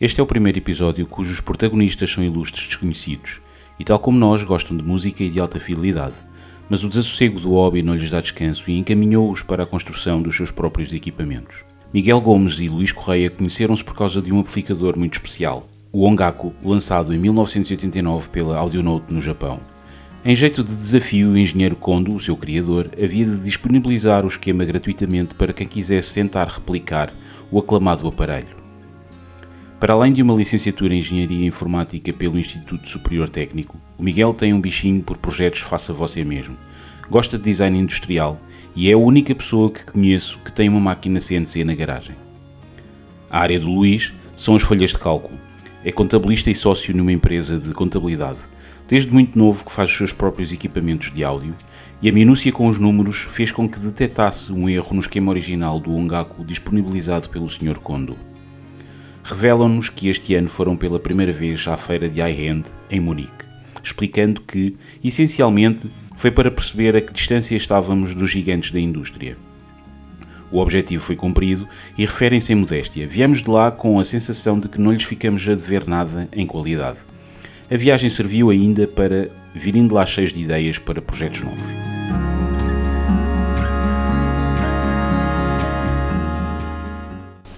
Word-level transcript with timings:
Este 0.00 0.18
é 0.18 0.22
o 0.22 0.26
primeiro 0.26 0.58
episódio 0.58 1.06
cujos 1.06 1.42
protagonistas 1.42 2.10
são 2.10 2.24
ilustres 2.24 2.68
desconhecidos 2.68 3.42
e, 3.78 3.84
tal 3.84 3.98
como 3.98 4.18
nós, 4.18 4.42
gostam 4.42 4.74
de 4.74 4.82
música 4.82 5.22
e 5.22 5.28
de 5.28 5.38
alta 5.38 5.60
fidelidade. 5.60 6.14
Mas 6.70 6.82
o 6.82 6.88
desassossego 6.88 7.38
do 7.38 7.50
hobby 7.50 7.82
não 7.82 7.94
lhes 7.94 8.08
dá 8.08 8.18
descanso 8.18 8.70
e 8.70 8.78
encaminhou-os 8.78 9.42
para 9.42 9.64
a 9.64 9.66
construção 9.66 10.22
dos 10.22 10.34
seus 10.34 10.50
próprios 10.50 10.94
equipamentos. 10.94 11.66
Miguel 11.92 12.18
Gomes 12.22 12.60
e 12.60 12.68
Luís 12.68 12.92
Correia 12.92 13.28
conheceram-se 13.28 13.84
por 13.84 13.94
causa 13.94 14.22
de 14.22 14.32
um 14.32 14.38
amplificador 14.38 14.98
muito 14.98 15.12
especial, 15.12 15.68
o 15.92 16.06
Ongaku, 16.06 16.54
lançado 16.64 17.12
em 17.12 17.18
1989 17.18 18.30
pela 18.30 18.56
Audionote 18.56 19.12
no 19.12 19.20
Japão. 19.20 19.60
Em 20.24 20.34
jeito 20.34 20.64
de 20.64 20.74
desafio, 20.74 21.32
o 21.32 21.36
engenheiro 21.36 21.76
Kondo, 21.76 22.14
o 22.14 22.20
seu 22.20 22.38
criador, 22.38 22.88
havia 22.94 23.26
de 23.26 23.38
disponibilizar 23.40 24.24
o 24.24 24.28
esquema 24.28 24.64
gratuitamente 24.64 25.34
para 25.34 25.52
quem 25.52 25.66
quisesse 25.66 26.14
tentar 26.14 26.48
replicar 26.48 27.12
o 27.50 27.58
aclamado 27.58 28.08
aparelho. 28.08 28.59
Para 29.80 29.94
além 29.94 30.12
de 30.12 30.22
uma 30.22 30.34
licenciatura 30.34 30.94
em 30.94 30.98
Engenharia 30.98 31.46
Informática 31.46 32.12
pelo 32.12 32.38
Instituto 32.38 32.86
Superior 32.86 33.30
Técnico, 33.30 33.80
o 33.96 34.02
Miguel 34.02 34.34
tem 34.34 34.52
um 34.52 34.60
bichinho 34.60 35.02
por 35.02 35.16
projetos 35.16 35.60
faça 35.60 35.90
você 35.90 36.22
mesmo. 36.22 36.54
Gosta 37.08 37.38
de 37.38 37.44
design 37.44 37.78
industrial 37.78 38.38
e 38.76 38.90
é 38.90 38.92
a 38.92 38.98
única 38.98 39.34
pessoa 39.34 39.70
que 39.70 39.86
conheço 39.86 40.38
que 40.44 40.52
tem 40.52 40.68
uma 40.68 40.78
máquina 40.78 41.18
CNC 41.18 41.64
na 41.64 41.74
garagem. 41.74 42.14
A 43.30 43.40
área 43.40 43.58
do 43.58 43.70
Luís 43.70 44.12
são 44.36 44.54
as 44.54 44.62
folhas 44.62 44.90
de 44.90 44.98
cálculo. 44.98 45.38
É 45.82 45.90
contabilista 45.90 46.50
e 46.50 46.54
sócio 46.54 46.94
numa 46.94 47.10
empresa 47.10 47.58
de 47.58 47.72
contabilidade 47.72 48.50
desde 48.86 49.12
muito 49.12 49.38
novo 49.38 49.64
que 49.64 49.70
faz 49.70 49.88
os 49.88 49.96
seus 49.96 50.12
próprios 50.12 50.52
equipamentos 50.52 51.12
de 51.12 51.22
áudio, 51.22 51.54
e 52.02 52.08
a 52.08 52.12
minúcia 52.12 52.50
com 52.50 52.66
os 52.66 52.76
números 52.76 53.18
fez 53.30 53.52
com 53.52 53.68
que 53.68 53.78
detectasse 53.78 54.52
um 54.52 54.68
erro 54.68 54.94
no 54.94 54.98
esquema 54.98 55.30
original 55.30 55.78
do 55.78 55.94
Ongaku 55.94 56.44
disponibilizado 56.44 57.28
pelo 57.28 57.48
Sr. 57.48 57.78
Kondo. 57.78 58.16
Revelam-nos 59.30 59.88
que 59.88 60.08
este 60.08 60.34
ano 60.34 60.48
foram 60.48 60.76
pela 60.76 60.98
primeira 60.98 61.30
vez 61.30 61.66
à 61.68 61.76
feira 61.76 62.08
de 62.08 62.18
iHand 62.20 62.64
em 62.90 62.98
Munique, 62.98 63.44
explicando 63.80 64.40
que, 64.40 64.74
essencialmente, 65.04 65.88
foi 66.16 66.32
para 66.32 66.50
perceber 66.50 66.96
a 66.96 67.00
que 67.00 67.12
distância 67.12 67.54
estávamos 67.54 68.12
dos 68.12 68.28
gigantes 68.28 68.72
da 68.72 68.80
indústria. 68.80 69.36
O 70.50 70.58
objetivo 70.58 71.00
foi 71.00 71.14
cumprido 71.14 71.68
e 71.96 72.04
referem-se 72.04 72.52
em 72.52 72.56
modéstia. 72.56 73.06
Viemos 73.06 73.40
de 73.40 73.48
lá 73.48 73.70
com 73.70 74.00
a 74.00 74.04
sensação 74.04 74.58
de 74.58 74.68
que 74.68 74.80
não 74.80 74.90
lhes 74.90 75.04
ficamos 75.04 75.48
a 75.48 75.54
dever 75.54 75.86
nada 75.86 76.28
em 76.32 76.44
qualidade. 76.44 76.98
A 77.70 77.76
viagem 77.76 78.10
serviu 78.10 78.50
ainda 78.50 78.88
para 78.88 79.28
virem 79.54 79.86
de 79.86 79.94
lá 79.94 80.04
cheios 80.04 80.32
de 80.32 80.42
ideias 80.42 80.76
para 80.76 81.00
projetos 81.00 81.42
novos. 81.42 81.89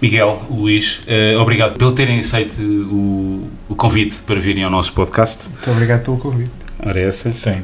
Miguel, 0.03 0.41
Luís, 0.51 0.99
uh, 1.07 1.39
obrigado 1.39 1.77
pelo 1.77 1.93
terem 1.93 2.19
aceito 2.19 2.61
o, 2.61 3.49
o, 3.69 3.75
convite 3.75 4.21
para 4.23 4.37
virem 4.37 4.65
ao 4.65 4.69
nosso 4.69 4.91
podcast. 4.91 5.47
Muito 5.47 5.71
obrigado 5.71 6.03
pelo 6.03 6.17
convite. 6.17 6.51
Ora, 6.85 6.99
é 6.99 7.07
essa. 7.07 7.31
Sim. 7.31 7.61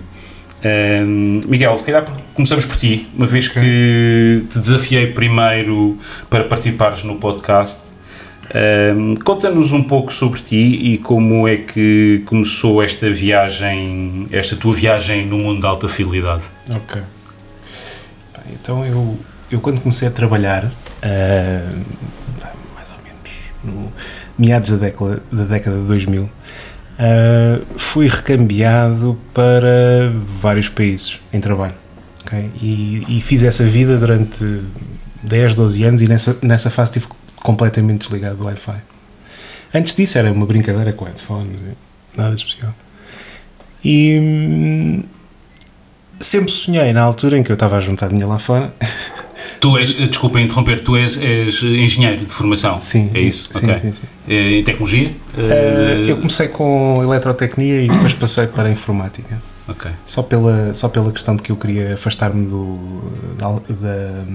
Uh, 0.64 1.46
Miguel, 1.46 1.78
se 1.78 1.84
calhar 1.84 2.06
começamos 2.34 2.66
por 2.66 2.78
ti, 2.78 3.10
uma 3.14 3.28
vez 3.28 3.50
que 3.50 4.46
te 4.50 4.58
desafiei 4.58 5.08
primeiro 5.08 5.98
para 6.30 6.46
participares 6.46 7.04
no 7.04 7.18
podcast 7.18 7.78
um, 8.96 9.16
Conta-nos 9.16 9.74
um 9.74 9.84
pouco 9.84 10.14
sobre 10.14 10.40
ti 10.40 10.94
e 10.94 10.98
como 10.98 11.46
é 11.46 11.58
que 11.58 12.24
começou 12.26 12.82
esta 12.82 13.10
viagem, 13.12 14.26
esta 14.32 14.56
tua 14.56 14.74
viagem 14.74 15.26
no 15.26 15.40
mundo 15.40 15.62
da 15.62 15.68
alta 15.68 15.90
fidelidade. 15.90 16.44
Ok. 16.70 17.02
Então 18.54 18.86
eu, 18.86 19.20
eu 19.52 19.60
quando 19.60 19.82
comecei 19.82 20.08
a 20.08 20.12
trabalhar, 20.12 20.72
uh, 21.04 21.86
mais 22.76 22.92
ou 22.92 22.98
menos 23.04 23.32
no 23.64 23.92
meados 24.38 24.70
da 24.70 24.78
década, 24.78 25.22
da 25.32 25.44
década 25.44 25.78
de 25.78 25.84
2000, 25.84 26.24
uh, 26.24 26.30
fui 27.78 28.08
recambiado 28.08 29.18
para 29.34 30.12
vários 30.40 30.70
países 30.70 31.20
em 31.34 31.40
trabalho. 31.40 31.76
Okay? 32.26 32.50
E, 32.62 33.18
e 33.18 33.22
fiz 33.22 33.44
essa 33.44 33.66
vida 33.66 33.98
durante 33.98 34.62
10, 35.24 35.56
12 35.56 35.84
anos 35.84 36.02
e 36.02 36.08
nessa, 36.08 36.38
nessa 36.42 36.70
fase 36.70 36.94
tive 36.94 37.08
completamente 37.36 38.02
desligado 38.02 38.38
do 38.38 38.46
Wi-Fi. 38.46 38.78
Antes 39.74 39.96
disso 39.96 40.18
era 40.18 40.32
uma 40.32 40.46
brincadeira 40.46 40.94
com 40.94 41.06
headphones, 41.06 41.60
nada 42.16 42.36
especial. 42.36 42.74
E 43.84 44.20
hum, 44.20 45.04
sempre 46.20 46.52
sonhei 46.52 46.92
na 46.92 47.02
altura 47.02 47.38
em 47.38 47.44
que 47.44 47.52
eu 47.52 47.56
estava 47.56 47.78
a 47.78 47.80
juntar 47.80 48.08
dinheiro 48.08 48.30
lá 48.30 48.40
fora. 48.40 48.74
Tu 49.60 49.78
és, 49.78 49.94
desculpa 49.94 50.40
interromper, 50.40 50.82
tu 50.82 50.96
és, 50.96 51.18
és 51.18 51.64
engenheiro 51.64 52.26
de 52.26 52.32
formação. 52.32 52.80
Sim. 52.80 53.12
É 53.14 53.20
isso? 53.20 53.50
Sim, 53.52 53.66
okay. 53.66 53.80
sim, 53.80 53.92
sim. 53.92 54.08
Eh, 54.28 54.60
em 54.60 54.64
tecnologia? 54.64 55.12
Uh, 55.34 56.08
eu 56.08 56.18
comecei 56.18 56.48
com 56.48 57.02
eletrotecnia 57.04 57.82
e 57.82 57.88
depois 57.88 58.14
passei 58.14 58.48
para 58.48 58.70
a 58.70 58.72
informática. 58.72 59.38
Ok. 59.68 59.92
Só 60.06 60.24
pela, 60.24 60.74
só 60.74 60.88
pela 60.88 61.12
questão 61.12 61.36
de 61.36 61.44
que 61.44 61.52
eu 61.52 61.58
queria 61.58 61.94
afastar-me 61.94 62.48
do, 62.48 63.12
da, 63.38 63.52
da 63.70 64.26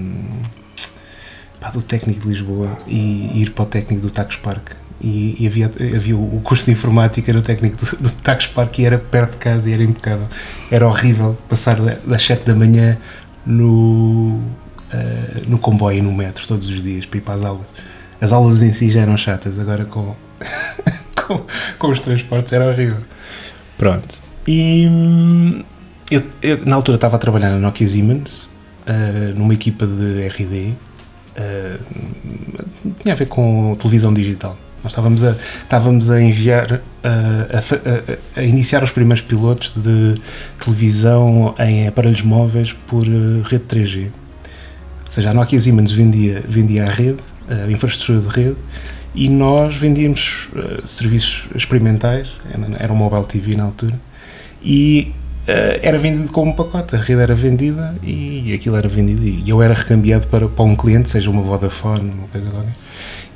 pá, 1.59 1.71
do 1.71 1.83
técnico 1.83 2.21
de 2.21 2.29
Lisboa 2.29 2.79
e 2.87 3.43
ir 3.43 3.51
para 3.51 3.65
o 3.65 3.67
técnico 3.67 4.03
do 4.03 4.11
Tacos 4.11 4.37
Park. 4.37 4.73
E, 5.01 5.37
e, 5.41 5.47
havia, 5.47 5.67
havia 5.67 6.17
o 6.17 6.41
curso 6.43 6.67
de 6.67 6.71
informática 6.71 7.33
no 7.33 7.43
técnico 7.43 7.77
do, 7.77 7.97
do 7.97 8.11
Tacos 8.11 8.47
Park 8.47 8.79
e 8.79 8.87
era 8.87 8.99
perto 8.99 9.33
de 9.33 9.39
casa 9.39 9.69
e 9.71 9.73
era 9.73 9.83
impecável. 9.83 10.29
Era 10.71 10.87
horrível 10.87 11.37
passar 11.49 11.81
das 11.81 12.23
7 12.23 12.45
da 12.45 12.55
manhã 12.55 12.97
no, 13.45 14.41
uh, 14.95 15.51
no 15.51 15.59
comboio 15.59 15.99
e 15.99 16.03
no 16.03 16.13
metro 16.13 16.47
todos 16.47 16.69
os 16.69 16.83
dias 16.83 17.05
para 17.05 17.19
ir 17.19 17.21
para 17.21 17.35
as 17.35 17.45
aulas. 17.45 17.67
As 18.21 18.33
aulas 18.33 18.63
em 18.63 18.73
si 18.73 18.91
já 18.91 19.01
eram 19.01 19.17
chatas, 19.17 19.59
agora 19.59 19.85
com, 19.85 20.15
com, 21.27 21.43
com 21.79 21.89
os 21.89 22.01
transportes 22.01 22.53
era 22.53 22.69
horrível. 22.69 22.99
Pronto. 23.77 24.23
E 24.47 24.87
hum, 24.89 25.63
eu, 26.11 26.23
eu, 26.43 26.65
na 26.65 26.77
altura 26.77 26.97
estava 26.97 27.17
a 27.17 27.19
trabalhar 27.19 27.51
na 27.51 27.59
Nokia 27.59 27.87
Siemens, 27.87 28.45
uh, 28.89 29.35
numa 29.37 29.55
equipa 29.55 29.87
de 29.87 30.27
RD, 30.27 30.73
uh, 31.37 31.81
tinha 33.01 33.15
a 33.15 33.17
ver 33.17 33.27
com 33.27 33.75
televisão 33.79 34.13
digital. 34.13 34.57
Nós 34.83 34.93
estávamos 34.93 35.25
a, 35.25 35.35
estávamos 35.63 36.11
a 36.11 36.21
enviar, 36.21 36.83
a, 37.03 37.09
a, 37.09 38.41
a, 38.41 38.43
iniciar 38.43 38.85
os 38.85 38.93
primeiros 38.93 39.23
pilotos 39.23 39.73
de 39.73 40.15
televisão 40.63 41.55
em 41.59 41.89
aparelhos 41.89 42.21
móveis 42.21 42.75
por 42.87 43.03
rede 43.03 43.65
3G. 43.67 44.11
Ou 45.05 45.11
seja, 45.11 45.31
a 45.31 45.35
Nokia 45.35 45.61
Siemens 45.61 45.93
vendia, 45.93 46.43
vendia 46.47 46.85
a 46.85 46.91
rede, 46.91 47.19
a 47.49 47.71
infraestrutura 47.71 48.21
de 48.21 48.29
rede, 48.29 48.57
e 49.15 49.29
nós 49.29 49.77
vendíamos 49.77 50.49
uh, 50.55 50.87
serviços 50.87 51.45
experimentais, 51.55 52.33
era, 52.79 52.93
um 52.93 52.97
mobile 52.97 53.25
TV 53.25 53.55
na 53.55 53.65
altura, 53.65 53.99
e 54.63 55.13
uh, 55.47 55.79
era 55.83 55.99
vendido 55.99 56.29
como 56.33 56.51
um 56.51 56.55
pacote, 56.55 56.97
a 56.97 56.99
rede 56.99 57.21
era 57.21 57.35
vendida 57.35 57.95
e 58.03 58.53
aquilo 58.53 58.77
era 58.77 58.89
vendido 58.89 59.25
e 59.25 59.49
eu 59.49 59.63
era 59.63 59.75
recambiado 59.75 60.27
para, 60.27 60.49
para 60.49 60.65
um 60.65 60.75
cliente, 60.75 61.11
seja 61.11 61.31
uma 61.31 61.43
Vodafone, 61.43 62.11
uma 62.11 62.29
coisa 62.29 62.51
qualquer. 62.51 62.73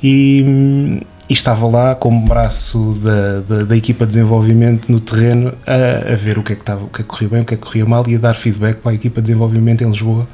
E, 0.01 1.01
e 1.29 1.33
estava 1.33 1.67
lá 1.67 1.95
como 1.95 2.27
braço 2.27 2.97
da, 3.03 3.39
da, 3.41 3.63
da, 3.63 3.77
equipa 3.77 4.05
de 4.05 4.13
desenvolvimento 4.13 4.91
no 4.91 4.99
terreno 4.99 5.53
a, 5.67 6.13
a, 6.13 6.15
ver 6.15 6.37
o 6.37 6.43
que, 6.43 6.53
é 6.53 6.55
que 6.55 6.61
estava, 6.61 6.83
o 6.85 6.87
que 6.87 7.01
é 7.01 7.03
que 7.03 7.09
corria 7.09 7.29
bem, 7.29 7.41
o 7.41 7.45
que 7.45 7.53
é 7.53 7.57
que 7.57 7.63
corria 7.63 7.85
mal 7.85 8.03
e 8.07 8.15
a 8.15 8.17
dar 8.17 8.33
feedback 8.33 8.77
para 8.77 8.91
a 8.91 8.95
equipa 8.95 9.21
de 9.21 9.27
desenvolvimento 9.27 9.83
em 9.83 9.89
Lisboa 9.89 10.27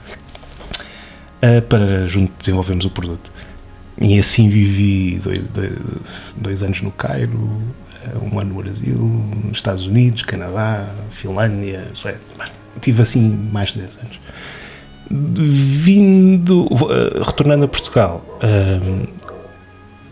uh, 1.46 1.62
para 1.64 2.08
junto 2.08 2.32
desenvolvermos 2.40 2.86
o 2.86 2.90
produto. 2.90 3.32
E 4.02 4.20
assim 4.20 4.50
vivi 4.50 5.20
dois, 5.20 5.48
dois, 5.48 5.74
dois 6.36 6.64
anos 6.64 6.82
no 6.82 6.92
Cairo, 6.92 7.62
um 8.22 8.40
ano 8.40 8.54
no 8.54 8.62
Brasil, 8.62 8.98
nos 9.44 9.58
Estados 9.58 9.86
Unidos, 9.86 10.24
Canadá, 10.24 10.88
Finlândia, 11.10 11.88
Suécia. 11.94 12.20
Tive 12.82 13.02
assim 13.02 13.22
mais 13.52 13.70
de 13.70 13.80
10 13.80 13.98
anos. 13.98 14.20
Vindo, 15.10 16.66
uh, 16.66 17.24
retornando 17.24 17.66
a 17.66 17.68
Portugal, 17.68 18.24
uh, 18.44 19.08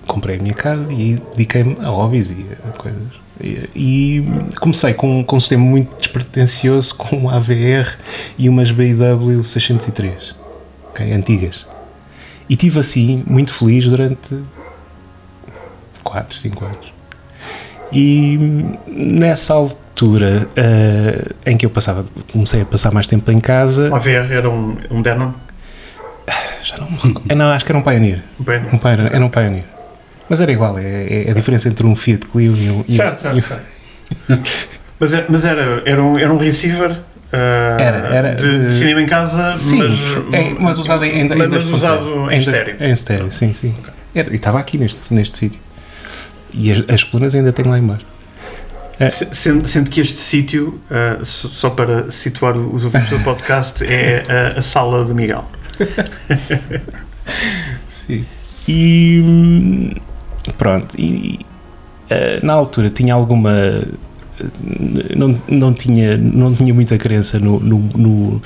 comprei 0.08 0.38
a 0.38 0.42
minha 0.42 0.54
casa 0.54 0.92
e 0.94 1.20
dediquei-me 1.36 1.76
a 1.80 1.90
hobbies 1.90 2.32
e 2.32 2.46
a 2.64 2.78
coisas. 2.78 3.24
E, 3.42 3.70
e, 3.76 4.26
comecei 4.60 4.94
com, 4.94 5.24
com 5.24 5.38
um 5.38 5.40
sistema 5.40 5.64
muito 5.64 5.96
despretensioso, 5.98 6.96
com 6.96 7.18
um 7.18 7.30
AVR 7.30 7.98
e 8.38 8.48
umas 8.48 8.72
BW 8.72 9.44
603, 9.44 10.36
okay, 10.94 11.12
antigas. 11.12 11.66
E 12.48 12.56
tive 12.56 12.80
assim, 12.80 13.24
muito 13.28 13.52
feliz 13.52 13.86
durante 13.86 14.40
4, 16.04 16.38
5 16.38 16.66
anos. 16.66 16.94
E 17.92 18.38
nessa 18.88 19.54
altura 19.54 20.48
uh, 20.48 21.36
em 21.46 21.58
que 21.58 21.66
eu 21.66 21.70
passava, 21.70 22.06
comecei 22.32 22.62
a 22.62 22.66
passar 22.66 22.92
mais 22.92 23.08
tempo 23.08 23.32
em 23.32 23.40
casa. 23.40 23.90
O 23.90 23.96
AVR 23.96 24.32
era 24.32 24.50
um, 24.50 24.78
um 24.90 25.02
Denon? 25.02 25.32
Já 26.64 26.78
não 26.78 26.90
me 26.90 26.98
recordo. 26.98 27.36
não, 27.36 27.52
acho 27.52 27.66
que 27.66 27.72
era 27.72 27.80
um 27.80 27.84
Pioneer. 27.84 28.24
Um 28.40 28.44
Pioneer. 28.44 28.76
Um 28.76 28.78
Pioneer 28.78 29.16
era 29.16 29.26
um 29.26 29.30
Pioneer. 29.30 29.66
Mas 30.30 30.40
era 30.40 30.52
igual, 30.52 30.80
é, 30.80 31.26
é 31.28 31.32
a 31.32 31.34
diferença 31.34 31.68
entre 31.68 31.86
um 31.86 31.96
Fiat 31.96 32.26
Clio 32.28 32.56
e 32.56 32.70
um. 32.70 32.86
Certo, 32.88 33.20
certo. 33.20 33.38
E 34.30 34.34
um... 34.34 34.42
mas 35.00 35.14
era, 35.14 35.26
mas 35.30 35.46
era, 35.46 35.84
era, 35.86 36.02
um, 36.02 36.18
era 36.18 36.34
um 36.34 36.38
receiver 36.38 36.98
era, 37.38 38.16
era 38.16 38.36
de, 38.36 38.68
de, 38.68 38.74
cinema 38.74 39.02
em 39.02 39.06
casa, 39.06 39.56
sim, 39.56 39.78
mas, 39.78 39.92
é, 40.32 40.54
mas 40.60 40.78
usado 40.78 41.04
em, 41.06 41.28
mas, 41.28 41.50
mas 41.50 41.66
usado 41.68 42.32
em 42.32 42.38
estéreo. 42.38 42.76
Em 42.80 42.92
estéreo, 42.92 43.32
sim, 43.32 43.54
sim. 43.54 43.74
Okay. 43.80 43.94
Era, 44.16 44.32
e 44.32 44.36
estava 44.36 44.60
aqui 44.60 44.78
neste, 44.78 45.14
neste 45.14 45.38
sítio. 45.38 45.60
E 46.54 46.72
as, 46.72 46.84
as 46.88 47.04
colunas 47.04 47.34
ainda 47.34 47.52
tenho 47.52 47.70
lá 47.70 47.80
embaixo. 47.80 48.06
É. 49.00 49.08
Se- 49.08 49.28
Sendo, 49.32 49.68
sendo 49.68 49.90
que 49.90 50.00
este 50.00 50.22
sítio, 50.22 50.80
uh, 50.92 51.26
só 51.26 51.70
para 51.70 52.10
situar 52.12 52.56
os 52.56 52.86
ouvintes 52.86 53.10
do 53.10 53.20
podcast, 53.26 53.84
é 53.84 54.24
a, 54.56 54.60
a 54.60 54.62
sala 54.62 55.04
do 55.04 55.16
Miguel. 55.16 55.46
Sim. 57.88 58.26
E 58.68 59.22
hum, 59.26 59.92
pronto, 60.58 60.96
e, 60.98 61.40
eh, 62.10 62.40
na 62.44 62.54
altura 62.54 62.90
tinha 62.90 63.14
alguma. 63.14 63.84
Não, 65.16 65.42
não, 65.48 65.74
tinha, 65.74 66.18
não 66.18 66.54
tinha 66.54 66.74
muita 66.74 66.98
crença 66.98 67.40
no, 67.40 67.60
no- 67.60 67.78
no- 67.98 68.42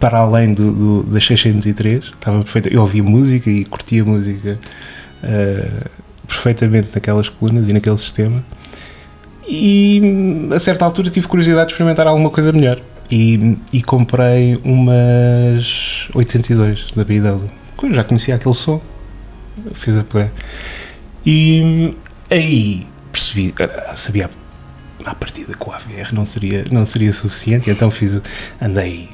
para 0.00 0.18
além 0.18 0.52
do, 0.54 0.72
do, 0.72 1.02
das 1.04 1.24
603. 1.26 2.04
Estava 2.04 2.42
perfeita, 2.42 2.68
eu 2.68 2.80
ouvia 2.80 3.02
música 3.02 3.48
e 3.50 3.64
curtia 3.64 4.04
música 4.04 4.58
eh, 5.22 5.68
perfeitamente 6.26 6.88
naquelas 6.94 7.28
colunas 7.28 7.68
e 7.68 7.72
naquele 7.72 7.96
sistema. 7.98 8.42
E 9.46 10.00
a 10.54 10.58
certa 10.58 10.84
altura 10.84 11.10
tive 11.10 11.26
curiosidade 11.28 11.66
de 11.66 11.72
experimentar 11.72 12.06
alguma 12.08 12.30
coisa 12.30 12.52
melhor. 12.52 12.80
E, 13.10 13.58
e 13.72 13.82
comprei 13.82 14.58
umas 14.64 16.08
802 16.14 16.86
da. 16.94 17.02
Eu 17.82 17.94
já 17.94 18.04
conhecia 18.04 18.34
aquele 18.36 18.54
som. 18.54 18.80
Fiz 19.74 19.96
a 19.98 20.02
por 20.02 20.26
E 21.26 21.94
aí 22.30 22.86
percebi, 23.12 23.52
ah, 23.86 23.94
sabia 23.94 24.30
à 25.06 25.14
partida 25.14 25.52
que 25.54 25.68
o 25.68 25.72
AVR 25.72 26.12
não 26.14 26.24
seria, 26.24 26.64
não 26.70 26.84
seria 26.86 27.12
suficiente, 27.12 27.70
então 27.70 27.90
fiz, 27.90 28.20
andei 28.60 29.08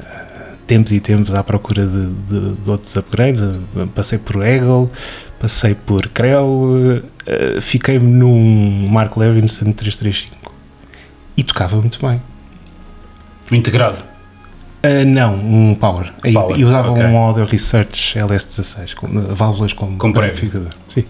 ah, 0.00 0.54
tempos 0.66 0.92
e 0.92 1.00
tempos 1.00 1.32
à 1.34 1.42
procura 1.44 1.86
de, 1.86 2.06
de- 2.06 2.54
de 2.54 2.70
outros 2.70 2.96
upgrades. 2.96 3.42
ah, 3.42 3.86
Passei 3.94 4.18
por 4.18 4.46
Eagle, 4.46 4.90
passei 5.38 5.74
por 5.74 6.08
Krell, 6.08 7.02
ah, 7.26 7.60
fiquei-me 7.60 8.06
num 8.06 8.88
Mark 8.88 9.16
Levinson 9.16 9.72
335 9.72 10.52
e 11.36 11.42
tocava 11.44 11.76
muito 11.76 11.98
bem. 12.06 12.20
Integrado. 13.52 14.02
Ah, 14.82 15.04
não, 15.04 15.34
um 15.34 15.74
Power. 15.74 16.12
Power, 16.32 16.58
E 16.58 16.64
usava 16.64 16.90
ok. 16.92 17.04
um 17.04 17.16
Audio 17.16 17.44
Research 17.44 18.18
LS16, 18.18 18.94
com 18.94 19.06
uh, 19.06 19.34
válvulas 19.34 19.72
como, 19.72 19.96
Com 19.98 20.12
prévio. 20.12 20.34
amplificador. 20.34 20.70
Sim. 20.88 21.04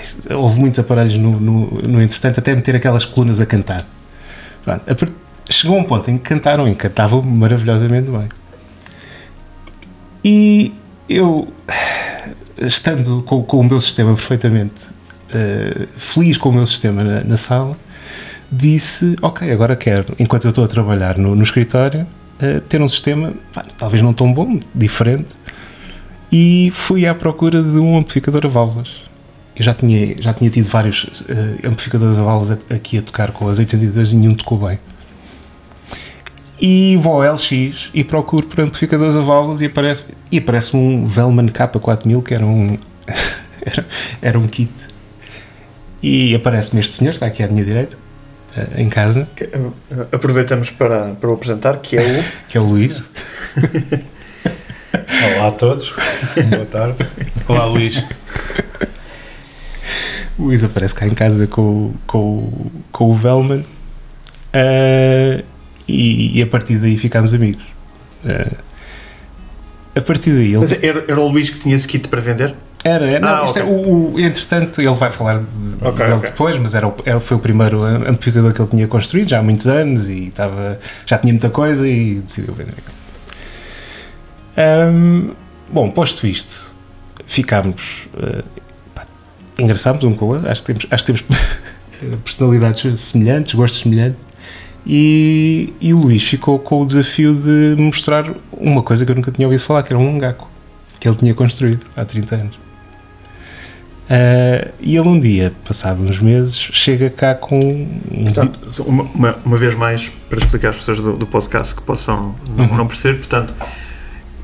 Isso- 0.00 0.18
houve 0.34 0.58
muitos 0.58 0.78
aparelhos 0.78 1.16
no, 1.16 1.38
no, 1.38 1.66
no 1.82 2.02
entretanto, 2.02 2.40
até 2.40 2.54
meter 2.54 2.76
aquelas 2.76 3.04
colunas 3.04 3.40
a 3.40 3.46
cantar. 3.46 3.84
Pronto, 4.62 5.12
chegou 5.50 5.78
um 5.78 5.84
ponto 5.84 6.10
em 6.10 6.18
que 6.18 6.24
cantaram 6.24 6.68
e 6.68 6.74
cantavam 6.74 7.22
maravilhosamente 7.22 8.10
bem. 8.10 8.28
E 10.24 10.72
eu, 11.08 11.48
estando 12.58 13.22
com, 13.22 13.42
com 13.42 13.60
o 13.60 13.64
meu 13.64 13.80
sistema 13.80 14.14
perfeitamente 14.14 14.88
ah, 15.32 15.86
feliz 15.96 16.36
com 16.36 16.48
o 16.48 16.52
meu 16.52 16.66
sistema 16.66 17.02
na, 17.02 17.24
na 17.24 17.36
sala, 17.36 17.76
disse: 18.50 19.16
Ok, 19.22 19.50
agora 19.50 19.76
quero, 19.76 20.14
enquanto 20.18 20.44
eu 20.44 20.50
estou 20.50 20.64
a 20.64 20.68
trabalhar 20.68 21.16
no, 21.16 21.34
no 21.34 21.42
escritório, 21.42 22.06
eh, 22.40 22.60
ter 22.68 22.82
um 22.82 22.88
sistema 22.88 23.32
pá, 23.52 23.64
talvez 23.78 24.02
não 24.02 24.12
tão 24.12 24.32
bom, 24.32 24.58
diferente. 24.74 25.28
E 26.32 26.70
fui 26.74 27.06
à 27.06 27.14
procura 27.14 27.62
de 27.62 27.78
um 27.78 27.96
amplificador 27.98 28.46
a 28.46 28.48
válvulas. 28.48 29.09
Eu 29.56 29.64
já 29.64 29.74
tinha, 29.74 30.16
já 30.20 30.32
tinha 30.32 30.48
tido 30.50 30.68
vários 30.68 31.24
eh, 31.28 31.66
amplificadores 31.66 32.18
a 32.18 32.22
válvulas 32.22 32.58
aqui 32.70 32.98
a 32.98 33.02
tocar 33.02 33.32
com 33.32 33.48
as 33.48 33.58
82 33.58 34.12
e 34.12 34.16
nenhum 34.16 34.34
tocou 34.34 34.58
bem. 34.58 34.78
E 36.60 36.98
vou 36.98 37.22
ao 37.22 37.34
LX 37.34 37.90
e 37.94 38.04
procuro 38.04 38.46
por 38.46 38.60
amplificadores 38.60 39.16
a 39.16 39.20
válvulas 39.20 39.60
e 39.60 39.66
aparece, 39.66 40.14
e 40.30 40.38
aparece 40.38 40.76
um 40.76 41.06
Velman 41.06 41.46
K4000 41.46 42.22
que 42.22 42.34
era 42.34 42.44
um, 42.44 42.78
era, 43.64 43.86
era 44.20 44.38
um 44.38 44.46
kit. 44.46 44.70
E 46.02 46.34
aparece-me 46.34 46.80
este 46.80 46.94
senhor, 46.94 47.10
que 47.10 47.16
está 47.16 47.26
aqui 47.26 47.42
à 47.42 47.48
minha 47.48 47.64
direita, 47.64 47.96
eh, 48.56 48.82
em 48.82 48.88
casa, 48.88 49.28
Que, 49.36 49.44
uh, 49.44 49.74
uh, 49.90 50.06
aproveitamos 50.12 50.70
para, 50.70 51.14
para 51.14 51.30
o 51.30 51.34
apresentar, 51.34 51.78
que 51.78 51.96
é 51.96 52.02
o. 52.02 52.24
que 52.48 52.58
é 52.58 52.60
o 52.60 52.64
Luís. 52.64 52.92
Olá 55.36 55.48
a 55.48 55.52
todos, 55.52 55.92
boa 56.50 56.66
tarde. 56.66 57.06
Olá, 57.46 57.66
Luís. 57.66 58.02
O 60.40 60.44
Luís 60.44 60.64
aparece 60.64 60.94
cá 60.94 61.06
em 61.06 61.14
casa 61.14 61.46
com, 61.46 61.60
o- 61.62 61.94
com, 62.06 62.52
com 62.90 63.10
o 63.10 63.14
Velman 63.14 63.62
eh, 64.52 65.44
e, 65.86 66.38
e 66.38 66.42
a 66.42 66.46
partir 66.46 66.76
daí 66.78 66.96
ficámos 66.96 67.34
amigos. 67.34 67.62
Eh, 68.24 68.50
a 69.96 70.00
partir 70.00 70.30
daí 70.32 70.46
ele 70.48 70.58
Mas 70.58 70.72
era, 70.72 71.04
era 71.06 71.20
o 71.20 71.28
Luís 71.28 71.50
que 71.50 71.58
tinha 71.58 71.74
esse 71.76 71.86
kit 71.86 72.08
para 72.08 72.20
vender? 72.20 72.54
era, 72.82 73.04
era- 73.06 73.20
não, 73.20 73.42
Ah, 73.42 73.46
isto 73.46 73.58
é 73.58 73.62
ok. 73.62 73.74
o, 73.74 74.14
o- 74.14 74.20
entretanto 74.20 74.80
ele 74.80 74.94
vai 74.94 75.10
falar 75.10 75.38
de, 75.40 75.44
de- 75.44 75.84
Ok, 75.86 75.98
dele 75.98 76.12
ok. 76.14 76.30
depois, 76.30 76.56
mas 76.58 76.74
era, 76.74 76.88
o- 76.88 76.94
era- 77.04 77.20
foi 77.20 77.36
o 77.36 77.40
primeiro 77.40 77.82
amplificador 77.84 78.52
que 78.54 78.62
ele 78.62 78.70
tinha 78.70 78.88
construído 78.88 79.28
já 79.28 79.40
há 79.40 79.42
muitos 79.42 79.66
anos 79.66 80.08
e 80.08 80.28
estava, 80.28 80.78
já 81.04 81.18
tinha 81.18 81.32
muita 81.34 81.50
coisa 81.50 81.86
e 81.86 82.14
decidiu 82.20 82.54
vender 82.54 82.72
aquilo. 82.72 83.00
Ahm, 84.56 85.30
bom, 85.70 85.90
posto 85.90 86.26
isto, 86.26 86.74
ficámos 87.26 88.08
pá, 88.12 88.42
engraçámos 89.60 90.02
um 90.04 90.14
com 90.14 90.26
o 90.26 90.28
outro, 90.30 90.50
acho 90.50 90.62
que 90.64 90.72
temos, 90.72 90.86
acho 90.90 91.04
que 91.04 91.12
temos 91.12 91.38
personalidades 92.24 93.00
semelhantes, 93.00 93.54
gostos 93.54 93.80
semelhantes. 93.82 94.20
E, 94.86 95.72
e 95.80 95.92
o 95.92 95.98
Luís 95.98 96.22
ficou 96.22 96.58
com 96.58 96.82
o 96.82 96.86
desafio 96.86 97.34
de 97.34 97.76
mostrar 97.78 98.32
uma 98.52 98.82
coisa 98.82 99.04
que 99.04 99.12
eu 99.12 99.16
nunca 99.16 99.30
tinha 99.30 99.46
ouvido 99.46 99.62
falar, 99.62 99.82
que 99.82 99.92
era 99.92 99.98
um 99.98 100.18
gaco 100.18 100.50
que 100.98 101.06
ele 101.06 101.16
tinha 101.16 101.34
construído 101.34 101.84
há 101.94 102.04
30 102.04 102.34
anos. 102.34 102.70
Ah, 104.10 104.66
e 104.80 104.96
ele 104.96 105.08
um 105.08 105.20
dia, 105.20 105.52
passado 105.64 106.02
uns 106.02 106.18
meses, 106.18 106.56
chega 106.58 107.08
cá 107.08 107.32
com 107.32 107.60
um 107.60 108.24
Portanto, 108.24 108.82
uma, 108.82 109.04
uma, 109.04 109.38
uma 109.44 109.56
vez 109.56 109.76
mais, 109.76 110.08
para 110.28 110.38
explicar 110.40 110.70
às 110.70 110.76
pessoas 110.76 110.98
do, 110.98 111.16
do 111.16 111.26
podcast 111.26 111.76
que 111.76 111.82
possam 111.82 112.34
não, 112.56 112.64
Uhum. 112.66 112.76
não 112.76 112.86
perceber, 112.88 113.18
portanto, 113.18 113.54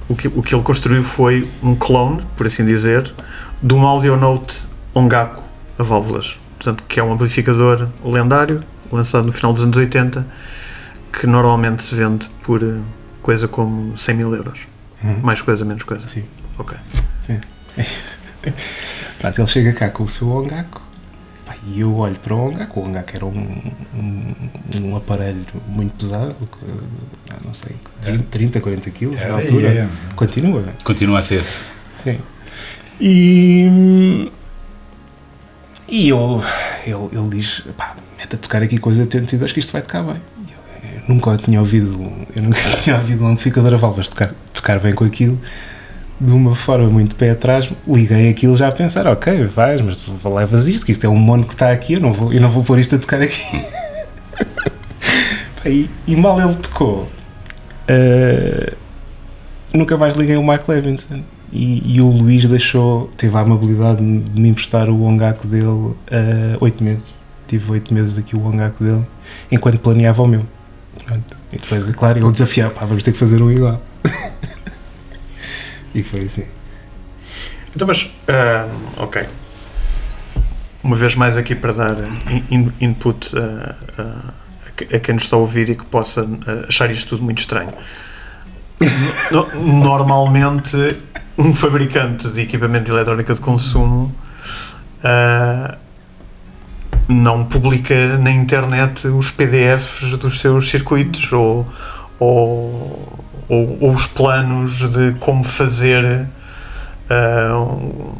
o 0.09 0.15
que, 0.15 0.29
o 0.29 0.41
que 0.41 0.55
ele 0.55 0.63
construiu 0.63 1.03
foi 1.03 1.49
um 1.61 1.75
clone, 1.75 2.23
por 2.37 2.47
assim 2.47 2.65
dizer, 2.65 3.13
de 3.61 3.75
um 3.75 3.85
AudioNote 3.85 4.66
Ongaku 4.97 5.43
a 5.79 5.83
válvulas. 5.83 6.39
Portanto, 6.57 6.83
que 6.89 6.99
é 6.99 7.03
um 7.05 7.13
amplificador 7.13 7.89
lendário, 8.03 8.65
lançado 8.91 9.27
no 9.27 9.33
final 9.33 9.53
dos 9.53 9.63
anos 9.63 9.77
80, 9.77 10.27
que 11.13 11.27
normalmente 11.27 11.83
se 11.83 11.95
vende 11.95 12.27
por 12.43 12.63
eh, 12.63 12.79
coisa 13.21 13.47
como 13.47 13.97
100 13.97 14.15
mil 14.17 14.35
euros. 14.35 14.67
Uhum. 15.05 15.21
Mais 15.23 15.43
coisa, 15.43 15.67
menos 15.67 15.83
coisa. 15.83 16.07
Sim. 16.09 16.25
Ok. 16.59 16.79
Pronto, 19.19 19.39
ele 19.39 19.47
chega 19.47 19.73
cá 19.75 19.91
com 19.91 20.05
o 20.05 20.09
seu 20.09 20.31
Ongaku 20.31 20.81
e 21.67 21.81
eu 21.81 21.95
olho 21.97 22.17
para 22.17 22.35
o 22.35 22.49
Ongaku. 22.49 22.81
O 22.81 22.89
Ongaku 22.89 23.17
era 23.17 23.27
um, 23.27 23.73
um, 23.95 24.35
um 24.83 24.97
aparelho 24.97 25.45
muito 25.69 25.93
pesado, 26.07 26.35
ah, 27.31 27.37
não 27.45 27.53
sei, 27.53 27.77
30, 28.01 28.25
30 28.31 28.61
40 28.63 28.91
quilos 28.93 29.21
na 29.21 29.35
altura. 29.35 29.69
É, 29.69 29.79
é, 29.79 29.89
Continua, 30.15 30.65
Continua 30.83 31.19
a 31.19 31.23
ser. 31.23 31.45
sim. 32.03 32.19
E, 32.99 34.31
e 35.89 36.09
eu, 36.09 36.43
ele, 36.85 37.09
ele 37.13 37.29
diz: 37.31 37.63
pá, 37.77 37.95
mete 38.19 38.35
a 38.35 38.39
tocar 38.39 38.63
aqui 38.63 38.79
coisa 38.79 38.99
de 38.99 39.17
82 39.17 39.53
que 39.53 39.61
isto 39.61 39.73
vai 39.73 39.83
tocar 39.83 40.03
bem. 40.03 40.17
Eu, 40.49 40.91
eu 40.91 41.01
nunca 41.09 41.37
tinha 41.37 41.61
ouvido, 41.61 42.13
eu 42.35 42.43
nunca 42.43 42.61
tinha 42.81 42.97
ouvido 42.97 43.25
um 43.25 43.29
amplificador 43.29 43.75
a 43.75 43.77
válvulas 43.77 44.09
tocar, 44.09 44.35
tocar 44.53 44.79
bem 44.79 44.95
com 44.95 45.05
aquilo. 45.05 45.41
De 46.19 46.33
uma 46.33 46.55
forma 46.55 46.89
muito 46.89 47.15
pé 47.15 47.31
atrás, 47.31 47.69
liguei 47.87 48.31
aquilo 48.31 48.57
já 48.57 48.69
a 48.69 48.73
pensar: 48.73 49.07
ok, 49.07 49.45
vais, 49.45 49.81
mas 49.81 50.03
levas 50.25 50.67
isto, 50.67 50.87
que 50.87 50.93
isto 50.93 51.05
é 51.05 51.09
um 51.09 51.17
mono 51.17 51.45
que 51.45 51.53
está 51.53 51.71
aqui, 51.71 51.95
eu 51.95 52.01
não 52.01 52.13
vou, 52.13 52.33
eu 52.33 52.41
não 52.41 52.51
vou 52.51 52.65
pôr 52.65 52.79
isto 52.79 52.97
a 52.97 52.99
tocar 52.99 53.21
aqui. 53.21 53.43
E, 55.69 55.91
e 56.07 56.15
mal 56.15 56.41
ele 56.41 56.55
tocou, 56.55 57.09
eh, 57.89 58.73
nunca 59.75 59.97
mais 59.97 60.15
liguei 60.15 60.37
o 60.37 60.43
Mark 60.43 60.69
Levinson. 60.69 61.23
E, 61.57 61.97
e 61.97 62.01
o 62.01 62.09
Luís 62.11 62.47
deixou, 62.47 63.09
teve 63.17 63.35
a 63.37 63.41
amabilidade 63.41 63.99
de 64.05 64.41
me 64.41 64.49
emprestar 64.51 64.89
o 64.91 65.03
Ongaku 65.05 65.47
dele 65.47 65.95
a 66.11 66.57
oito 66.63 66.85
meses. 66.85 67.05
Tive 67.49 67.73
oito 67.73 67.95
meses 67.95 68.19
aqui 68.19 68.37
o 68.37 68.45
Ongaku 68.45 68.85
dele, 68.85 69.05
enquanto 69.51 69.79
planeava 69.79 70.23
o 70.23 70.27
meu. 70.27 70.45
Pronto. 71.05 71.37
E 71.53 71.57
depois, 71.57 71.89
é 71.89 71.93
claro, 71.93 72.19
eu 72.19 72.31
desafiava, 72.33 72.73
pá, 72.75 72.85
vamos 72.85 73.03
ter 73.03 73.13
que 73.13 73.19
fazer 73.19 73.41
um 73.41 73.51
igual. 73.51 73.81
e 75.95 76.03
foi 76.03 76.21
assim. 76.25 76.45
Então, 77.75 77.87
mas, 77.87 78.11
ah, 78.29 78.67
ok. 78.99 79.23
Uma 80.83 80.97
vez 80.97 81.15
mais 81.15 81.37
aqui 81.37 81.55
para 81.55 81.73
dar 81.73 81.97
in- 82.31 82.45
in- 82.51 82.73
input 82.81 83.31
a 83.37 84.33
que- 84.77 84.95
a 84.97 85.01
quem 85.01 85.15
nos 85.15 85.25
está 85.25 85.37
a 85.37 85.39
ouvir 85.39 85.69
e 85.71 85.75
que 85.75 85.85
possa 85.85 86.29
ah, 86.47 86.67
achar 86.69 86.91
isto 86.91 87.09
tudo 87.11 87.23
muito 87.23 87.39
estranho. 87.39 87.73
No- 89.31 89.49
Normalmente, 89.55 90.97
um 91.39 91.55
fabricante 91.55 92.29
de 92.29 92.41
equipamento 92.41 92.87
de 92.87 92.91
eletrónica 92.93 93.35
de 93.35 93.41
consumo 93.41 94.13
ah, 95.05 95.77
não 97.09 97.45
publica 97.45 98.17
na 98.19 98.31
internet 98.31 99.07
os 99.09 99.31
PDFs 99.31 100.17
dos 100.19 100.41
seus 100.41 100.69
circuitos 100.71 101.33
ou, 101.33 101.67
ou, 102.19 103.19
ou- 103.49 103.79
ou 103.81 103.91
os 103.93 104.07
planos 104.07 104.79
de 104.91 105.13
como 105.21 105.45
fazer 105.45 106.27
um- 107.11 108.13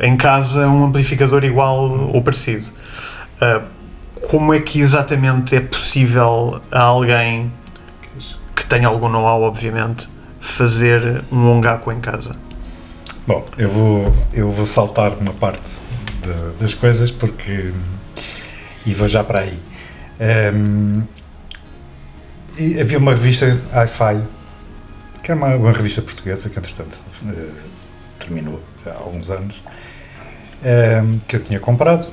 em 0.00 0.16
casa 0.16 0.66
um 0.66 0.86
amplificador 0.86 1.44
igual 1.44 2.10
ou 2.12 2.22
parecido. 2.22 2.66
Uh, 3.40 3.62
como 4.30 4.54
é 4.54 4.60
que 4.60 4.80
exatamente 4.80 5.54
é 5.54 5.60
possível 5.60 6.60
a 6.72 6.80
alguém 6.80 7.52
que 8.56 8.64
tenha 8.64 8.88
algum 8.88 9.08
know-how, 9.08 9.42
obviamente, 9.42 10.08
fazer 10.44 11.24
um 11.32 11.48
ongaco 11.50 11.90
em 11.90 12.00
casa? 12.00 12.36
Bom, 13.26 13.46
eu 13.56 13.68
vou, 13.70 14.14
eu 14.32 14.50
vou 14.50 14.66
saltar 14.66 15.14
uma 15.14 15.32
parte 15.32 15.62
de- 16.22 16.58
das 16.60 16.74
coisas 16.74 17.10
porque. 17.10 17.72
e 18.86 18.92
vou 18.94 19.08
já 19.08 19.24
para 19.24 19.40
aí. 19.40 19.58
Ehm, 20.20 21.02
e 22.58 22.78
havia 22.80 22.98
uma 22.98 23.12
revista 23.12 23.46
Hi-Fi, 23.72 24.22
que 25.22 25.30
era 25.32 25.40
uma, 25.40 25.54
uma 25.56 25.72
revista 25.72 26.02
portuguesa 26.02 26.48
que, 26.50 26.58
entretanto, 26.58 27.00
eh, 27.26 27.48
terminou 28.18 28.62
já 28.84 28.92
há 28.92 28.96
alguns 28.98 29.30
anos, 29.30 29.62
ehm, 30.62 31.18
que 31.26 31.36
eu 31.36 31.40
tinha 31.42 31.58
comprado, 31.58 32.06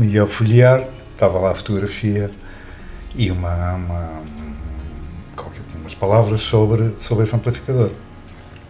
ia 0.00 0.24
folhear, 0.26 0.84
estava 1.14 1.38
lá 1.40 1.50
a 1.50 1.54
fotografia 1.54 2.30
e 3.16 3.30
uma, 3.32 3.74
uma, 3.74 4.22
umas 5.88 5.94
palavras 5.94 6.42
sobre, 6.42 6.94
sobre 6.98 7.24
esse 7.24 7.34
amplificador 7.34 7.90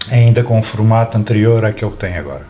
ainda 0.08 0.44
com 0.44 0.56
um 0.56 0.62
formato 0.62 1.18
anterior 1.18 1.64
àquele 1.64 1.90
que 1.90 1.96
tem 1.96 2.16
agora. 2.16 2.46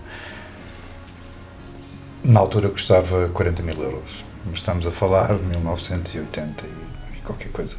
Na 2.23 2.41
altura 2.41 2.69
custava 2.69 3.29
40 3.29 3.63
mil 3.63 3.83
euros, 3.83 4.25
mas 4.45 4.57
estamos 4.57 4.87
a 4.87 4.91
falar 4.91 5.35
de 5.39 5.45
1980 5.45 6.65
e, 6.67 7.17
e 7.17 7.21
qualquer 7.23 7.51
coisa. 7.51 7.77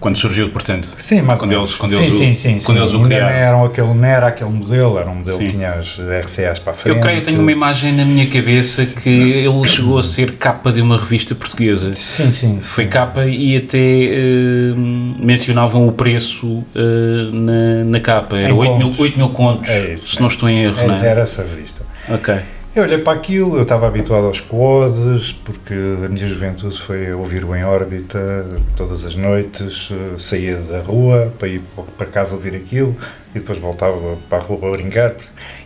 Quando 0.00 0.16
surgiu, 0.16 0.48
portanto. 0.50 0.88
Sim, 0.96 1.22
mais 1.22 1.40
Quando 1.40 1.52
eles- 1.54 1.74
quando 1.74 1.90
sim, 1.92 2.02
eles 2.04 2.14
sim, 2.14 2.34
sim, 2.34 2.58
quando 2.64 2.76
sim. 2.76 2.82
eles 2.84 2.92
o 2.92 2.96
Ainda 2.98 3.08
criaram. 3.08 3.28
não 3.28 3.36
era, 3.36 3.66
aquele, 3.66 3.94
não 3.94 4.04
era 4.04 4.26
aquele 4.28 4.50
modelo, 4.50 4.96
era 4.96 5.10
um 5.10 5.14
modelo 5.16 5.38
Sim. 5.38 5.44
que 5.44 5.50
tinha 5.50 5.70
as 5.72 5.98
RCAs 5.98 6.58
para 6.60 6.72
a 6.72 6.74
frente. 6.76 6.94
Eu 6.96 7.02
creio, 7.02 7.20
tenho 7.22 7.40
uma 7.40 7.50
imagem 7.50 7.92
na 7.92 8.04
minha 8.04 8.26
cabeça 8.28 8.86
que 8.86 9.08
ele 9.10 9.64
chegou 9.64 9.98
a 9.98 10.02
ser 10.04 10.36
capa 10.36 10.70
de 10.70 10.80
uma 10.80 10.96
revista 10.96 11.34
portuguesa. 11.34 11.94
Sim, 11.94 12.30
sim. 12.30 12.58
Foi 12.60 12.84
sim. 12.84 12.90
capa 12.90 13.24
e 13.26 13.56
até 13.56 13.76
eh, 13.76 14.72
mencionavam 15.18 15.88
o 15.88 15.90
preço 15.92 16.62
eh, 16.76 17.30
na, 17.32 17.84
na 17.84 18.00
capa. 18.00 18.38
Era 18.38 18.50
Em 18.50 18.52
8 18.52 18.76
mil, 18.76 18.86
contos. 18.86 19.00
8 19.00 19.16
mil 19.18 19.28
contos, 19.30 19.68
É 19.68 19.94
isso, 19.94 20.10
se 20.14 20.20
não 20.20 20.28
estou 20.28 20.48
em 20.48 20.62
erro, 20.64 20.78
Era, 20.78 20.86
não 20.88 21.02
é? 21.02 21.06
era 21.08 21.20
essa 21.22 21.42
revista. 21.42 21.82
Ok. 22.08 22.34
Eu 22.76 22.82
olhei 22.84 22.98
para 22.98 23.14
aquilo, 23.14 23.56
eu 23.56 23.62
estava 23.62 23.88
habituado 23.88 24.26
aos 24.26 24.40
quads, 24.40 25.32
porque 25.44 25.74
a 26.04 26.08
minha 26.08 26.26
juventude 26.28 26.78
foi 26.80 27.12
ouvir 27.12 27.44
o 27.44 27.56
Em 27.56 27.64
Órbita 27.64 28.46
todas 28.76 29.04
as 29.04 29.16
noites, 29.16 29.88
eh, 29.90 30.18
saía 30.18 30.58
da 30.58 30.80
rua 30.80 31.32
para 31.38 31.48
ir 31.48 31.62
para 31.96 32.06
casa 32.06 32.34
ouvir 32.34 32.54
aquilo 32.54 32.94
e 33.34 33.38
depois 33.38 33.58
voltava 33.58 34.16
para 34.28 34.38
a 34.38 34.40
rua 34.40 34.58
para 34.58 34.70
brincar 34.70 35.14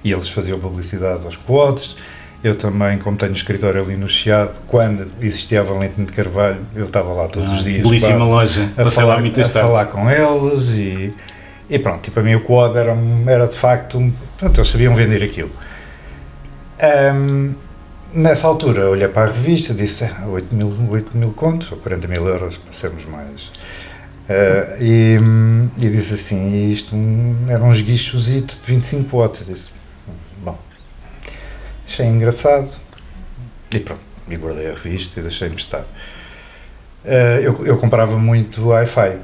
e 0.02 0.12
eles 0.12 0.28
faziam 0.28 0.58
publicidade 0.58 1.24
aos 1.26 1.36
quads. 1.36 1.96
Eu 2.42 2.54
também, 2.54 2.98
como 2.98 3.16
tenho 3.16 3.32
escritório 3.32 3.82
ali 3.82 3.96
no 3.96 4.08
Chiado, 4.08 4.58
quando 4.66 5.06
existia 5.20 5.60
a 5.60 5.62
Valentim 5.62 6.04
de 6.04 6.12
Carvalho, 6.12 6.60
eu 6.74 6.86
estava 6.86 7.12
lá 7.12 7.28
todos 7.28 7.52
os 7.52 7.62
dias. 7.64 7.80
Ah, 7.84 7.88
Belíssima 7.88 8.26
quase 8.26 8.60
loja. 8.60 8.72
a 8.76 8.84
Passei 8.84 9.02
lá 9.04 9.10
falar, 9.10 9.20
muitas 9.20 9.50
a 9.50 9.52
tardes. 9.52 9.70
falar 9.70 9.86
com 9.86 10.10
eles 10.10 10.70
e, 10.70 11.12
e 11.68 11.78
pronto, 11.78 12.06
e 12.08 12.10
para 12.10 12.22
mim 12.22 12.34
o 12.36 12.40
quad 12.40 12.76
era, 12.76 12.96
era 13.26 13.46
de 13.46 13.56
facto, 13.56 14.12
pronto, 14.38 14.56
eles 14.56 14.68
sabiam 14.68 14.94
vender 14.94 15.22
aquilo. 15.22 15.50
Ahm, 16.82 17.54
nessa 18.12 18.46
altura 18.46 18.90
olhei 18.90 19.06
para 19.08 19.30
a 19.30 19.32
revista 19.32 19.72
disse 19.72 20.04
"Ah, 20.04 20.26
8 20.26 20.52
mil, 20.54 20.72
8 20.90 21.16
mil 21.16 21.32
contos 21.32 21.70
ou 21.70 21.78
40 21.78 22.08
mil 22.08 22.26
euros 22.26 22.56
para 22.58 22.72
sermos 22.72 23.04
mais. 23.04 23.50
Ah, 24.28 24.76
e, 24.80 25.16
e 25.80 25.88
disse 25.90 26.14
assim 26.14 26.70
isto 26.70 26.94
era 27.48 27.62
um 27.62 27.72
esguichozito 27.72 28.58
de 28.64 28.66
25 28.72 29.16
watts 29.16 29.46
Eu 29.46 29.54
disse 29.54 29.70
bom 30.44 30.58
achei 31.86 32.06
engraçado. 32.06 32.68
E 33.72 33.78
pronto 33.78 34.00
e 34.28 34.36
guardei 34.36 34.66
a 34.70 34.74
revista 34.74 35.18
e 35.20 35.22
deixei-me 35.22 35.56
estar. 35.56 35.84
Ah, 37.04 37.40
eu, 37.40 37.64
eu 37.64 37.76
comprava 37.78 38.18
muito 38.18 38.68
Wi-Fi 38.68 39.18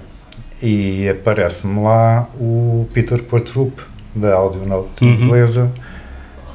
e 0.63 1.09
aparece-me 1.09 1.83
lá 1.83 2.29
o 2.39 2.89
Peter 2.95 3.21
Quartrup 3.25 3.81
da 4.15 4.35
AudioNote 4.35 5.05
Uhum. 5.05 5.13
inglesa 5.15 5.71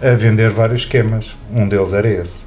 a 0.04 0.16
vender 0.16 0.50
vários 0.52 0.82
esquemas. 0.82 1.36
Um 1.54 1.68
deles 1.68 1.94
era 1.94 2.08
esse. 2.10 2.44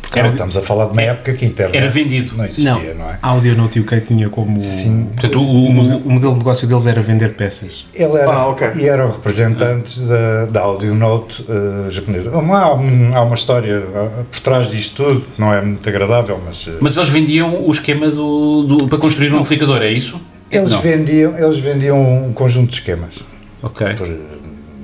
Porque 0.00 0.18
Era, 0.18 0.28
a 0.28 0.30
estamos 0.32 0.56
a 0.56 0.62
falar 0.62 0.86
de 0.86 0.92
uma 0.92 1.02
É- 1.02 1.06
época 1.06 1.34
que 1.34 1.44
a 1.44 1.48
internet 1.48 1.76
Era 1.76 1.90
vendido. 1.90 2.34
não 2.34 2.46
existia, 2.46 2.94
não, 2.94 3.10
é? 3.10 3.18
a 3.20 3.28
Audionote 3.28 3.78
UK 3.80 4.00
tinha 4.00 4.28
como. 4.30 4.58
Sim. 4.58 5.08
Portanto, 5.12 5.38
o, 5.38 5.66
o, 5.66 5.72
modelo, 5.72 6.00
o, 6.00 6.08
o 6.08 6.12
modelo 6.12 6.32
de 6.32 6.38
negócio 6.38 6.66
deles 6.66 6.86
era 6.86 7.02
vender 7.02 7.34
peças. 7.36 7.84
Ele 7.94 8.16
era, 8.16 8.32
Ah, 8.32 8.46
ok. 8.46 8.68
e 8.76 8.88
era 8.88 9.06
o 9.06 9.12
representante 9.12 10.00
da, 10.00 10.46
da 10.46 10.60
AudioNote 10.62 11.44
eh, 11.46 11.90
japonesa. 11.90 12.30
Há, 12.32 12.38
um- 12.74 13.10
há 13.14 13.20
uma 13.22 13.34
história 13.34 13.82
ah, 13.94 14.22
por 14.30 14.40
trás 14.40 14.70
disto 14.70 15.04
tudo, 15.04 15.20
que 15.26 15.38
não 15.40 15.52
é 15.52 15.60
muito 15.60 15.86
agradável, 15.86 16.40
mas, 16.42 16.66
eh, 16.68 16.72
mas 16.80 16.96
eles 16.96 17.10
vendiam 17.10 17.62
o 17.66 17.70
esquema 17.70 18.08
do, 18.08 18.62
do- 18.62 18.88
para 18.88 18.96
construir 18.98 19.30
um 19.32 19.36
amplificador, 19.38 19.82
é 19.82 19.90
isso? 19.90 20.18
eles, 20.50 20.70
não. 20.72 20.80
vendiam, 20.80 21.36
eles 21.38 21.58
vendiam 21.58 22.00
um 22.28 22.32
conjunto 22.32 22.68
de 22.70 22.76
esquemas 22.76 23.16
Ok. 23.62 23.94
por 23.94 24.06
eh, 24.06 24.16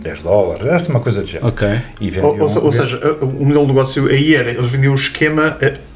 10 0.09 0.23
dólares, 0.23 0.65
era 0.67 0.77
assim 0.77 0.91
uma 0.91 1.01
coisa 1.01 1.23
de 1.23 1.33
género. 1.33 1.49
Ok. 1.49 1.69
E 2.01 2.19
Ou, 2.21 2.39
ou 2.41 2.65
ou 2.65 2.73
seja, 2.73 2.99
o 3.23 3.27
modelo 3.45 3.63
de 3.67 3.73
negócio 3.73 4.07
aí 4.07 4.35
era, 4.35 4.51
eles 4.51 4.71
vendiam 4.71 4.93
o 4.93 4.97
esquema 4.97 5.57
uh, 5.63 5.89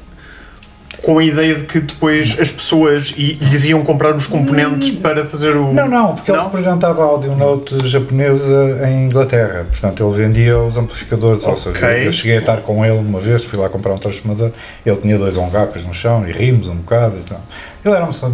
com 1.01 1.19
a 1.19 1.23
ideia 1.23 1.55
de 1.55 1.63
que 1.65 1.81
depois 1.81 2.37
as 2.39 2.49
pessoas 2.49 3.13
i- 3.17 3.33
lhes 3.33 3.65
iam 3.65 3.83
comprar 3.83 4.15
os 4.15 4.25
componentes 4.25 4.91
para 4.91 5.25
fazer 5.25 5.53
o... 5.57 5.73
Não, 5.73 5.89
não, 5.89 6.15
porque 6.15 6.31
ele 6.31 6.37
Não? 6.37 6.45
representava 6.45 7.01
a 7.01 7.05
Audionote 7.05 7.85
japonesa 7.89 8.79
em 8.87 9.07
Inglaterra. 9.07 9.65
Portanto, 9.69 10.01
ele 10.01 10.13
vendia 10.15 10.57
os 10.57 10.77
amplificadores. 10.77 11.43
Ou 11.43 11.57
seja, 11.57 11.91
eu 11.97 12.11
cheguei 12.11 12.37
a 12.37 12.39
estar 12.39 12.61
com 12.61 12.85
ele 12.85 12.97
uma 12.97 13.19
vez, 13.19 13.43
fui 13.43 13.59
lá 13.59 13.67
comprar 13.67 13.93
um 13.93 13.97
transformador. 13.97 14.51
Ele 14.85 14.95
tinha 14.97 15.17
dois 15.17 15.35
ongacos 15.35 15.83
no 15.83 15.93
chão 15.93 16.25
e 16.25 16.31
rimos 16.31 16.69
um 16.69 16.75
bocado. 16.75 17.17
E 17.17 17.27
tal. 17.27 17.41
Ele 17.83 17.93
era 17.95 18.03
uma 18.05 18.11
pessoa. 18.13 18.31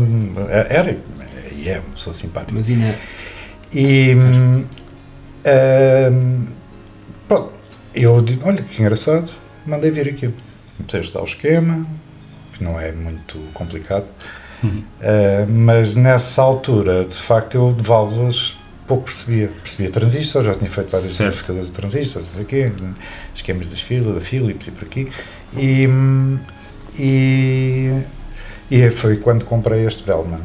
Era 0.69 0.95
e 1.55 1.69
é 1.69 1.79
uma 1.79 1.95
pessoa 1.95 2.13
simpática. 2.13 2.53
Mas 2.55 2.69
ainda. 2.69 2.93
E. 3.73 4.15
hum, 5.45 6.11
hum, 6.11 6.47
pronto, 7.27 7.51
eu 7.93 8.21
digo: 8.21 8.47
olha 8.47 8.61
que 8.61 8.81
engraçado, 8.81 9.31
mandei 9.65 9.91
vir 9.91 10.09
aquilo. 10.09 10.33
Comecei 10.77 10.99
a 10.99 11.01
estudar 11.01 11.21
o 11.21 11.25
esquema, 11.25 11.85
que 12.53 12.63
não 12.63 12.79
é 12.79 12.91
muito 12.91 13.37
complicado. 13.53 14.07
Uh, 14.61 15.49
mas 15.49 15.95
nessa 15.95 16.41
altura, 16.41 17.05
de 17.05 17.15
facto, 17.15 17.55
eu 17.55 17.73
de 17.73 17.83
válvulas 17.83 18.57
pouco 18.89 19.03
percebia. 19.03 19.47
Percebia 19.47 19.91
transistores, 19.91 20.47
já 20.47 20.55
tinha 20.55 20.69
feito 20.69 20.89
vários 20.89 21.15
Certo. 21.15 21.27
amplificadores 21.27 21.67
de 21.67 21.73
transistores, 21.73 22.27
quê, 22.47 22.71
esquemas 23.33 23.69
das 23.69 23.81
filas, 23.81 24.15
da 24.15 24.21
Philips 24.21 24.67
e 24.67 24.71
por 24.71 24.85
aqui. 24.85 25.07
E, 25.55 25.87
e, 26.99 28.01
e 28.71 28.89
foi 28.89 29.17
quando 29.17 29.45
comprei 29.45 29.85
este 29.85 30.03
Velman, 30.03 30.41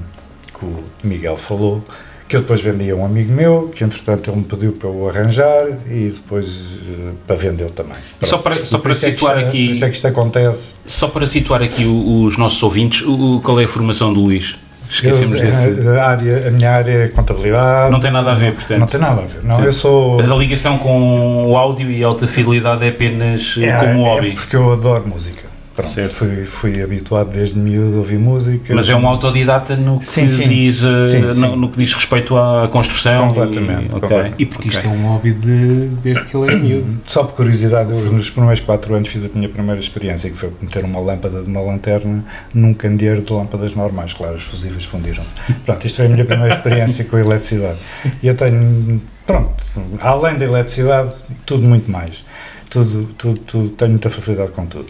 que 0.52 0.64
o 0.64 0.84
Miguel 1.02 1.38
falou, 1.38 1.82
que 2.28 2.36
eu 2.36 2.40
depois 2.40 2.60
vendi 2.60 2.90
a 2.90 2.94
um 2.96 3.04
amigo 3.04 3.32
meu, 3.32 3.70
que 3.74 3.84
entretanto 3.84 4.30
ele 4.30 4.38
me 4.38 4.44
pediu 4.44 4.72
para 4.72 4.88
eu 4.88 5.08
arranjar 5.08 5.66
e 5.90 6.08
depois 6.14 6.46
eh, 6.88 7.10
para 7.26 7.36
vender 7.36 7.70
também. 7.70 7.96
Só 8.22 8.38
Pronto. 8.38 8.42
para, 8.42 8.64
só 8.64 8.76
E 8.76 8.80
por 8.80 8.82
para 8.82 8.92
é 8.92 8.94
situar 8.94 9.36
isto- 9.36 9.48
aqui, 9.48 9.66
Por 9.66 9.72
isso 9.72 9.84
é 9.84 9.88
que 9.90 9.94
isto 9.96 10.06
acontece. 10.08 10.74
só 10.86 11.08
para 11.08 11.26
situar 11.26 11.62
aqui 11.62 11.84
os 11.84 12.36
nossos 12.38 12.62
ouvintes, 12.62 13.02
o- 13.06 13.40
qual 13.44 13.60
é 13.60 13.64
a 13.64 13.68
formação 13.68 14.12
do 14.12 14.20
Luís? 14.20 14.56
Esquecemos 14.90 15.34
Eu, 15.34 15.40
desse. 15.42 15.88
a, 15.88 16.02
a 16.04 16.08
área, 16.10 16.48
a 16.48 16.50
minha 16.52 16.70
área 16.70 16.92
é 16.92 17.08
contabilidade. 17.08 17.90
Não 17.90 17.98
tem 18.00 18.12
nada 18.12 18.30
a 18.30 18.34
ver, 18.34 18.52
portanto. 18.54 18.78
Não 18.78 18.86
tem 18.86 19.00
nada 19.00 19.22
a 19.22 19.24
ver. 19.24 19.38
Não, 19.42 19.48
Portanto, 19.56 19.66
eu 19.66 19.72
sou. 19.72 20.20
A 20.20 20.36
ligação 20.36 20.78
com 20.78 21.50
o 21.50 21.56
áudio 21.56 21.90
e 21.90 22.04
a 22.04 22.06
alta 22.06 22.26
fidelidade 22.28 22.84
é 22.84 22.88
apenas 22.90 23.56
eh, 23.58 23.66
é, 23.66 23.76
como 23.76 24.06
é 24.06 24.10
hobby. 24.14 24.32
porque 24.34 24.54
eu 24.54 24.72
adoro 24.72 25.06
música. 25.08 25.43
Pronto, 25.74 25.90
Certo. 25.90 26.14
Fui, 26.14 26.44
fui 26.44 26.82
habituado 26.82 27.30
desde 27.32 27.58
miúdo 27.58 27.96
a 27.96 27.98
ouvir 28.00 28.18
música. 28.18 28.72
Mas 28.74 28.88
é 28.88 28.94
um 28.94 29.08
autodidata 29.08 29.74
no 29.74 29.98
que, 29.98 30.06
Sim, 30.06 30.26
sim. 30.28 30.48
diz, 30.48 30.84
eh, 30.84 31.08
Sim, 31.10 31.40
no, 31.40 31.56
no 31.56 31.68
que 31.68 31.78
diz 31.78 31.92
respeito 31.92 32.36
à 32.36 32.68
construção. 32.68 33.28
Completamente, 33.28 33.82
E, 33.82 33.86
ok, 33.86 34.00
completamente. 34.00 34.34
E 34.38 34.46
porque 34.46 34.68
isto 34.68 34.78
ok. 34.78 34.90
é 34.90 34.94
um 34.94 35.02
hobby 35.08 35.32
de, 35.32 35.88
desde 36.02 36.24
que 36.26 36.36
ele 36.36 36.52
é 36.52 36.56
miúdo. 36.62 37.00
Só 37.04 37.24
por 37.24 37.34
curiosidade, 37.34 37.90
eu 37.90 38.12
nos 38.12 38.30
primeiros 38.30 38.60
4 38.60 38.94
anos 38.94 39.08
fiz 39.08 39.24
a 39.24 39.28
minha 39.34 39.48
primeira 39.48 39.80
experiência, 39.80 40.30
que 40.30 40.36
foi 40.36 40.52
meter 40.60 40.84
uma 40.84 41.00
lâmpada 41.00 41.42
de 41.42 41.48
uma 41.48 41.60
lanterna 41.60 42.24
num 42.54 42.72
candeeiro 42.72 43.20
de 43.22 43.32
lâmpadas 43.32 43.74
normais. 43.74 44.12
Claro, 44.14 44.36
os 44.36 44.42
fusíveis 44.44 44.84
fundiram-se. 44.84 45.34
Pronto, 45.66 45.84
isto 45.84 45.96
foi 45.96 46.06
a 46.06 46.08
minha 46.08 46.24
primeira 46.24 46.54
experiência 46.54 47.04
com 47.04 47.16
a 47.16 47.20
eletricidade. 47.20 47.78
E 48.22 48.28
eu 48.28 48.34
tenho, 48.36 49.02
pronto, 49.26 49.64
além 50.00 50.36
da 50.38 50.44
eletricidade, 50.44 51.14
tudo 51.44 51.68
muito 51.68 51.90
mais. 51.90 52.24
Tudo, 52.70 53.08
tudo, 53.18 53.38
tudo 53.40 53.70
tenho 53.70 53.90
muita 53.90 54.08
facilidade 54.10 54.52
com 54.52 54.66
tudo. 54.66 54.86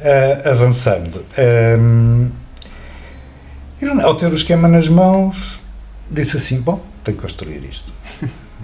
Ah, 0.00 0.50
avançando. 0.50 1.24
Eu, 3.80 4.00
ao 4.00 4.14
ter 4.16 4.30
o 4.30 4.34
esquema 4.34 4.68
nas 4.68 4.88
mãos, 4.88 5.60
disse 6.10 6.36
assim: 6.36 6.60
bom, 6.60 6.80
tenho 7.04 7.16
que 7.16 7.22
construir 7.22 7.64
isto. 7.64 7.92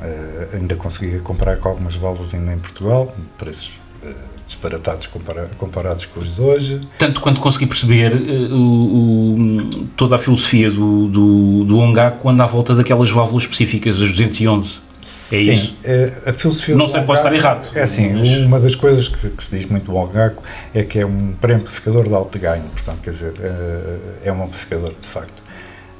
Eh, 0.02 0.48
ainda 0.58 0.74
consegui 0.76 1.18
comprar 1.20 1.56
com 1.58 1.68
algumas 1.68 1.94
válvulas 1.96 2.34
ainda 2.34 2.52
em 2.52 2.58
Portugal, 2.58 3.14
preços 3.38 3.80
eh, 4.04 4.12
disparatados 4.44 5.06
compara- 5.06 5.48
comparados 5.56 6.06
com 6.06 6.20
os 6.20 6.34
de 6.34 6.40
hoje. 6.40 6.80
Tanto 6.98 7.20
quanto 7.20 7.40
consegui 7.40 7.66
perceber 7.66 8.12
eh, 8.12 8.52
o- 8.52 9.36
o- 9.36 9.86
toda 9.96 10.16
a 10.16 10.18
filosofia 10.18 10.70
do, 10.70 11.06
do, 11.08 11.64
do 11.64 11.78
Ongaku 11.78 12.28
anda 12.28 12.42
à 12.42 12.46
volta 12.46 12.74
daquelas 12.74 13.10
válvulas 13.10 13.44
específicas, 13.44 13.94
as 14.02 14.10
211. 14.10 14.78
Sim, 15.04 15.52
isso? 15.52 15.76
eh, 15.84 16.12
a 16.26 16.32
filosofia 16.32 16.74
Não 16.74 16.86
sei, 16.86 17.02
posso 17.02 17.20
Ongaku- 17.22 17.34
estar 17.36 17.48
errado, 17.54 17.70
É 17.76 17.82
assim, 17.82 18.12
mas- 18.14 18.38
uma 18.38 18.58
das 18.58 18.74
coisas 18.74 19.06
que, 19.08 19.28
que 19.30 19.44
se 19.44 19.54
diz 19.54 19.66
muito 19.66 19.84
do 19.90 19.96
Ongaku 19.96 20.42
é 20.74 20.82
que 20.82 20.98
é 21.00 21.04
um 21.06 21.32
pré-amplificador 21.40 22.08
de 22.08 22.14
alto 22.14 22.38
ganho, 22.38 22.64
portanto, 22.72 23.02
quer 23.02 23.10
dizer, 23.10 23.34
eh, 23.40 23.98
é 24.24 24.32
um 24.32 24.42
amplificador 24.42 24.90
de 24.98 25.06
facto. 25.06 25.42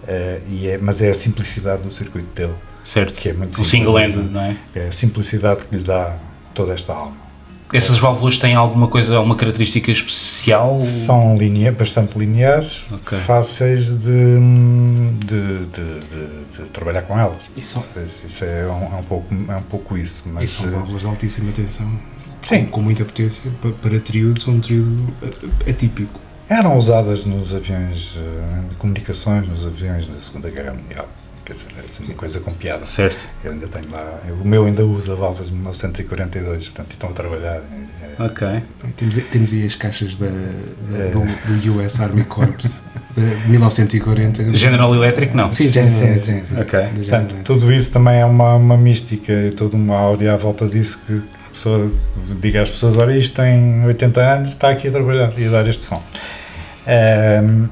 Eh, 0.09 0.41
e 0.49 0.69
é, 0.69 0.79
mas 0.79 1.03
é 1.03 1.11
a 1.11 1.15
simplicidade 1.15 1.83
do 1.83 1.91
circuito 1.93 2.29
dele, 2.35 2.55
Certo. 2.83 3.13
que 3.15 3.29
é 3.29 3.33
muito 3.35 3.61
O 3.61 3.65
single 3.65 3.99
end, 4.01 4.17
não 4.17 4.41
é? 4.41 4.57
É 4.75 4.87
a 4.89 4.93
simplicidade 4.93 5.65
que 5.67 5.77
lhe 5.77 5.83
dá 5.85 6.15
toda 6.55 6.73
esta 6.73 6.93
alma. 6.95 7.17
Essas 7.77 7.99
válvulas 7.99 8.37
têm 8.37 8.55
alguma 8.55 8.87
coisa, 8.87 9.17
alguma 9.17 9.35
característica 9.35 9.91
especial? 9.91 10.81
São 10.81 11.37
linea, 11.37 11.73
bastante 11.73 12.17
lineares, 12.17 12.85
Ok. 12.93 13.19
fáceis 13.19 13.87
de, 13.97 14.39
de, 15.27 15.67
de, 15.67 16.01
de- 16.01 16.45
de 16.65 16.71
trabalhar 16.71 17.03
com 17.03 17.19
elas. 17.19 17.43
E 17.57 17.63
são, 17.63 17.85
Isso 18.25 18.45
é 18.45 18.67
um, 18.69 18.95
é 18.97 19.01
um 19.01 19.03
pouco, 19.03 19.35
é 19.49 19.57
um 19.57 19.63
pouco 19.63 19.99
isso. 19.99 20.23
e 20.27 20.29
Mas, 20.31 20.51
são 20.51 20.67
eh, 20.67 20.71
válvulas 20.71 21.01
de 21.03 21.07
altíssima 21.09 21.51
tensão. 21.53 21.91
Sim. 22.43 22.65
Com, 22.67 22.71
com 22.71 22.81
muita 22.83 23.05
potência. 23.05 23.43
Pa- 23.61 23.71
Para 23.83 23.99
tríodo, 23.99 24.41
são 24.41 24.55
um 24.55 24.61
tríodo 24.61 25.13
eh, 25.23 25.71
atípico. 25.71 26.21
eram 26.49 26.79
usadas 26.79 27.25
nos 27.25 27.53
aviões 27.55 28.15
eh, 28.17 28.69
de 28.71 28.77
comunicações, 28.77 29.49
nos 29.49 29.67
aviões 29.67 30.07
da 30.07 30.21
Segunda 30.21 30.49
Guerra 30.49 30.75
Mundial. 30.75 31.09
Quer 31.45 31.53
dizer, 31.53 31.67
é 31.77 32.05
uma 32.05 32.15
coisa 32.15 32.41
com 32.41 32.53
piada. 32.55 32.87
Certo. 32.87 33.27
Eu 33.45 33.53
ainda 33.53 33.69
tenho 33.69 33.93
lá. 33.95 34.19
O 34.43 34.49
meu 34.49 34.65
ainda 34.65 34.85
usa 34.85 35.15
válvulas 35.15 35.49
de 35.49 35.55
1942, 35.55 36.65
portanto, 36.69 36.91
estão 36.93 37.11
a 37.11 37.13
trabalhar. 37.13 37.57
é- 37.57 38.23
é- 38.23 38.23
Ok. 38.25 38.63
Temos, 38.97 39.17
temos 39.31 39.53
aí 39.53 39.67
as 39.67 39.75
caixas 39.75 40.17
da, 40.17 40.27
da- 40.27 40.99
É. 41.05 41.11
do, 41.11 41.21
do 41.21 41.79
US 41.85 42.01
Army 42.01 42.25
Corps 42.25 42.81
de 43.15 43.51
1940. 43.51 44.57
General 44.57 44.95
Electric, 44.95 45.37
não. 45.37 45.51
Sim, 45.51 45.67
Sim, 45.69 45.89
sim, 45.89 46.17
sim, 46.17 46.43
sim. 46.45 46.55
Portanto, 46.55 47.37
tudo 47.45 47.71
isso 47.73 47.91
também 47.93 48.21
é 48.21 48.25
uma, 48.25 48.55
uma 48.55 48.77
mística 48.77 49.33
e 49.33 49.51
toda 49.51 49.77
uma 49.77 49.97
áurea 49.97 50.33
à 50.35 50.37
volta 50.37 50.67
disso 50.67 50.99
que 51.07 51.13
a 51.47 51.51
pessoa 51.51 51.91
diga 52.41 52.63
às 52.63 52.71
pessoas, 52.71 52.97
olha, 52.97 53.17
isto 53.17 53.35
tem 53.37 53.85
80 53.85 54.21
anos, 54.21 54.49
está 54.51 54.71
aqui 54.71 54.89
a 54.89 54.93
trabalhar 54.93 55.33
e 55.37 55.47
a 55.47 55.51
dar 55.51 55.69
este 55.69 55.85
som. 55.85 56.03
Ehm, 56.87 57.67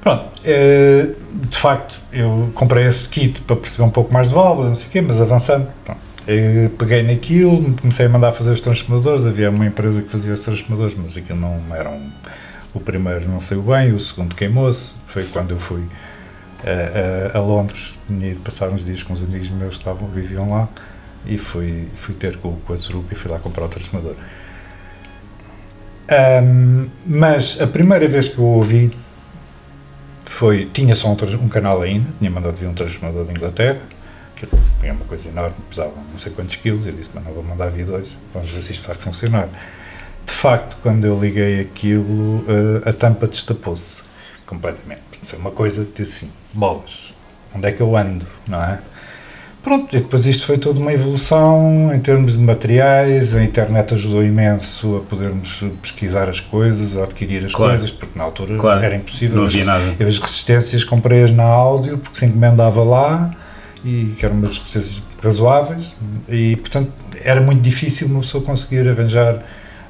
pronto, 0.00 0.24
eh, 0.44 1.10
de 1.32 1.56
facto, 1.56 2.00
eu 2.12 2.50
comprei 2.54 2.86
esse 2.86 3.08
kit 3.08 3.40
para 3.42 3.56
perceber 3.56 3.84
um 3.84 3.90
pouco 3.90 4.12
mais 4.12 4.28
de 4.28 4.34
válvulas, 4.34 4.68
não 4.68 4.74
sei 4.74 4.86
o 4.88 4.90
quê, 4.90 5.00
mas 5.00 5.20
avançando, 5.20 5.68
eu 6.26 6.70
peguei 6.70 7.02
naquilo, 7.02 7.74
comecei 7.80 8.06
a 8.06 8.08
mandar 8.08 8.32
fazer 8.32 8.50
os 8.52 8.60
transformadores, 8.60 9.26
havia 9.26 9.50
uma 9.50 9.66
empresa 9.66 10.02
que 10.02 10.08
fazia 10.08 10.32
os 10.34 10.40
transformadores, 10.40 10.94
mas 10.94 11.16
aquilo 11.16 11.38
não 11.40 11.60
era 11.74 11.90
um, 11.90 12.10
o 12.74 12.80
primeiro 12.80 13.28
não 13.28 13.40
saiu 13.40 13.62
bem, 13.62 13.92
o 13.92 14.00
segundo 14.00 14.34
queimou-se, 14.34 14.94
foi 15.06 15.24
quando 15.24 15.52
eu 15.52 15.58
fui 15.58 15.82
a, 16.64 17.36
a- 17.36 17.38
a 17.38 17.40
Londres, 17.40 17.98
tinha 18.06 18.28
ido 18.30 18.40
passar 18.40 18.68
uns 18.70 18.84
dias 18.84 19.02
com 19.02 19.12
os 19.12 19.22
amigos 19.22 19.48
meus 19.50 19.74
que 19.74 19.80
estavam, 19.80 20.08
viviam 20.08 20.48
lá, 20.50 20.68
e 21.24 21.36
fui, 21.38 21.88
fui 21.96 22.14
ter 22.14 22.36
com, 22.36 22.52
com 22.56 22.72
a 22.72 22.76
Zurup 22.76 23.10
e 23.12 23.14
fui 23.14 23.30
lá 23.30 23.38
comprar 23.38 23.64
o 23.64 23.68
transformador. 23.68 24.14
Ahm, 26.08 26.88
mas 27.04 27.60
a 27.60 27.66
primeira 27.66 28.06
vez 28.06 28.28
que 28.28 28.38
eu 28.38 28.44
ouvi 28.44 28.90
foi, 30.26 30.66
tinha 30.66 30.94
só 30.94 31.08
um, 31.08 31.16
um 31.42 31.48
canal 31.48 31.82
ainda, 31.82 32.08
tinha 32.18 32.30
mandado 32.30 32.56
vir 32.56 32.66
um 32.66 32.74
transformador 32.74 33.24
de 33.24 33.30
Inglaterra, 33.32 33.80
que 34.34 34.46
é 34.82 34.92
uma 34.92 35.04
coisa 35.06 35.28
enorme, 35.28 35.56
pesava 35.68 35.92
não 36.12 36.18
sei 36.18 36.32
quantos 36.32 36.56
quilos, 36.56 36.86
eu 36.86 36.92
disse, 36.92 37.10
mas 37.14 37.24
não 37.24 37.32
vou 37.32 37.42
mandar 37.42 37.70
vir 37.70 37.86
dois, 37.86 38.08
vamos 38.34 38.50
ver 38.50 38.62
se 38.62 38.72
isto 38.72 38.86
vai 38.86 38.94
funcionar. 38.94 39.48
De 40.24 40.32
facto, 40.32 40.76
quando 40.82 41.06
eu 41.06 41.18
liguei 41.18 41.60
aquilo, 41.60 42.44
eh, 42.48 42.90
a 42.90 42.92
tampa 42.92 43.26
destapou-se 43.26 44.02
completamente. 44.44 45.02
Foi 45.22 45.38
uma 45.38 45.50
coisa 45.50 45.84
de 45.84 46.02
assim, 46.02 46.30
bolas, 46.52 47.14
onde 47.54 47.68
é 47.68 47.72
que 47.72 47.80
eu 47.80 47.96
ando, 47.96 48.26
não 48.46 48.62
é? 48.62 48.80
Pronto, 49.66 49.96
e 49.96 49.98
depois 49.98 50.24
isto 50.26 50.46
foi 50.46 50.58
toda 50.58 50.78
uma 50.78 50.92
evolução 50.92 51.92
em 51.92 51.98
termos 51.98 52.34
de 52.34 52.38
materiais, 52.38 53.34
a 53.34 53.42
internet 53.42 53.94
ajudou 53.94 54.22
imenso 54.24 54.98
a 54.98 55.00
podermos 55.00 55.64
pesquisar 55.82 56.28
as 56.28 56.38
coisas, 56.38 56.96
a 56.96 57.02
adquirir 57.02 57.44
as 57.44 57.52
Claro. 57.52 57.72
coisas, 57.72 57.90
porque 57.90 58.16
na 58.16 58.22
altura 58.24 58.54
Claro. 58.58 58.80
era 58.80 58.94
impossível. 58.94 59.38
Não 59.38 59.44
havia 59.44 59.64
nada. 59.64 59.82
Eu 59.98 60.06
as 60.06 60.20
resistências 60.20 60.84
comprei-as 60.84 61.32
na 61.32 61.42
áudio 61.42 61.98
porque 61.98 62.16
se 62.16 62.24
encomendava 62.26 62.84
lá 62.84 63.32
e 63.84 64.14
que 64.16 64.24
eram 64.24 64.36
umas 64.36 64.56
resistências 64.56 65.02
razoáveis 65.20 65.96
e 66.28 66.54
portanto 66.54 66.92
era 67.24 67.40
muito 67.40 67.60
difícil 67.60 68.06
uma 68.06 68.20
pessoa 68.20 68.44
conseguir 68.44 68.88
arranjar 68.88 69.40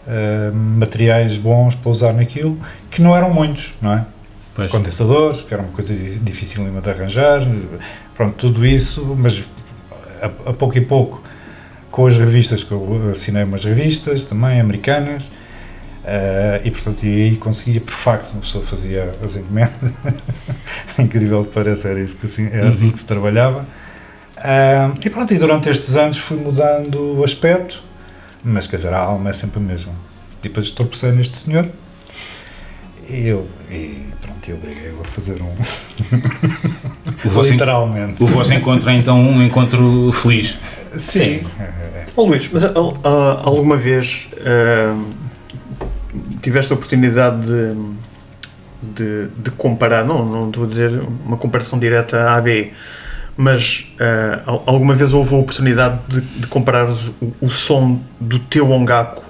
eh, 0.08 0.50
materiais 0.54 1.36
bons 1.36 1.74
para 1.74 1.90
usar 1.90 2.14
naquilo 2.14 2.58
que 2.90 3.02
não 3.02 3.14
eram 3.14 3.28
muitos, 3.28 3.74
não 3.82 3.92
é? 3.92 4.06
Pois. 4.54 4.70
Condensadores, 4.70 5.42
que 5.42 5.52
era 5.52 5.62
uma 5.62 5.70
coisa 5.72 5.92
di- 5.92 6.18
difícil 6.18 6.64
de 6.64 6.88
arranjar, 6.90 7.46
pronto, 8.14 8.36
tudo 8.36 8.64
isso, 8.64 9.04
mas 9.18 9.44
a, 10.22 10.50
a 10.50 10.52
pouco 10.52 10.76
e 10.76 10.80
pouco 10.80 11.22
com 11.90 12.06
as 12.06 12.16
revistas 12.18 12.62
que 12.64 12.72
eu 12.72 13.10
assinei 13.10 13.44
umas 13.44 13.64
revistas 13.64 14.22
também 14.22 14.60
americanas 14.60 15.30
eh, 16.04 16.60
e 16.64 16.70
portanto 16.70 17.04
e 17.04 17.08
aí 17.22 17.36
conseguia 17.36 17.80
por 17.80 17.92
fax 17.92 18.32
uma 18.32 18.40
pessoa 18.42 18.62
fazia 18.64 19.14
as 19.24 19.36
encomendas. 19.36 19.92
Incrível 20.98 21.44
que 21.44 21.52
pareça 21.52 21.88
era 21.88 22.00
isso 22.00 22.16
que 22.16 22.26
assim, 22.26 22.46
era 22.52 22.68
assim 22.70 22.86
Uhum. 22.86 22.92
que 22.92 22.98
se 22.98 23.06
trabalhava. 23.06 23.66
Ah, 24.36 24.92
e 25.02 25.08
pronto 25.10 25.32
e 25.32 25.38
durante 25.38 25.68
estes 25.70 25.96
anos 25.96 26.18
fui 26.18 26.36
mudando 26.36 27.18
o 27.18 27.24
aspecto 27.24 27.82
mas 28.44 28.66
quer 28.66 28.76
dizer 28.76 28.92
a 28.92 28.98
alma 28.98 29.30
é 29.30 29.32
sempre 29.32 29.58
a 29.58 29.62
mesma. 29.62 29.92
E 30.40 30.48
depois 30.48 30.70
tropecei 30.70 31.10
neste 31.12 31.36
senhor 31.36 31.66
e 33.08 33.28
eu 33.28 33.46
e 33.70 34.02
pronto 34.22 34.48
eu 34.50 34.56
obriguei-o 34.56 35.00
a 35.00 35.04
fazer 35.04 35.40
um 35.42 35.50
O 37.26 37.30
vosso, 37.30 37.48
en- 37.50 37.52
literalmente 37.52 38.22
o 38.22 38.26
vosso 38.26 38.52
encontro 38.54 38.88
é 38.90 38.94
então 38.94 39.20
um 39.20 39.42
encontro 39.42 40.10
feliz. 40.12 40.56
sim, 40.96 41.42
é. 41.60 42.04
Ó 42.16 42.22
Luís, 42.24 42.48
mas 42.52 42.64
ah, 42.64 42.72
ah, 43.04 43.40
alguma 43.44 43.76
vez 43.76 44.28
ah, 44.44 44.96
tiveste 46.42 46.72
a 46.72 46.76
oportunidade 46.76 47.42
de, 47.46 47.74
de, 48.82 49.28
de 49.38 49.50
comparar, 49.50 50.04
não, 50.04 50.24
não 50.24 50.48
estou 50.48 50.64
a 50.64 50.66
dizer 50.66 51.02
uma 51.24 51.36
comparação 51.36 51.78
direta 51.78 52.20
A 52.22 52.36
a 52.36 52.40
B, 52.40 52.72
mas 53.36 53.86
al- 54.46 54.62
alguma 54.66 54.94
vez 54.94 55.12
houve 55.12 55.34
a 55.34 55.38
oportunidade 55.38 55.98
de, 56.08 56.20
de 56.22 56.46
comparar 56.46 56.88
o, 56.88 57.34
o 57.40 57.50
som 57.50 58.00
do 58.20 58.38
teu 58.38 58.70
Ongaku 58.70 59.22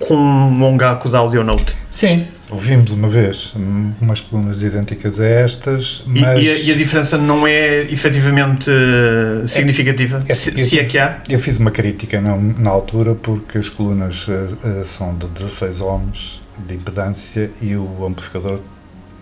com 0.00 0.14
um 0.14 0.62
Ongaku 0.64 1.08
da 1.08 1.18
Audionote? 1.18 1.76
Sim, 1.90 2.26
ouvimos 2.50 2.92
uma 2.92 3.08
vez 3.08 3.52
hum, 3.56 3.92
umas 4.00 4.20
colunas 4.20 4.62
idênticas 4.62 5.20
a 5.20 5.26
estas, 5.26 6.02
E, 6.06 6.20
mas 6.20 6.42
e 6.42 6.48
a, 6.48 6.58
e 6.58 6.72
a 6.72 6.74
diferença 6.76 7.18
não 7.18 7.46
é 7.46 7.82
efetivamente 7.82 8.70
ah, 8.70 9.46
significativa? 9.46 10.18
é- 10.28 10.34
se, 10.34 10.56
se 10.56 10.78
é 10.78 10.84
que 10.84 10.98
há? 10.98 11.18
eu 11.28 11.38
fiz 11.38 11.58
uma 11.58 11.70
crítica 11.70 12.20
na, 12.20 12.36
na 12.36 12.70
altura 12.70 13.14
porque 13.14 13.58
as 13.58 13.68
colunas 13.68 14.26
eh, 14.28 14.80
eh, 14.80 14.84
são 14.84 15.14
de 15.16 15.26
16 15.28 15.80
ohms 15.80 16.40
de 16.66 16.74
impedância 16.74 17.50
e 17.60 17.76
o 17.76 18.04
amplificador 18.06 18.60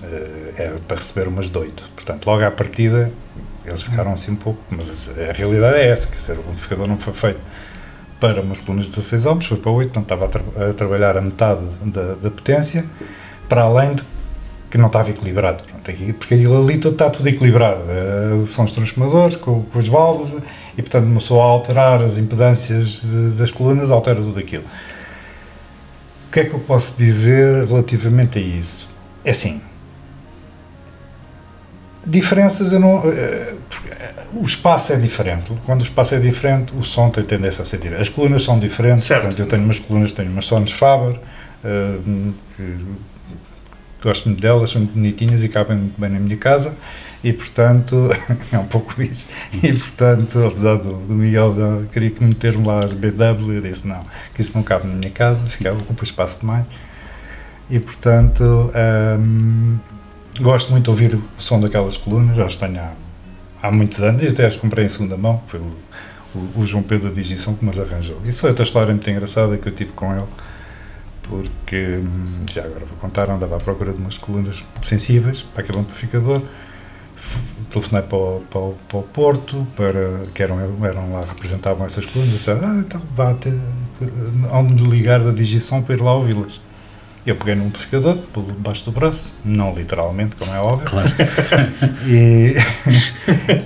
eh, 0.03 0.53
é 0.59 0.73
para 0.87 0.97
receber 0.99 1.29
umas 1.29 1.51
de 1.51 1.59
8. 1.59 1.91
Portanto, 1.95 2.27
logo 2.27 2.43
à 2.45 2.51
partida 2.51 3.11
eles 3.65 3.83
ficaram 3.83 4.13
assim 4.13 4.31
um 4.31 4.37
pouco, 4.37 4.61
mas 4.71 5.11
a 5.11 5.33
realidade 5.33 5.77
é 5.79 5.89
essa, 5.89 6.07
quer 6.07 6.17
dizer, 6.19 6.37
o 6.39 6.49
amplificador 6.51 6.87
não 6.87 6.97
foi 6.99 7.13
feito 7.13 7.41
para 8.21 8.41
umas 8.43 8.61
colunas 8.61 8.87
de 8.87 8.91
16 8.93 9.27
ohms, 9.27 9.47
foi 9.47 9.57
para 9.59 9.71
8, 9.71 9.93
portanto 9.93 10.05
estava 10.05 10.25
a, 10.25 10.29
tra- 10.29 10.71
a 10.71 10.73
trabalhar 10.73 11.17
a 11.17 11.21
metade 11.21 11.65
da, 11.85 12.15
da 12.15 12.31
potência, 12.31 12.85
para 13.49 13.63
além 13.63 13.95
de 13.95 14.03
que 14.71 14.79
não 14.79 14.87
estava 14.87 15.11
equilibrado. 15.11 15.63
Portanto, 15.63 15.91
aqui, 15.91 16.13
porque 16.13 16.35
ali 16.35 16.79
tudo, 16.79 16.93
está 16.93 17.09
tudo 17.11 17.29
equilibrado. 17.29 17.83
eh, 17.89 18.47
são 18.47 18.65
os 18.65 18.73
transformadores 18.73 19.37
com, 19.37 19.63
com 19.63 19.79
válvulas 19.87 20.43
e, 20.77 20.83
portanto, 20.83 21.05
uma 21.05 21.19
pessoa 21.21 21.45
a 21.45 21.47
alterar 21.49 22.03
as 22.03 22.19
impedâncias 22.19 23.03
de- 23.03 23.31
das 23.37 23.51
colunas 23.51 23.91
altera 23.91 24.21
tudo 24.21 24.39
aquilo. 24.39 24.65
O 26.29 26.33
que 26.33 26.41
é 26.41 26.45
que 26.45 26.55
eu 26.55 26.61
posso 26.61 26.95
dizer 26.99 27.65
relativamente 27.67 28.39
a 28.39 28.43
isso? 28.43 28.89
É 29.25 29.31
assim. 29.31 29.61
Diferenças 32.07 32.73
eu 32.73 32.79
não. 32.81 33.03
eh, 33.11 33.55
o 34.35 34.43
espaço 34.43 34.93
é 34.93 34.97
diferente. 34.97 35.53
Quando 35.65 35.81
o 35.81 35.85
espaço 35.85 36.15
é 36.15 36.19
diferente, 36.19 36.75
o 36.77 36.83
som 36.83 37.11
tem 37.11 37.25
tendência 37.25 37.63
a 37.63 37.65
ser 37.65 37.79
diferente. 37.79 38.03
As 38.03 38.09
colunas 38.09 38.43
são 38.43 38.59
diferentes. 38.59 39.05
Certo. 39.05 39.23
Portanto, 39.23 39.41
eu 39.41 39.47
tenho 39.47 39.65
umas 39.65 39.79
colunas, 39.79 40.13
tenho 40.13 40.31
umas 40.31 40.45
Sonos 40.45 40.73
Faber, 40.73 41.19
eh, 41.65 41.99
que 42.57 42.77
gosto 44.03 44.29
muito 44.29 44.41
delas, 44.41 44.71
são 44.71 44.83
muito 44.83 44.95
bonitinhas 44.95 45.43
e 45.43 45.49
cabem 45.49 45.77
muito 45.77 46.01
bem 46.01 46.11
na 46.11 46.19
minha 46.19 46.37
casa 46.37 46.75
e 47.25 47.33
portanto 47.33 48.09
é 48.53 48.59
um 48.59 48.67
pouco 48.67 49.01
isso 49.03 49.27
e 49.53 49.73
portanto 49.73 50.45
apesar 50.45 50.77
do, 50.77 50.93
do 50.93 51.15
Miguel 51.15 51.55
já 51.57 51.87
queria 51.93 52.11
que 52.11 52.23
meter-me 52.23 52.65
lá 52.65 52.85
as 52.85 52.95
BW 52.95 53.53
eu 53.53 53.61
disse 53.61 53.87
não, 53.87 54.05
que 54.35 54.41
isso 54.43 54.53
não 54.55 54.63
cabe 54.63 54.87
na 54.87 54.95
minha 54.95 55.11
casa 55.11 55.45
ficava 55.47 55.79
ocupa 55.79 56.05
espaço 56.05 56.41
demais 56.41 56.67
e 57.69 57.81
portanto 57.81 58.71
hum, 59.19 59.79
gosto 60.41 60.71
muito 60.71 60.85
de 60.85 60.91
ouvir 60.91 61.15
o 61.15 61.25
som 61.39 61.59
daquelas 61.59 61.97
colunas 61.97 62.37
já 62.37 62.47
os 62.47 62.55
tenho 62.55 62.79
há, 62.79 62.93
há 63.67 63.71
muitos 63.71 64.01
anos 64.01 64.23
e 64.23 64.29
até 64.29 64.47
as 64.47 64.57
comprei 64.57 64.85
em 64.85 64.89
segunda 64.89 65.17
mão 65.17 65.43
foi 65.47 65.61
o, 65.61 65.73
o, 66.35 66.61
o 66.61 66.67
João 66.67 66.83
Pedro 66.83 67.09
da 67.09 67.15
Digição 67.15 67.55
que 67.55 67.69
as 67.69 67.79
arranjou 67.79 68.21
isso 68.25 68.41
foi 68.41 68.51
outra 68.51 68.65
história 68.65 68.93
muito 68.93 69.09
engraçada 69.11 69.57
que 69.57 69.69
eu 69.69 69.73
tive 69.73 69.93
com 69.93 70.13
ele 70.15 70.27
porque 71.29 71.99
hum, 71.99 72.45
já 72.51 72.63
agora 72.65 72.85
vou 72.85 72.97
contar, 72.99 73.29
andava 73.31 73.57
à 73.57 73.61
procura 73.61 73.93
de 73.93 73.99
umas 73.99 74.19
colunas 74.19 74.65
sensíveis 74.83 75.43
para 75.43 75.63
aquele 75.63 75.79
amplificador. 75.79 76.43
Telefonei 77.71 78.03
para 78.03 78.19
o, 78.19 78.43
para, 78.51 78.61
o, 78.61 78.77
para 78.89 78.99
o 78.99 79.03
Porto, 79.03 79.67
para, 79.75 80.27
que 80.35 80.43
eram, 80.43 80.61
eram 80.85 81.13
lá, 81.13 81.23
representavam 81.23 81.85
essas 81.85 82.07
colunas, 82.07 82.35
disseram, 82.35 82.61
ah, 82.63 82.77
então 82.79 83.03
vá 83.15 83.31
até, 83.31 83.53
onde 84.53 84.85
ligar 84.85 85.21
da 85.21 85.33
Digisom 85.33 85.83
para 85.83 85.95
ir 85.95 86.03
lá 86.03 86.15
ouvi-las. 86.15 86.61
Eu 87.27 87.35
peguei 87.35 87.57
num 87.57 87.67
amplificador, 87.67 88.19
pelo 88.33 88.47
baixo 88.53 88.85
do 88.85 88.93
braço, 88.93 89.35
não 89.45 89.75
literalmente, 89.75 90.37
como 90.37 90.53
é 90.55 90.61
óbvio, 90.61 90.87
Claro. 90.89 91.09
e, 92.07 92.55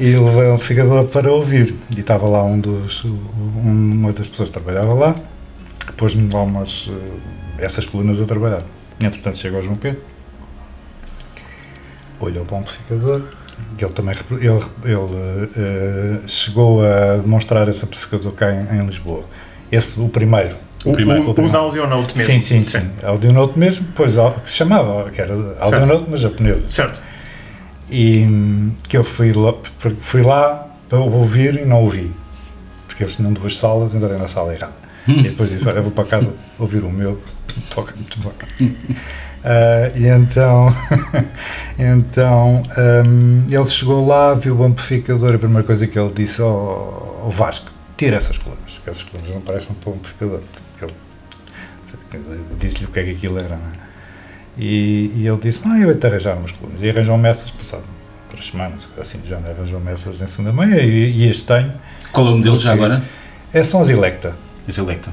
e 0.01 0.16
levei 0.16 0.44
o 0.49 0.55
amplificador 0.55 1.05
para 1.07 1.31
ouvir. 1.31 1.75
E 1.94 2.01
estava 2.01 2.27
lá 2.29 2.42
um 2.42 2.59
dos, 2.59 3.05
um- 3.05 3.18
uma 3.64 4.12
das 4.14 4.29
pessoas 4.29 4.49
que 4.49 4.55
trabalhava 4.59 4.94
lá, 4.94 5.14
pôs-me 5.99 6.33
lá 6.33 6.40
umas, 6.42 6.90
eh, 6.90 7.64
essas 7.64 7.85
colunas 7.85 8.18
a 8.18 8.25
trabalhar. 8.25 8.62
Entretanto, 9.03 9.37
chega 9.37 9.59
o 9.59 9.62
João 9.62 9.77
Pedro, 9.77 10.01
olhou 12.18 12.44
para 12.46 12.57
o 12.57 12.59
amplificador, 12.61 13.23
ele 13.79 13.92
também 13.92 14.14
ele, 14.31 14.64
ele, 14.85 15.51
eh, 15.57 16.20
chegou 16.27 16.83
a 16.83 17.18
demonstrar 17.18 17.68
esse 17.68 17.85
amplificador 17.85 18.33
cá 18.33 18.51
em, 18.55 18.79
em 18.79 18.87
Lisboa. 18.87 19.25
Esse, 19.70 20.01
o 20.01 20.09
primeiro, 20.09 20.57
O, 20.84 20.92
primeiro. 20.92 21.22
o, 21.22 21.30
o 21.30 21.48
da 21.48 21.58
Audionote 21.58 22.16
mesmo. 22.16 22.32
Sim, 22.32 22.40
sim, 22.40 22.62
sim. 22.62 22.90
Audionote 23.02 23.58
mesmo, 23.58 23.86
pois, 23.94 24.14
que 24.42 24.50
se 24.50 24.56
chamava, 24.56 25.10
que 25.10 25.20
era 25.20 25.34
Audionote, 25.60 26.06
mas 26.08 26.20
japonesa. 26.20 26.70
Certo. 26.70 27.00
E 27.90 28.24
hum, 28.24 28.72
que 28.88 28.96
eu 28.96 29.04
fui 29.04 29.32
lá, 29.32 29.54
fui 29.98 30.22
lá 30.22 30.66
para 30.88 30.98
ouvir 30.98 31.60
e 31.60 31.64
não 31.64 31.82
ouvi. 31.82 32.10
Porque 32.86 33.02
eles 33.02 33.16
tinham 33.16 33.32
duas 33.32 33.56
salas, 33.56 33.94
entrei 33.94 34.16
na 34.16 34.28
sala 34.28 34.54
errada. 34.54 34.90
E 35.08 35.22
depois 35.22 35.50
disse, 35.50 35.66
olha, 35.66 35.80
vou 35.80 35.90
para 35.90 36.04
casa 36.04 36.32
ouvir 36.58 36.84
o 36.84 36.90
meu, 36.90 37.20
que 37.48 37.60
toca 37.62 37.94
muito 37.96 38.18
bem. 38.20 38.76
Ah, 39.42 39.90
e 39.96 40.06
então, 40.06 40.68
então 41.78 42.62
hum, 43.06 43.44
ele 43.50 43.66
chegou 43.66 44.06
lá, 44.06 44.34
viu 44.34 44.56
o 44.56 44.62
amplificador, 44.62 45.34
a 45.34 45.38
primeira 45.38 45.64
coisa 45.64 45.86
que 45.86 45.98
ele 45.98 46.12
disse 46.12 46.40
ao 46.42 47.10
ao 47.20 47.30
Vasco, 47.30 47.70
tira 47.96 48.16
essas 48.16 48.38
colunas, 48.38 48.80
que 48.82 48.90
essas 48.90 49.02
colunas 49.02 49.30
não 49.34 49.40
parecem 49.40 49.74
para 49.74 49.90
o 49.90 49.94
amplificador. 49.94 50.40
Disse-lhe 52.59 52.87
o 52.87 52.88
que 52.88 53.01
é 53.01 53.05
que 53.05 53.11
aquilo 53.11 53.38
era. 53.38 53.55
é? 53.55 53.59
E, 54.59 55.12
e 55.16 55.27
ele 55.27 55.38
disse, 55.38 55.61
ah, 55.64 55.79
eu 55.79 55.87
vou-te 55.87 56.07
arranjar 56.07 56.37
umas 56.37 56.53
colunas. 56.53 56.83
E 56.83 56.90
arranjou-me 56.90 57.29
essas, 57.29 57.51
passado 57.51 57.85
três 58.31 58.46
semanas, 58.46 58.88
assim, 58.99 59.20
já 59.25 59.37
arranjou-me 59.38 59.90
essas 59.90 60.20
em 60.20 60.27
segunda 60.27 60.53
manhã, 60.53 60.77
e, 60.77 61.11
e 61.11 61.29
este 61.29 61.44
tenho. 61.44 61.73
Qual 62.12 62.27
é 62.27 62.31
o 62.31 62.37
modelo 62.37 62.59
já 62.59 62.73
agora? 62.73 63.03
É, 63.53 63.62
são 63.62 63.81
as 63.81 63.88
Electa. 63.88 64.35
Esse 64.68 64.81
Electa. 64.81 65.12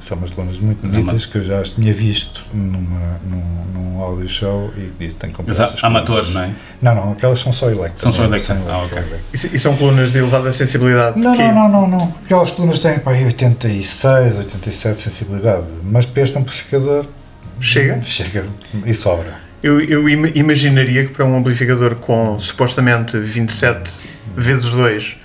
São 0.00 0.16
umas 0.16 0.30
colunas 0.30 0.58
muito 0.58 0.84
bonitas 0.86 1.26
que 1.26 1.36
eu 1.38 1.44
já 1.44 1.60
as 1.60 1.70
tinha 1.70 1.92
visto 1.92 2.44
numa, 2.54 3.20
num, 3.22 3.64
num 3.74 4.00
audio 4.02 4.26
show 4.26 4.72
e 4.76 4.80
que 4.86 4.94
disse 5.04 5.14
tenho 5.16 5.30
que 5.32 5.36
comprar 5.36 5.54
Mas 5.70 5.84
amador, 5.84 6.24
colunas. 6.24 6.32
não 6.34 6.42
é? 6.42 6.54
Não, 6.80 6.94
não, 6.94 7.12
aquelas 7.12 7.38
são 7.38 7.52
só 7.52 7.68
Electa. 7.70 8.00
São 8.02 8.10
só 8.12 8.26
são 8.38 8.56
Ah, 8.68 8.78
ok. 8.78 9.02
E, 9.32 9.36
e 9.36 9.58
são 9.58 9.76
colunas 9.76 10.10
de 10.12 10.18
elevada 10.18 10.52
sensibilidade. 10.54 11.20
Não, 11.20 11.36
que 11.36 11.42
não, 11.42 11.68
não, 11.68 11.68
não, 11.68 11.88
não. 11.88 12.14
Aquelas 12.24 12.50
colunas 12.50 12.78
têm 12.78 12.98
pá, 12.98 13.12
aí 13.12 13.24
86, 13.26 14.38
87 14.38 14.96
de 14.96 15.02
sensibilidade, 15.02 15.66
mas 15.84 16.06
para 16.06 16.22
este 16.22 16.38
amplificador 16.38 17.06
Chega? 17.60 18.00
chega 18.00 18.44
e 18.86 18.94
sobra. 18.94 19.34
Eu, 19.62 19.78
eu 19.82 20.08
im- 20.08 20.32
imaginaria 20.34 21.04
que 21.06 21.12
para 21.12 21.26
um 21.26 21.36
amplificador 21.36 21.96
com 21.96 22.38
supostamente 22.38 23.18
27 23.18 23.90
vezes 24.34 24.70
2 24.70 25.18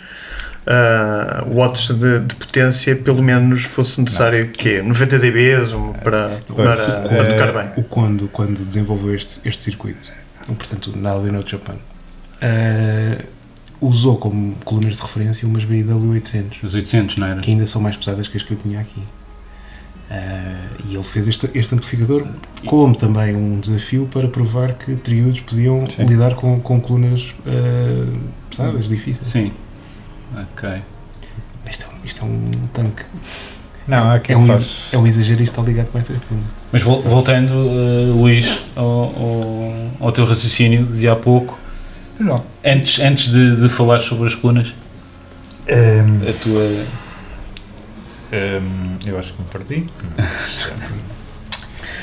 ah, 0.67 1.43
watts 1.47 1.89
de, 1.89 2.19
de 2.19 2.36
potência, 2.36 2.95
pelo 2.95 3.21
menos 3.21 3.63
fosse 3.63 4.01
necessário 4.01 4.49
quê? 4.49 4.82
90 4.82 5.19
dBs 5.19 5.73
um, 5.73 5.93
para, 5.93 6.39
para, 6.56 6.75
para 7.01 7.15
é, 7.15 7.34
tocar 7.34 7.54
bem. 7.54 7.71
O 7.78 7.84
quando, 7.84 8.28
quando 8.30 8.65
desenvolveu 8.65 9.13
este, 9.13 9.47
este 9.47 9.63
circuito, 9.63 10.12
portanto, 10.47 10.91
na 10.95 11.12
Audionote 11.12 11.51
Japan, 11.51 11.75
eh, 12.41 13.25
usou 13.80 14.17
como 14.17 14.56
colunas 14.65 14.95
de 14.95 15.01
referência 15.01 15.47
umas 15.47 15.63
BIW 15.63 16.12
800, 16.12 16.63
Os 16.63 16.73
800, 16.73 17.17
não 17.17 17.28
era? 17.28 17.41
que 17.41 17.51
ainda 17.51 17.67
são 17.67 17.82
mais 17.82 17.95
pesadas 17.95 18.28
que 18.28 18.38
as 18.38 18.43
que 18.43 18.54
eu 18.54 18.58
tinha 18.58 18.80
aqui. 18.80 19.01
Eh, 20.10 20.56
e 20.88 20.93
ele 20.93 21.04
fez 21.04 21.28
este, 21.28 21.49
este 21.56 21.73
amplificador 21.73 22.28
como 22.67 22.95
também 22.95 23.36
um 23.36 23.60
desafio 23.60 24.08
para 24.12 24.28
provar 24.28 24.73
que 24.73 24.95
triúdos 24.95 25.41
podiam 25.41 25.84
Sim. 25.88 26.06
lidar 26.06 26.36
com, 26.36 26.60
com 26.60 26.80
colunas 26.80 27.34
eh, 27.45 28.06
pesadas, 28.49 28.88
difíceis. 28.88 29.28
Sim. 29.28 29.51
Ok. 30.34 30.82
Isto, 31.70 31.86
é, 31.86 31.88
um- 31.88 32.06
isto 32.06 32.22
é 32.22 32.26
um 32.26 32.52
tanque. 32.74 33.04
Não, 33.88 34.12
aqui 34.12 34.34
É 34.34 34.38
um, 34.38 34.46
faz. 34.48 34.88
é 34.92 34.98
um 34.98 35.06
exagero 35.06 35.42
e 35.42 35.44
está 35.44 35.62
ligado 35.62 35.88
com 35.92 36.00
estas 36.00 36.18
colunas. 36.24 36.50
Mas 36.72 36.82
vol- 36.82 37.02
voltando, 37.04 37.54
eh, 37.54 38.12
Luís, 38.12 38.62
ao, 38.76 38.84
ao, 38.86 39.74
ao 40.00 40.12
teu 40.12 40.26
raciocínio 40.26 40.86
de 40.88 41.08
há 41.08 41.16
pouco, 41.16 41.60
Não. 42.20 42.44
antes, 42.66 43.00
antes 43.00 43.28
de, 43.32 43.56
de 43.62 43.70
falar 43.70 44.00
sobre 44.00 44.28
as 44.28 44.36
colunas, 44.36 44.74
Hum, 45.68 46.20
a 46.30 46.34
tua. 46.44 46.86
hum, 48.34 48.98
eu 49.06 49.18
acho 49.20 49.34
que 49.34 49.42
me 49.42 49.48
perdi. 49.50 49.86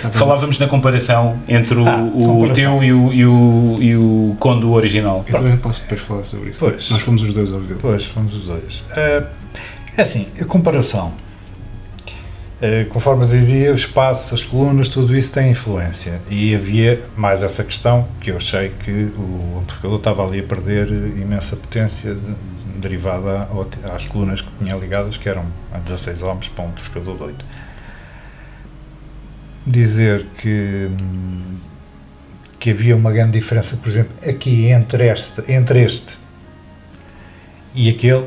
Tá? 0.02 0.10
Falávamos 0.10 0.58
na 0.58 0.66
comparação 0.66 1.38
entre 1.48 1.74
o, 1.78 1.86
Ah, 1.86 2.02
o 2.02 2.10
comparação. 2.24 2.54
teu 2.54 2.82
e 2.84 2.92
o, 2.92 3.12
e 3.12 3.26
o, 3.26 3.78
e 3.80 3.96
o 3.96 4.36
Kondo 4.40 4.72
original. 4.72 5.24
Eu 5.28 5.32
também 5.38 5.56
posso 5.56 5.82
depois 5.82 6.00
falar 6.00 6.24
sobre 6.24 6.50
isso. 6.50 6.58
Pois. 6.58 6.90
Nós 6.90 7.02
fomos 7.02 7.22
os 7.22 7.32
dois 7.32 7.52
a 7.52 7.54
ouvi-lo. 7.56 7.78
Pois, 7.80 8.04
fomos 8.04 8.34
os 8.34 8.44
dois. 8.44 8.82
Eh, 8.96 9.24
é 9.96 10.02
assim, 10.02 10.26
a 10.40 10.44
comparação. 10.44 11.12
Eh, 12.60 12.84
conforme 12.90 13.26
dizia, 13.26 13.72
o 13.72 13.74
espaço, 13.74 14.34
as 14.34 14.42
colunas, 14.42 14.88
tudo 14.88 15.16
isso 15.16 15.32
tem 15.32 15.50
influência. 15.50 16.20
E 16.30 16.54
havia 16.54 17.02
mais 17.16 17.42
essa 17.42 17.64
questão 17.64 18.06
que 18.20 18.30
eu 18.30 18.36
achei 18.36 18.68
que 18.84 18.90
o 19.16 19.58
amplificador 19.60 19.96
estava 19.98 20.24
ali 20.24 20.40
a 20.40 20.42
perder 20.44 20.88
imensa 20.90 21.56
potência 21.56 22.14
de- 22.14 22.80
derivada 22.80 23.48
ao- 23.52 23.66
às 23.94 24.06
colunas 24.06 24.40
que 24.40 24.48
tinha 24.60 24.76
ligadas, 24.76 25.16
que 25.16 25.28
eram 25.28 25.44
a 25.72 25.78
16 25.78 26.22
ohms 26.22 26.48
para 26.48 26.64
um 26.64 26.68
amplificador 26.68 27.16
de 27.16 27.22
8. 27.24 27.44
Dizer 29.66 30.26
que, 30.38 30.88
que 32.58 32.70
havia 32.70 32.96
uma 32.96 33.12
grande 33.12 33.32
diferença, 33.38 33.76
por 33.76 33.88
exemplo, 33.88 34.12
aqui 34.28 34.66
entre 34.66 35.06
este, 35.08 35.40
entre 35.52 35.82
este 35.84 36.18
e 37.74 37.88
aquele, 37.88 38.26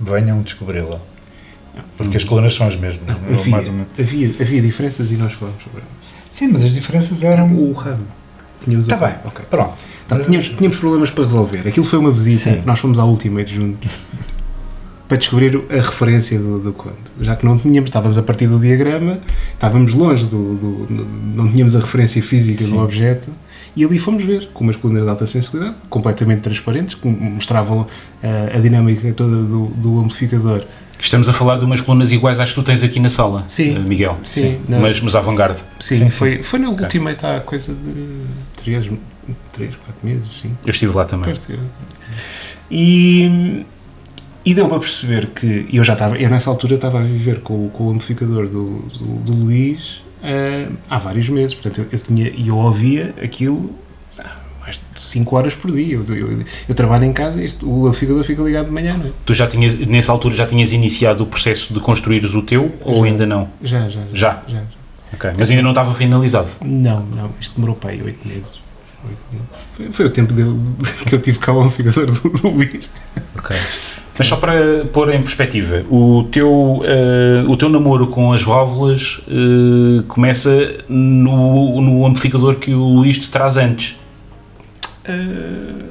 venham 0.00 0.42
descobri-la. 0.42 1.00
Porque 1.96 2.16
as 2.16 2.24
colunas 2.24 2.54
são 2.54 2.66
as 2.66 2.76
mesmas. 2.76 3.16
Havia, 3.16 3.46
mais 3.50 3.68
ou 3.68 3.74
menos. 3.74 3.88
havia, 3.98 4.28
havia 4.40 4.60
diferenças 4.62 5.10
e 5.12 5.14
nós 5.14 5.32
falamos 5.32 5.62
sobre 5.62 5.80
elas. 5.80 5.92
Sim, 6.30 6.48
mas 6.48 6.62
as 6.64 6.72
diferenças 6.72 7.22
eram. 7.22 7.54
O 7.56 7.72
RAD. 7.72 8.00
Tínhamos 8.64 8.86
Está 8.86 8.96
o- 8.96 9.00
bem, 9.06 9.14
ok. 9.24 9.44
pronto. 9.48 9.74
Tá, 10.08 10.18
tínhamos, 10.20 10.48
tínhamos 10.48 10.76
problemas 10.78 11.10
para 11.10 11.24
resolver. 11.24 11.66
Aquilo 11.68 11.86
foi 11.86 11.98
uma 11.98 12.10
visita, 12.10 12.50
Sim. 12.54 12.62
nós 12.66 12.78
fomos 12.80 12.98
à 12.98 13.04
Ultimate 13.04 13.54
juntos 13.54 13.92
para 15.08 15.16
descobrir 15.18 15.60
a 15.70 15.74
referência 15.76 16.38
do, 16.38 16.58
do 16.58 16.72
conto. 16.72 16.96
Já 17.20 17.36
que 17.36 17.44
não 17.44 17.58
tínhamos, 17.58 17.88
estávamos 17.88 18.16
a 18.16 18.22
partir 18.22 18.46
do 18.46 18.58
diagrama, 18.58 19.18
estávamos 19.52 19.92
longe 19.92 20.26
do. 20.26 20.54
do- 20.54 20.86
do- 20.86 21.06
não 21.36 21.48
tínhamos 21.50 21.76
a 21.76 21.80
referência 21.80 22.22
física 22.22 22.64
Sim. 22.64 22.70
do 22.72 22.78
objeto 22.82 23.30
e 23.76 23.84
ali 23.84 23.98
fomos 23.98 24.22
ver 24.24 24.48
com 24.54 24.64
umas 24.64 24.76
colunas 24.76 25.02
de 25.02 25.08
alta 25.10 25.26
sensibilidade, 25.26 25.76
completamente 25.90 26.40
transparentes, 26.40 26.94
que 26.94 27.06
mostravam 27.08 27.86
eh, 28.22 28.52
a 28.54 28.58
dinâmica 28.60 29.12
toda 29.12 29.42
do, 29.42 29.66
do 29.76 30.00
amplificador. 30.00 30.62
Estamos 30.98 31.28
a 31.28 31.32
falar 31.32 31.58
de 31.58 31.64
umas 31.64 31.80
colunas 31.80 32.12
iguais 32.12 32.38
às 32.40 32.48
que 32.50 32.54
tu 32.54 32.62
tens 32.62 32.82
aqui 32.84 32.98
na 33.00 33.08
sala, 33.10 33.42
Sim. 33.46 33.74
eh, 33.74 33.78
Miguel. 33.80 34.16
Sim, 34.24 34.58
não. 34.68 34.80
Mas, 34.80 35.00
mas 35.00 35.14
avant-garde. 35.16 35.58
Sim, 35.80 35.96
Sim, 35.98 36.02
sim. 36.04 36.08
foi, 36.08 36.42
foi 36.42 36.58
na 36.60 36.70
Ultimate 36.70 37.26
há 37.26 37.40
coisa 37.40 37.74
de 37.74 38.20
3, 38.62 38.90
3 39.52 39.74
4 39.74 40.06
meses, 40.06 40.28
sim. 40.40 40.56
Eu 40.64 40.70
estive 40.70 40.94
lá 40.96 41.04
também. 41.04 41.34
E, 42.70 43.64
e 44.44 44.54
deu 44.54 44.68
para 44.68 44.78
perceber 44.78 45.28
que 45.28 45.66
eu 45.72 45.82
já 45.84 45.94
estava, 45.94 46.16
eu 46.18 46.28
nessa 46.30 46.50
altura 46.50 46.74
estava 46.74 47.00
a 47.00 47.02
viver 47.02 47.40
com, 47.40 47.66
o- 47.66 47.70
com 47.70 47.84
o 47.84 47.90
amplificador 47.92 48.46
do, 48.46 48.78
do, 48.98 49.04
do 49.24 49.32
Luís 49.32 50.02
ah, 50.22 50.68
há 50.90 50.98
vários 50.98 51.28
meses, 51.28 51.54
portanto 51.54 51.78
eu, 51.80 51.86
eu 51.92 51.98
tinha 51.98 52.28
e 52.28 52.48
eu 52.48 52.56
ouvia 52.56 53.14
aquilo 53.22 53.70
ah, 54.18 54.36
mais 54.60 54.76
de 54.76 55.00
5 55.02 55.36
horas 55.36 55.54
por 55.54 55.70
dia. 55.72 55.94
Eu, 55.96 56.04
eu, 56.16 56.38
eu 56.68 56.74
trabalho 56.74 57.04
em 57.04 57.12
casa 57.12 57.40
e 57.42 57.44
este, 57.46 57.64
o 57.64 57.86
amplificador 57.86 58.22
fica 58.24 58.42
ligado 58.42 58.66
de 58.66 58.70
manhã, 58.72 59.00
é? 59.04 59.10
Tu 59.26 59.34
já 59.34 59.46
tinhas, 59.46 59.76
nessa 59.76 60.12
altura 60.12 60.34
já 60.34 60.46
tinhas 60.46 60.72
iniciado 60.72 61.22
o 61.24 61.26
processo 61.26 61.72
de 61.74 61.80
construires 61.80 62.34
o 62.34 62.42
teu 62.42 62.74
ou 62.82 63.00
Já. 63.00 63.04
ainda 63.04 63.26
não? 63.26 63.48
Já, 63.62 63.88
já, 63.88 64.02
Já? 64.12 64.42
já. 64.46 64.62
Ok. 65.12 65.30
Mas 65.38 65.48
ainda 65.50 65.62
não 65.62 65.70
estava 65.70 65.94
finalizado. 65.94 66.50
Não, 66.64 67.00
não, 67.04 67.30
isto 67.40 67.54
demorou 67.54 67.76
para 67.76 67.90
aí 67.90 68.02
8 68.02 68.26
meses. 68.28 68.64
Foi, 69.76 69.92
foi 69.92 70.06
o 70.06 70.10
tempo 70.10 70.32
de- 70.32 70.44
que 71.04 71.14
eu 71.14 71.20
tive 71.20 71.38
cá 71.38 71.52
o 71.52 71.60
amplificador 71.60 72.06
do, 72.10 72.30
do 72.30 72.48
Luís. 72.48 72.88
Ok. 73.38 73.54
Mas 74.16 74.28
só 74.28 74.36
para 74.36 74.84
pôr 74.92 75.12
em 75.12 75.20
perspectiva, 75.20 75.82
o 75.90 76.24
teu, 76.30 76.82
eh, 76.84 77.42
o 77.48 77.56
teu 77.56 77.68
namoro 77.68 78.06
com 78.06 78.32
as 78.32 78.42
válvulas 78.42 79.20
eh, 79.28 80.02
começa 80.06 80.76
no, 80.88 81.80
no 81.80 82.06
amplificador 82.06 82.54
que 82.56 82.72
o 82.72 82.84
Luís 82.84 83.18
te 83.18 83.28
traz 83.28 83.56
antes. 83.56 83.96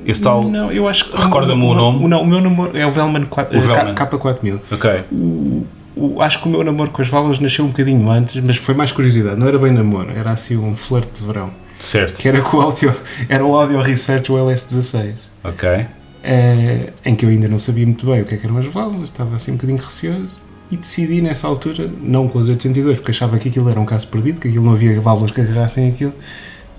Esse 0.06 0.22
tal. 0.22 0.44
Não, 0.44 0.72
eu 0.72 0.88
acho 0.88 1.10
que. 1.10 1.16
Recorda-me 1.22 1.64
o 1.64 1.74
nome? 1.74 2.08
Não, 2.08 2.22
o 2.22 2.26
meu 2.26 2.42
namoro 2.42 2.76
é 2.78 2.86
o 2.86 2.92
Velman, 2.92 3.26
4, 3.26 3.58
O 3.58 3.62
Velman. 3.62 3.94
K4000. 3.94 4.60
Ok. 4.72 5.04
O, 5.12 5.66
o- 5.96 6.22
acho 6.22 6.42
que 6.42 6.48
o 6.48 6.50
meu 6.52 6.64
namoro 6.64 6.90
com 6.92 7.02
as 7.02 7.08
válvulas 7.08 7.40
nasceu 7.40 7.64
um 7.66 7.68
bocadinho 7.68 8.10
antes, 8.10 8.42
mas 8.44 8.56
foi 8.58 8.74
mais 8.74 8.92
curiosidade. 8.92 9.40
Não 9.40 9.48
era 9.48 9.58
bem 9.60 9.72
namoro, 9.72 10.10
era 10.16 10.32
assim 10.32 10.58
um 10.58 10.76
flerte 10.76 11.10
de 11.20 11.26
verão. 11.28 11.50
Certo. 11.80 12.20
que 12.22 12.28
era, 12.30 12.42
com 12.42 12.58
o 12.58 12.62
audio, 12.62 12.94
era 13.28 13.44
o 13.46 13.54
Audio 13.56 13.82
Research 13.82 14.32
o 14.32 14.36
LS16. 14.36 15.14
Ok. 15.44 15.86
Eh, 16.24 16.92
em 17.06 17.16
que 17.16 17.26
eu 17.26 17.30
ainda 17.30 17.48
não 17.48 17.60
sabia 17.60 17.86
muito 17.86 18.06
bem 18.06 18.22
o 18.22 18.26
que, 18.26 18.36
é 18.36 18.38
que 18.38 18.46
eram 18.46 18.58
as 18.58 18.66
válvulas, 18.68 19.10
estava 19.10 19.36
assim 19.36 19.52
um 19.52 19.56
bocadinho 19.56 19.80
receoso 19.80 20.42
e 20.72 20.78
decidi 20.78 21.22
nessa 21.22 21.48
altura, 21.48 21.92
não 22.02 22.28
com 22.28 22.40
as 22.40 22.48
802, 22.50 22.98
porque 22.98 23.12
achava 23.12 23.38
que 23.38 23.50
aquilo 23.50 23.70
era 23.70 23.80
um 23.80 23.86
caso 23.86 24.08
perdido, 24.08 24.40
que 24.40 24.48
aquilo 24.48 24.66
não 24.66 24.74
havia 24.74 25.00
válvulas 25.00 25.32
que 25.32 25.42
agarrassem 25.42 25.90
aquilo, 25.90 26.14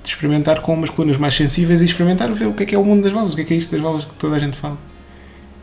de 0.03 0.09
experimentar 0.11 0.61
com 0.63 0.75
umas 0.75 0.91
colunas 0.91 1.17
mais 1.19 1.35
sensíveis 1.35 1.81
e 1.83 1.85
experimentar 1.85 2.33
ver 2.33 2.47
o 2.47 2.53
que 2.55 2.63
é 2.65 2.67
que 2.67 2.75
é 2.75 2.79
o 2.79 2.85
mundo 2.85 3.03
das 3.05 3.13
válvulas, 3.13 3.35
o 3.35 3.37
que 3.37 3.43
é 3.43 3.45
que 3.47 3.55
é 3.55 3.57
isto 3.57 3.71
das 3.73 3.81
válvulas 3.81 4.05
que 4.07 4.15
toda 4.17 4.37
a 4.37 4.39
gente 4.39 4.57
fala. 4.57 4.77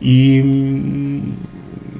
E 0.00 0.42
hum, 0.44 1.32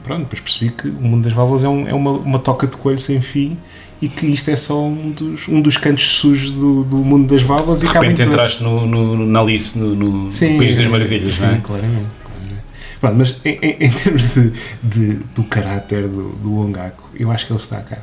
pronto, 0.02 0.22
depois 0.22 0.40
percebi 0.40 0.70
que 0.72 0.88
o 0.88 0.92
mundo 1.02 1.24
das 1.24 1.32
válvulas 1.32 1.62
é, 1.64 1.68
um- 1.68 1.86
é 1.88 1.94
uma, 1.94 2.10
uma 2.12 2.38
toca 2.38 2.66
de 2.66 2.76
coelho 2.76 2.98
sem 2.98 3.20
fim 3.20 3.56
e 4.02 4.08
que 4.08 4.26
isto 4.26 4.50
é 4.50 4.56
só 4.56 4.84
um 4.84 5.12
dos, 5.12 5.48
um 5.48 5.60
dos 5.62 5.76
cantos 5.76 6.04
sujos 6.04 6.50
do, 6.52 6.82
do 6.84 6.96
mundo 6.96 7.32
das 7.32 7.40
válvulas 7.42 7.80
De 7.80 7.86
e 7.86 7.88
repente 7.88 8.20
entraste 8.20 8.60
no, 8.62 8.84
no, 8.86 9.24
na 9.26 9.40
Alice, 9.40 9.78
no, 9.78 9.94
no 9.94 10.30
Sim, 10.30 10.58
País 10.58 10.76
das 10.76 10.86
Maravilhas, 10.88 11.34
sim, 11.34 11.42
não 11.46 11.54
é? 11.54 11.58
claramente. 11.58 12.06
claramente. 12.24 12.62
Pronto, 13.00 13.16
mas 13.16 13.40
em, 13.44 13.58
em- 13.62 13.76
em 13.86 13.90
termos 13.90 14.34
de, 14.34 14.52
de- 14.82 15.14
do 15.34 15.44
caráter 15.44 16.08
do, 16.08 16.30
do 16.32 16.58
Ongaku, 16.58 17.08
eu 17.14 17.30
acho 17.30 17.46
que 17.46 17.52
ele 17.52 17.60
está 17.60 17.78
cá. 17.78 17.98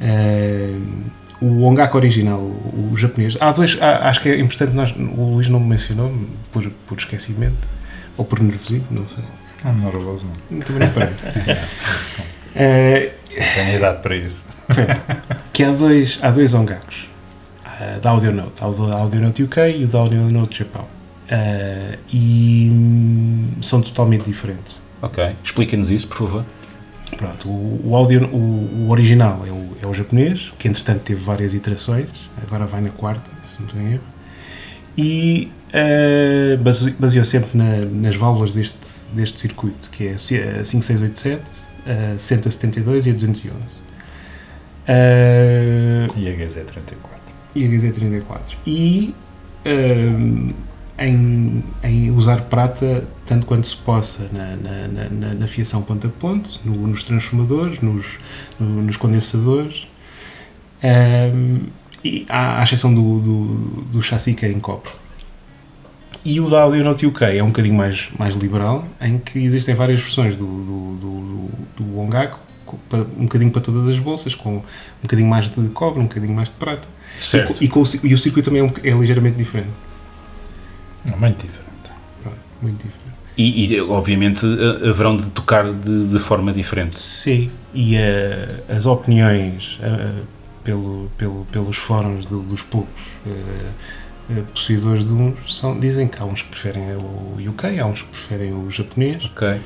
Eh, 0.00 0.76
o 1.40 1.64
Ongaku 1.64 1.96
original, 1.96 2.38
o, 2.38 2.90
o 2.92 2.96
japonês, 2.96 3.36
há 3.40 3.50
dois, 3.52 3.76
há- 3.80 4.08
acho 4.08 4.20
que 4.20 4.28
é 4.28 4.38
importante, 4.38 4.72
nós, 4.74 4.94
o 4.96 5.34
Luís 5.34 5.48
não 5.48 5.58
me 5.60 5.68
mencionou 5.70 6.12
por, 6.52 6.70
por 6.86 6.98
esquecimento 6.98 7.66
ou 8.16 8.24
por 8.24 8.40
nervosismo, 8.40 8.86
não 8.90 9.08
sei. 9.08 9.24
Ah, 9.64 9.72
voz, 9.72 10.22
não. 10.22 10.60
Também 10.60 10.86
não 10.86 10.94
parei. 10.94 11.14
Eh, 12.56 13.12
Tenho 13.54 13.76
idade 13.76 14.02
para 14.02 14.16
isso. 14.16 14.44
que 15.52 15.62
há 15.64 15.72
dois, 15.72 16.18
há 16.22 16.30
dois 16.30 16.54
Ongakus 16.54 17.06
ah, 17.64 17.98
da 18.00 18.10
AudioNote. 18.10 18.52
Há 18.62 18.66
o 18.68 18.72
da 18.88 18.96
AudioNote 18.98 19.42
UK 19.42 19.58
e 19.78 19.84
o 19.84 19.88
da 19.88 19.98
AudioNote 19.98 20.58
Japão. 20.58 20.86
Ah, 21.30 21.96
e 22.12 22.68
hum, 22.72 23.48
são 23.62 23.80
totalmente 23.82 24.24
diferentes. 24.24 24.76
Ok. 25.02 25.34
Explica-nos 25.42 25.90
isso, 25.90 26.06
por 26.08 26.18
favor. 26.18 26.44
Pronto, 27.16 27.48
o, 27.48 27.80
o, 27.90 27.96
audio, 27.96 28.26
o, 28.26 28.86
o 28.86 28.90
original 28.90 29.42
é 29.46 29.50
o, 29.50 29.76
é 29.82 29.86
o 29.86 29.94
japonês, 29.94 30.52
que 30.58 30.66
entretanto 30.66 31.00
teve 31.00 31.22
várias 31.22 31.54
iterações, 31.54 32.08
agora 32.42 32.64
vai 32.66 32.80
na 32.80 32.88
quarta, 32.90 33.30
se 33.42 33.54
não 33.60 33.66
estou 33.66 33.80
em 33.80 33.92
erro, 33.92 34.02
e 34.96 35.48
ah, 35.72 36.56
base- 36.62 36.90
baseou 36.98 37.24
sempre 37.24 37.56
na- 37.56 37.84
nas 37.84 38.16
válvulas 38.16 38.52
deste, 38.52 38.76
deste 39.12 39.38
circuito, 39.40 39.90
que 39.90 40.08
é 40.08 40.12
a 40.14 40.18
5687, 40.18 41.42
a 41.86 42.18
172 42.18 43.06
e 43.06 43.10
a 43.10 43.12
211. 43.12 43.54
Ah, 44.86 46.06
E 46.16 46.28
a 46.28 46.32
GZ34. 46.32 46.96
e 47.54 47.64
a 47.64 47.68
GZ34. 47.68 48.56
E 48.66 49.14
hum, 49.66 50.50
em, 50.98 51.64
em 51.82 52.10
usar 52.10 52.42
prata 52.42 53.04
tanto 53.26 53.46
quanto 53.46 53.66
se 53.66 53.76
possa 53.76 54.28
na, 54.32 54.54
na, 54.56 54.88
na- 55.10 55.34
na- 55.34 55.46
fiação 55.46 55.82
ponto 55.82 56.06
a 56.06 56.10
ponto, 56.10 56.60
no- 56.64 56.86
nos 56.86 57.02
transformadores, 57.04 57.80
nos, 57.80 58.06
no- 58.60 58.82
nos 58.82 58.96
condensadores, 58.96 59.86
e 62.04 62.26
à, 62.28 62.60
à 62.60 62.62
exceção 62.62 62.94
do, 62.94 63.20
do, 63.20 63.44
do 63.92 64.02
chassi 64.02 64.34
que 64.34 64.44
é 64.44 64.52
em 64.52 64.60
cobre. 64.60 64.90
E 66.24 66.40
o 66.40 66.48
da 66.50 66.62
AudioNote 66.62 67.06
UK 67.06 67.24
é 67.38 67.42
um 67.42 67.48
bocadinho 67.48 67.74
mais, 67.74 68.08
mais 68.18 68.34
liberal, 68.34 68.86
em 69.00 69.18
que 69.18 69.38
existem 69.38 69.74
várias 69.74 70.00
versões 70.00 70.36
do, 70.36 70.46
do, 70.46 70.96
do, 70.96 71.50
do 71.84 71.98
Ongaku, 72.00 72.38
um 73.18 73.24
bocadinho 73.24 73.50
para 73.50 73.60
todas 73.62 73.88
as 73.88 73.98
bolsas, 73.98 74.34
com 74.34 74.56
um 74.56 74.62
bocadinho 75.02 75.28
mais 75.28 75.50
de 75.50 75.68
cobre, 75.68 76.00
um 76.00 76.04
bocadinho 76.04 76.34
mais 76.34 76.48
de 76.48 76.54
prata. 76.56 76.88
Certo. 77.18 77.62
E, 77.62 77.68
com 77.68 77.80
o, 77.82 77.84
e 78.02 78.12
o 78.14 78.18
circuito 78.18 78.50
também 78.50 78.60
é, 78.60 78.64
um 78.64 78.72
é 78.96 78.98
ligeiramente 78.98 79.36
diferente. 79.36 79.68
Não, 81.04 81.16
muito 81.18 81.42
diferente. 81.46 81.70
Pronto, 82.22 82.38
muito 82.62 82.76
diferente. 82.76 83.04
E, 83.36 83.74
e, 83.74 83.80
obviamente 83.80 84.44
ha- 84.46 84.88
haverão 84.90 85.16
de 85.16 85.28
tocar 85.30 85.72
de, 85.72 86.06
de 86.08 86.18
forma 86.18 86.52
diferente. 86.52 86.98
Sim. 86.98 87.50
E 87.74 87.96
eh, 87.96 88.62
as 88.68 88.86
opiniões 88.86 89.78
eh, 89.82 90.10
pelo, 90.64 91.10
pelo, 91.18 91.44
pelos 91.52 91.76
fóruns 91.76 92.24
do- 92.26 92.42
dos 92.42 92.62
poucos 92.62 92.88
eh, 93.26 93.30
eh, 93.30 93.70
possuidores 94.52 95.06
de 95.06 95.12
uns 95.12 95.34
são, 95.58 95.78
dizem 95.78 96.08
que 96.08 96.20
há 96.20 96.24
uns 96.24 96.42
que 96.42 96.48
preferem 96.48 96.82
o 96.96 97.36
UK, 97.50 97.78
há 97.78 97.86
uns 97.86 98.02
que 98.02 98.08
preferem 98.08 98.52
o 98.52 98.70
japonês. 98.70 99.24
Ok. 99.26 99.56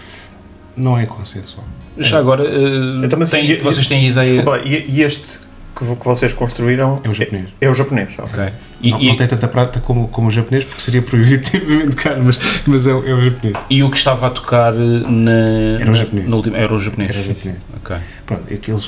Não 0.77 0.97
é 0.99 1.07
consensual. 1.07 1.65
Já 1.97 2.19
agora, 2.19 2.45
eh, 2.45 3.05
Então, 3.05 3.19
mas 3.19 3.31
tem- 3.31 3.51
e- 3.51 3.57
vocês 3.59 3.87
têm 3.87 4.07
ideia. 4.09 4.35
Desculpa 4.43 4.61
e, 4.65 4.87
e 4.89 5.03
este 5.03 5.39
que, 5.77 5.85
que 5.97 6.05
vocês 6.05 6.33
construíram 6.33 6.95
É 7.05 7.09
o 7.09 7.15
japonês. 7.15 7.49
é, 7.61 7.67
é 7.67 7.71
o 7.71 7.75
japonês. 7.75 8.15
ok. 8.19 8.25
Ok. 8.45 8.53
E, 8.81 8.91
não, 8.93 9.01
e- 9.01 9.09
não 9.09 9.17
tem 9.17 9.27
tanta 9.27 9.49
prata 9.49 9.81
como, 9.81 10.07
como 10.09 10.29
o 10.29 10.31
japonês, 10.31 10.65
porque 10.65 10.81
seria 10.81 11.03
proibitivamente 11.03 11.97
caro, 12.03 12.23
mas, 12.25 12.39
mas 12.67 12.87
é, 12.87 12.93
o- 12.95 13.05
é 13.09 13.13
o 13.15 13.23
japonês. 13.23 13.57
e 13.69 13.83
o 13.83 13.91
que 13.91 13.97
estava 13.97 14.27
a 14.29 14.31
tocar 14.31 14.73
eh, 14.73 14.77
na. 15.09 15.81
Era 15.81 15.91
o 15.91 15.95
japonês. 15.97 16.29
na 16.29 16.37
última, 16.37 16.57
era 16.59 16.73
o 16.75 16.79
japonês. 16.79 17.11
Era 17.11 17.19
o 17.21 17.23
sim, 17.23 17.35
japonês. 17.35 17.57
sim. 17.59 17.77
Ok. 17.85 17.97
Pronto, 18.27 18.55
aqueles, 18.55 18.87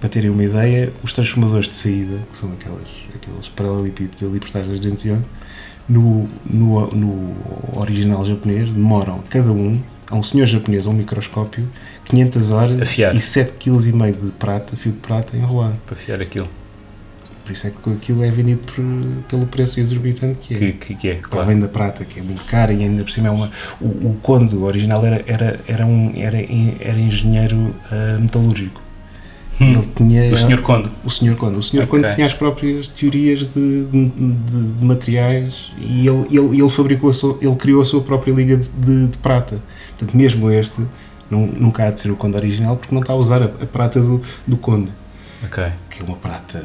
para, 0.00 0.08
te- 0.08 0.08
para 0.08 0.08
terem 0.08 0.30
uma 0.30 0.44
ideia, 0.44 0.92
os 1.02 1.12
transformadores 1.12 1.68
de 1.68 1.76
saída, 1.76 2.18
que 2.30 2.36
são 2.36 2.50
aquelas, 2.52 2.88
aqueles 3.14 3.48
paralelepípedos 3.48 4.22
ali 4.22 4.40
por 4.40 4.50
trás 4.50 4.66
das 4.66 4.80
211, 4.80 5.22
no, 5.88 6.28
no, 6.48 6.86
no 6.90 7.34
original 7.76 8.24
japonês, 8.24 8.68
demoram 8.70 9.20
cada 9.28 9.50
um, 9.52 9.80
a 10.10 10.14
um 10.16 10.22
senhor 10.22 10.46
japonês, 10.46 10.86
a 10.86 10.90
um 10.90 10.92
microscópio, 10.92 11.66
500 12.04 12.50
horas 12.50 12.82
Afiar. 12.82 13.14
e 13.14 13.18
7,5 13.18 13.52
kg 13.58 14.12
de 14.26 14.30
prata, 14.32 14.76
fio 14.76 14.92
de 14.92 14.98
prata 14.98 15.36
enrolado. 15.36 15.78
Para 15.86 15.96
fiar 15.96 16.20
aquilo. 16.20 16.48
Por 17.44 17.52
isso 17.52 17.66
é 17.66 17.70
que 17.70 17.90
aquilo 17.90 18.22
é 18.22 18.30
vendido 18.30 18.60
por- 18.60 18.84
pelo 19.28 19.46
preço 19.46 19.80
exorbitante 19.80 20.38
que 20.40 20.54
é. 20.54 20.58
Que, 20.58 20.72
que, 20.72 20.94
que 20.94 21.08
é, 21.08 21.14
claro. 21.16 21.46
Além 21.48 21.58
da 21.60 21.66
prata, 21.68 22.04
que 22.04 22.20
é 22.20 22.22
muito 22.22 22.44
cara, 22.44 22.72
e 22.72 22.82
ainda 22.82 23.02
por 23.02 23.10
cima 23.10 23.28
é 23.28 23.30
uma. 23.30 23.50
O, 23.80 23.86
o 23.86 24.18
Conde 24.22 24.54
original 24.56 25.04
era, 25.04 25.24
era, 25.26 25.58
era, 25.66 25.84
um, 25.86 26.12
era, 26.16 26.36
era 26.80 26.98
engenheiro 26.98 27.74
ah, 27.90 28.18
metalúrgico. 28.20 28.80
Hum. 29.60 29.72
Ele 29.72 29.88
tinha. 29.94 30.32
O 30.32 30.36
senhor 30.36 30.60
Conde. 30.62 30.88
O 31.04 31.10
Sr. 31.10 31.36
Conde. 31.36 31.56
O 31.58 31.62
Sr. 31.62 31.76
Ok. 31.82 31.86
Conde 31.86 32.14
tinha 32.14 32.26
as 32.26 32.32
próprias 32.34 32.88
teorias 32.88 33.40
de, 33.40 33.84
de- 33.84 34.08
de- 34.08 34.84
materiais 34.84 35.70
e 35.78 36.06
ele, 36.08 36.26
ele, 36.30 36.60
ele 36.60 36.68
fabricou 36.68 37.12
sua, 37.12 37.36
ele 37.42 37.54
criou 37.56 37.82
a 37.82 37.84
sua 37.84 38.00
própria 38.00 38.32
liga 38.32 38.56
de, 38.56 39.06
de- 39.08 39.18
prata. 39.18 39.58
Portanto, 39.98 40.16
mesmo 40.16 40.50
este 40.50 40.82
não, 41.30 41.46
nunca 41.46 41.84
há 41.86 41.90
de 41.90 42.00
ser 42.00 42.10
o 42.10 42.16
Conde 42.16 42.36
original 42.36 42.76
porque 42.76 42.94
não 42.94 43.02
está 43.02 43.12
a 43.12 43.16
usar 43.16 43.42
a, 43.42 43.46
a 43.46 43.66
prata 43.66 44.00
do, 44.00 44.20
do 44.46 44.56
Conde, 44.56 44.90
Ok. 45.44 45.62
que 45.90 46.00
é 46.00 46.04
uma 46.04 46.16
prata 46.16 46.62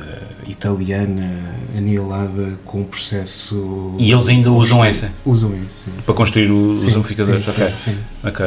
italiana 0.48 1.30
anielada 1.78 2.54
com 2.66 2.80
um 2.80 2.84
processo. 2.84 3.94
E 4.00 4.12
eles 4.12 4.28
ainda 4.28 4.52
usam 4.52 4.84
essa 4.84 5.12
Usam 5.26 5.52
isso. 5.66 5.88
Para 6.06 6.16
construir 6.16 6.50
os 6.50 6.82
Sim, 6.82 6.90
amplificadores. 6.90 7.44
sim, 7.44 7.52
ok. 7.52 7.70
sim, 7.84 7.98
Ok. 8.24 8.46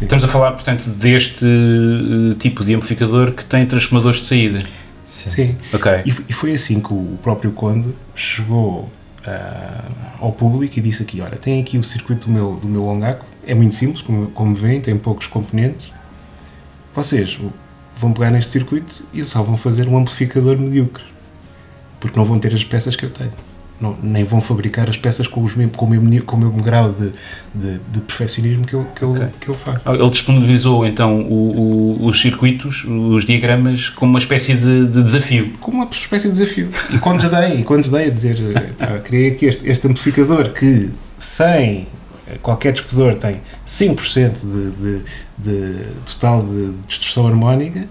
Sim. 0.00 0.04
Estamos 0.06 0.24
a 0.24 0.28
falar, 0.28 0.52
portanto, 0.52 0.88
deste 0.90 1.44
eh, 1.46 2.34
tipo 2.40 2.64
de 2.64 2.74
amplificador 2.74 3.32
que 3.32 3.44
tem 3.44 3.64
transformadores 3.66 4.18
de 4.20 4.26
saída. 4.26 4.58
Sim. 5.06 5.56
Ok. 5.72 5.90
E, 6.04 6.10
f- 6.10 6.24
e 6.28 6.32
foi 6.32 6.52
assim 6.54 6.80
que 6.80 6.92
o 6.92 7.18
próprio 7.22 7.50
Conde 7.52 7.90
chegou 8.14 8.88
ah, 9.26 9.84
ao 10.20 10.32
público 10.32 10.78
e 10.78 10.82
disse 10.82 11.02
aqui, 11.02 11.20
olha, 11.20 11.36
tem 11.36 11.60
aqui 11.60 11.78
o 11.78 11.84
circuito 11.84 12.26
do 12.26 12.32
meu, 12.32 12.56
do 12.56 12.68
meu 12.68 12.86
Ongaku, 12.86 13.24
é 13.46 13.54
muito 13.54 13.74
simples, 13.74 14.02
como, 14.02 14.28
como 14.28 14.54
veem, 14.54 14.80
tem 14.80 14.96
poucos 14.96 15.26
componentes. 15.26 15.92
Vocês 16.94 17.38
vão 17.96 18.12
pegar 18.12 18.30
neste 18.30 18.52
circuito 18.52 19.04
e 19.12 19.22
só 19.24 19.42
vão 19.42 19.56
fazer 19.56 19.88
um 19.88 19.96
amplificador 19.98 20.56
medíocre, 20.58 21.04
porque 21.98 22.18
não 22.18 22.24
vão 22.24 22.38
ter 22.38 22.54
as 22.54 22.64
peças 22.64 22.94
que 22.96 23.04
eu 23.04 23.10
tenho. 23.10 23.32
Não, 23.80 23.96
nem 24.02 24.24
vão 24.24 24.40
fabricar 24.42 24.90
as 24.90 24.96
peças 24.98 25.26
com, 25.26 25.42
os 25.42 25.54
mesmo, 25.54 25.72
com, 25.72 25.86
o, 25.86 25.90
mesmo, 25.90 26.22
com 26.24 26.36
o 26.36 26.40
mesmo 26.40 26.62
grau 26.62 26.92
de, 26.92 27.10
de, 27.54 27.78
de 27.90 28.00
perfeccionismo 28.00 28.66
que 28.66 28.74
eu, 28.74 28.86
que, 28.94 29.02
eu, 29.02 29.12
Ok. 29.12 29.26
que 29.40 29.48
eu 29.48 29.54
faço. 29.54 29.88
Ele 29.88 30.10
disponibilizou 30.10 30.84
então 30.86 31.20
o- 31.22 32.02
o- 32.02 32.06
os 32.06 32.20
circuitos, 32.20 32.84
os 32.84 33.24
diagramas, 33.24 33.88
como 33.88 34.10
uma 34.12 34.18
espécie 34.18 34.52
de, 34.54 34.86
de 34.86 35.02
desafio. 35.02 35.54
como 35.60 35.78
uma 35.78 35.88
espécie 35.90 36.28
de 36.28 36.32
desafio. 36.38 36.68
E 36.92 36.98
quando 36.98 37.26
dei, 37.30 37.60
e 37.60 37.64
quando 37.64 37.90
dei 37.90 38.06
a 38.06 38.10
dizer, 38.10 38.74
pá, 38.76 38.98
criei 38.98 39.30
aqui 39.32 39.46
este, 39.46 39.66
este 39.66 39.86
amplificador 39.86 40.50
que 40.52 40.90
sem 41.16 41.86
eh, 42.28 42.36
qualquer 42.42 42.72
dispedor 42.72 43.14
tem 43.14 43.36
5% 43.66 44.32
de, 44.42 44.70
de, 44.72 45.00
de 45.38 45.84
total 46.04 46.42
de 46.42 46.72
distorção 46.86 47.26
harmónica, 47.26 47.88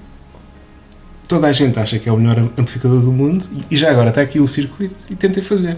toda 1.30 1.48
a 1.48 1.52
gente 1.54 1.80
acha 1.80 1.98
que 2.00 2.10
é 2.10 2.12
o 2.12 2.18
melhor 2.18 2.40
amplificador 2.58 3.00
do 3.02 3.12
mundo 3.12 3.46
e, 3.70 3.78
já 3.78 3.92
agora 3.92 4.10
está 4.10 4.22
aqui 4.22 4.40
o 4.40 4.48
circuito 4.48 4.96
e 5.10 5.16
tentei 5.16 5.44
fazer. 5.44 5.78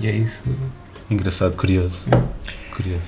E 0.00 0.08
é 0.08 0.12
isso. 0.14 0.42
Engraçado, 1.08 1.56
curioso. 1.56 2.02
Curioso. 2.74 3.00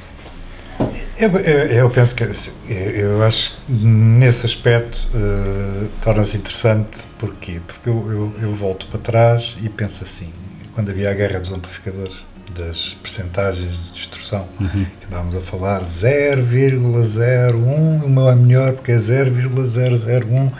Eu, 1.18 1.30
eu, 1.40 1.58
eu 1.66 1.90
penso 1.90 2.14
que 2.14 2.22
eu, 2.22 2.30
eu 2.70 3.22
acho 3.24 3.56
que 3.66 3.72
nesse 3.72 4.46
aspecto 4.46 5.08
eh, 5.12 5.86
torna-se 6.00 6.36
interessante 6.36 7.00
porquê? 7.18 7.60
Porque 7.66 7.88
eu, 7.90 8.08
eu, 8.08 8.32
eu 8.40 8.52
volto 8.54 8.86
para 8.86 9.00
trás 9.00 9.58
e 9.60 9.68
penso 9.68 10.04
assim, 10.04 10.32
quando 10.72 10.90
havia 10.90 11.10
a 11.10 11.14
guerra 11.14 11.40
dos 11.40 11.50
amplificadores, 11.52 12.24
das 12.54 12.96
percentagens 13.02 13.76
de 13.86 13.90
distorção, 13.92 14.46
Uhum. 14.60 14.86
que 15.00 15.06
andávamos 15.08 15.34
a 15.36 15.40
falar 15.40 15.82
0,01, 15.84 18.04
o 18.04 18.08
meu 18.08 18.28
é 18.28 18.34
melhor 18.36 18.72
porque 18.74 18.92
é 18.92 18.98
0,001 18.98 20.50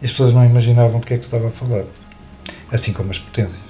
e 0.00 0.04
as 0.04 0.10
pessoas 0.10 0.32
não 0.32 0.44
imaginavam 0.44 1.00
do 1.00 1.06
que 1.06 1.14
é 1.14 1.18
que 1.18 1.24
se 1.24 1.28
estava 1.34 1.48
a 1.48 1.50
falar. 1.50 1.84
assim 2.70 2.92
como 2.92 3.10
as 3.10 3.18
potências. 3.18 3.60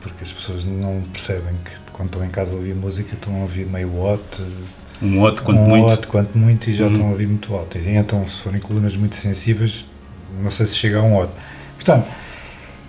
Porque 0.00 0.22
as 0.22 0.32
pessoas 0.32 0.64
não 0.64 1.02
percebem 1.12 1.54
que 1.64 1.92
quando 1.92 2.08
estão 2.08 2.24
em 2.24 2.30
casa 2.30 2.52
a 2.52 2.54
ouvir 2.56 2.74
música 2.74 3.14
estão 3.14 3.34
a 3.36 3.38
ouvir 3.40 3.66
meio 3.66 3.90
watt, 3.96 4.22
Um 5.02 5.20
outro, 5.20 5.42
quanto 5.44 5.60
um 5.60 5.66
muito. 5.66 5.86
watt, 5.88 6.06
quanto 6.06 6.38
muito, 6.38 6.70
e 6.70 6.74
já 6.74 6.86
Uhum. 6.86 6.92
estão 6.92 7.06
a 7.08 7.10
ouvir 7.10 7.26
muito 7.26 7.54
alto. 7.54 7.78
E 7.78 7.96
então, 7.96 8.24
se 8.26 8.38
forem 8.42 8.60
colunas 8.60 8.96
muito 8.96 9.16
sensíveis, 9.16 9.84
não 10.40 10.50
sei 10.50 10.66
se 10.66 10.76
chega 10.76 10.98
a 10.98 11.02
um 11.02 11.16
watt. 11.18 11.32
Portanto, 11.74 12.06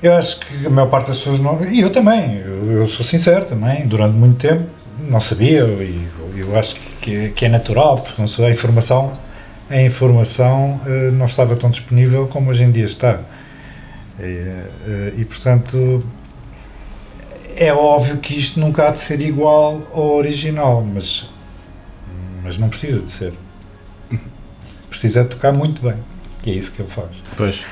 eu 0.04 0.14
acho 0.16 0.40
que 0.40 0.66
a 0.68 0.70
maior 0.70 0.90
parte 0.90 1.08
das 1.08 1.18
pessoas 1.18 1.40
não. 1.40 1.64
E 1.66 1.80
eu 1.82 1.90
também, 1.90 2.38
eu, 2.38 2.72
eu 2.74 2.88
sou 2.88 3.04
sincero 3.06 3.46
também, 3.46 3.88
durante 3.88 4.14
muito 4.16 4.38
tempo 4.38 4.70
não 5.00 5.20
sabia, 5.22 5.64
e 5.64 6.08
eu, 6.36 6.58
acho 6.58 6.76
que 7.02 7.16
é, 7.16 7.30
que 7.30 7.46
é 7.46 7.50
natural, 7.50 7.98
porque 8.00 8.20
não 8.22 8.28
sei, 8.28 8.46
a 8.46 8.52
informação, 8.52 9.14
a 9.70 9.82
informação 9.82 10.80
eh, 10.86 11.12
não 11.12 11.26
estava 11.26 11.56
tão 11.56 11.70
disponível 11.70 12.28
como 12.28 12.50
hoje 12.50 12.64
em 12.64 12.72
dia 12.72 12.86
está. 12.86 13.20
E, 14.20 14.24
eh, 14.24 15.14
e, 15.18 15.26
portanto, 15.26 16.04
é 17.56 17.74
óbvio 17.74 18.18
que 18.18 18.38
isto 18.38 18.60
nunca 18.60 18.88
há 18.88 18.92
de 18.92 19.00
ser 19.00 19.22
igual 19.22 19.88
ao 19.94 20.16
original, 20.16 20.84
mas, 20.84 21.30
mas 22.44 22.58
não 22.58 22.70
precisa 22.70 23.02
de 23.02 23.12
ser. 23.12 23.34
Precisa 24.90 25.24
de 25.24 25.30
tocar 25.30 25.52
muito 25.52 25.82
bem, 25.82 25.96
que 26.42 26.50
é 26.50 26.54
isso 26.54 26.72
que 26.72 26.82
ele 26.82 26.90
faz. 26.90 27.22
Pois. 27.36 27.62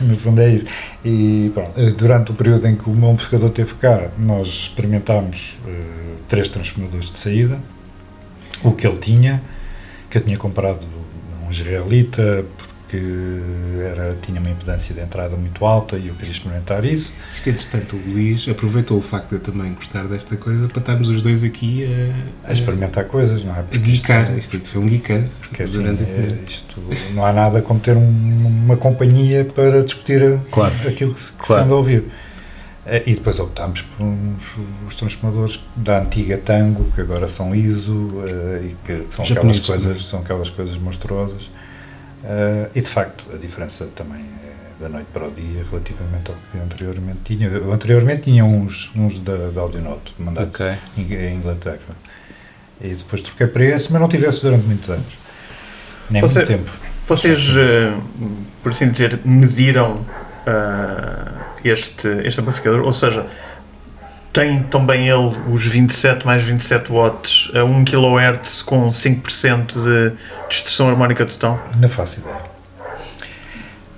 no 0.00 0.16
fundo 0.16 0.40
é 0.40 0.50
isso. 0.50 0.66
E 1.04 1.50
pronto, 1.54 1.72
eh, 1.76 1.90
durante 1.90 2.32
o 2.32 2.34
período 2.34 2.66
em 2.66 2.76
que 2.76 2.88
o 2.88 2.94
meu 2.94 3.10
amplificador 3.10 3.48
esteve 3.48 3.74
cá, 3.74 4.10
nós 4.18 4.46
experimentámos 4.46 5.58
eh, 5.66 5.82
três 6.28 6.48
transformadores 6.48 7.10
de 7.10 7.18
saída, 7.18 7.60
o 8.62 8.72
que 8.72 8.86
ele 8.86 8.98
tinha, 8.98 9.42
que 10.10 10.18
eu 10.18 10.22
tinha 10.22 10.36
comprado 10.36 10.84
um 11.46 11.50
israelita, 11.50 12.44
porque 12.56 12.98
era, 13.92 14.16
tinha 14.22 14.40
uma 14.40 14.48
impedância 14.50 14.94
de 14.94 15.00
entrada 15.00 15.36
muito 15.36 15.64
alta 15.64 15.96
e 15.96 16.08
eu 16.08 16.14
queria 16.14 16.30
experimentar 16.30 16.84
isso. 16.84 17.12
Isto, 17.34 17.50
entretanto, 17.50 17.96
o 17.96 18.10
Luís 18.10 18.46
aproveitou 18.48 18.98
o 18.98 19.02
facto 19.02 19.30
de 19.30 19.34
eu 19.36 19.40
também 19.40 19.72
gostar 19.74 20.04
desta 20.06 20.36
coisa 20.36 20.68
para 20.68 20.78
estarmos 20.80 21.08
os 21.08 21.22
dois 21.22 21.42
aqui 21.42 21.84
a, 22.44 22.50
A 22.50 22.52
experimentar 22.52 23.04
coisas, 23.06 23.42
não 23.44 23.54
é? 23.56 23.60
a 23.60 23.62
Porque 23.64 23.90
isto- 23.90 24.06
geekar. 24.06 24.38
Isto 24.38 24.60
foi 24.62 24.80
um 24.82 24.88
geekante 24.88 25.30
Porque 25.48 25.62
assim, 25.64 25.84
a 25.84 25.90
é, 25.90 26.38
isto, 26.46 26.80
não 27.14 27.24
há 27.26 27.32
nada 27.32 27.60
como 27.60 27.80
ter 27.80 27.96
um- 27.96 28.46
uma 28.64 28.76
companhia 28.76 29.44
para 29.44 29.82
discutir 29.82 30.22
a- 30.22 30.38
Claro. 30.50 30.74
aquilo 30.86 31.12
que 31.12 31.20
se, 31.20 31.32
que 31.32 31.42
se 31.42 31.46
Claro. 31.48 31.64
anda 31.64 31.74
a 31.74 31.76
ouvir. 31.76 32.04
Eh, 32.86 33.02
E 33.06 33.14
depois 33.14 33.38
optámos 33.38 33.82
por 33.82 34.04
uns, 34.04 34.42
os 34.86 34.94
transformadores 34.94 35.58
da 35.74 36.00
antiga 36.00 36.38
Tango, 36.38 36.84
que 36.94 37.00
agora 37.00 37.28
são 37.28 37.54
ISO, 37.54 38.22
eh, 38.26 38.70
e 38.70 38.76
que 38.86 39.06
são 39.14 39.24
aquelas, 39.24 39.66
coisas, 39.66 40.04
são 40.06 40.20
aquelas 40.20 40.50
coisas 40.50 40.76
monstruosas. 40.76 41.50
Eh, 42.24 42.70
e 42.76 42.80
de 42.80 42.88
facto, 42.88 43.26
a 43.34 43.36
diferença 43.36 43.86
também 43.94 44.20
é 44.22 44.82
da 44.82 44.88
noite 44.88 45.06
para 45.12 45.26
o 45.26 45.30
dia 45.30 45.64
relativamente 45.70 46.30
ao 46.30 46.36
que 46.52 46.58
anteriormente 46.58 47.18
tinha. 47.24 47.48
Eu 47.48 47.72
anteriormente 47.72 48.22
tinha 48.22 48.44
uns, 48.44 48.90
uns 48.94 49.20
da, 49.20 49.50
da 49.50 49.60
Audionote, 49.62 50.14
mandados 50.18 50.54
Ok. 50.60 50.72
em 50.98 51.34
Inglaterra. 51.36 51.78
E 52.80 52.88
depois 52.88 53.22
troquei 53.22 53.46
para 53.46 53.64
esse, 53.64 53.90
mas 53.90 54.00
não 54.00 54.08
tive 54.08 54.26
esse 54.26 54.42
durante 54.42 54.66
muitos 54.66 54.90
anos. 54.90 55.18
Nem 56.10 56.20
Você- 56.22 56.40
muito 56.40 56.48
tempo. 56.48 56.70
Vocês, 57.04 57.48
por 58.62 58.72
assim 58.72 58.90
dizer, 58.90 59.20
mediram 59.24 60.04
ah, 60.46 61.32
este, 61.64 62.08
este 62.24 62.40
amplificador? 62.40 62.82
Ou 62.82 62.92
seja, 62.92 63.26
tem 64.32 64.62
também 64.64 65.08
ele 65.08 65.34
os 65.48 65.64
27 65.64 66.24
mais 66.26 66.42
27 66.42 66.90
watts 66.92 67.50
a 67.54 67.64
1 67.64 67.84
kHz 67.84 68.62
com 68.62 68.88
5% 68.88 69.66
de 69.82 70.12
distorção 70.48 70.88
harmónica 70.90 71.24
total? 71.26 71.58
Não 71.80 71.88
faço 71.88 72.20
ideia. 72.20 72.56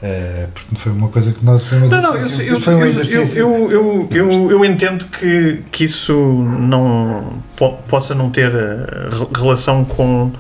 Eh, 0.00 0.46
porque 0.54 0.76
foi 0.76 0.92
uma 0.92 1.08
coisa 1.08 1.32
que 1.32 1.44
nós 1.44 1.72
um 1.72 1.80
Não, 1.88 2.00
não, 2.00 2.11
eu, 2.11 2.16
exercício- 2.18 2.44
eu, 2.44 2.61
foi 2.61 2.74
um 2.76 2.84
exercício. 2.87 3.37
eu, 3.40 3.72
eu, 3.72 4.08
eu, 4.12 4.50
eu 4.52 4.64
entendo 4.64 5.06
que, 5.06 5.64
que 5.72 5.84
isso 5.84 6.14
não 6.14 7.42
po- 7.56 7.72
possa 7.88 8.14
não 8.14 8.30
ter 8.30 8.54
eh, 8.54 9.08
re- 9.11 9.26
relação 9.37 9.84
com 9.84 10.30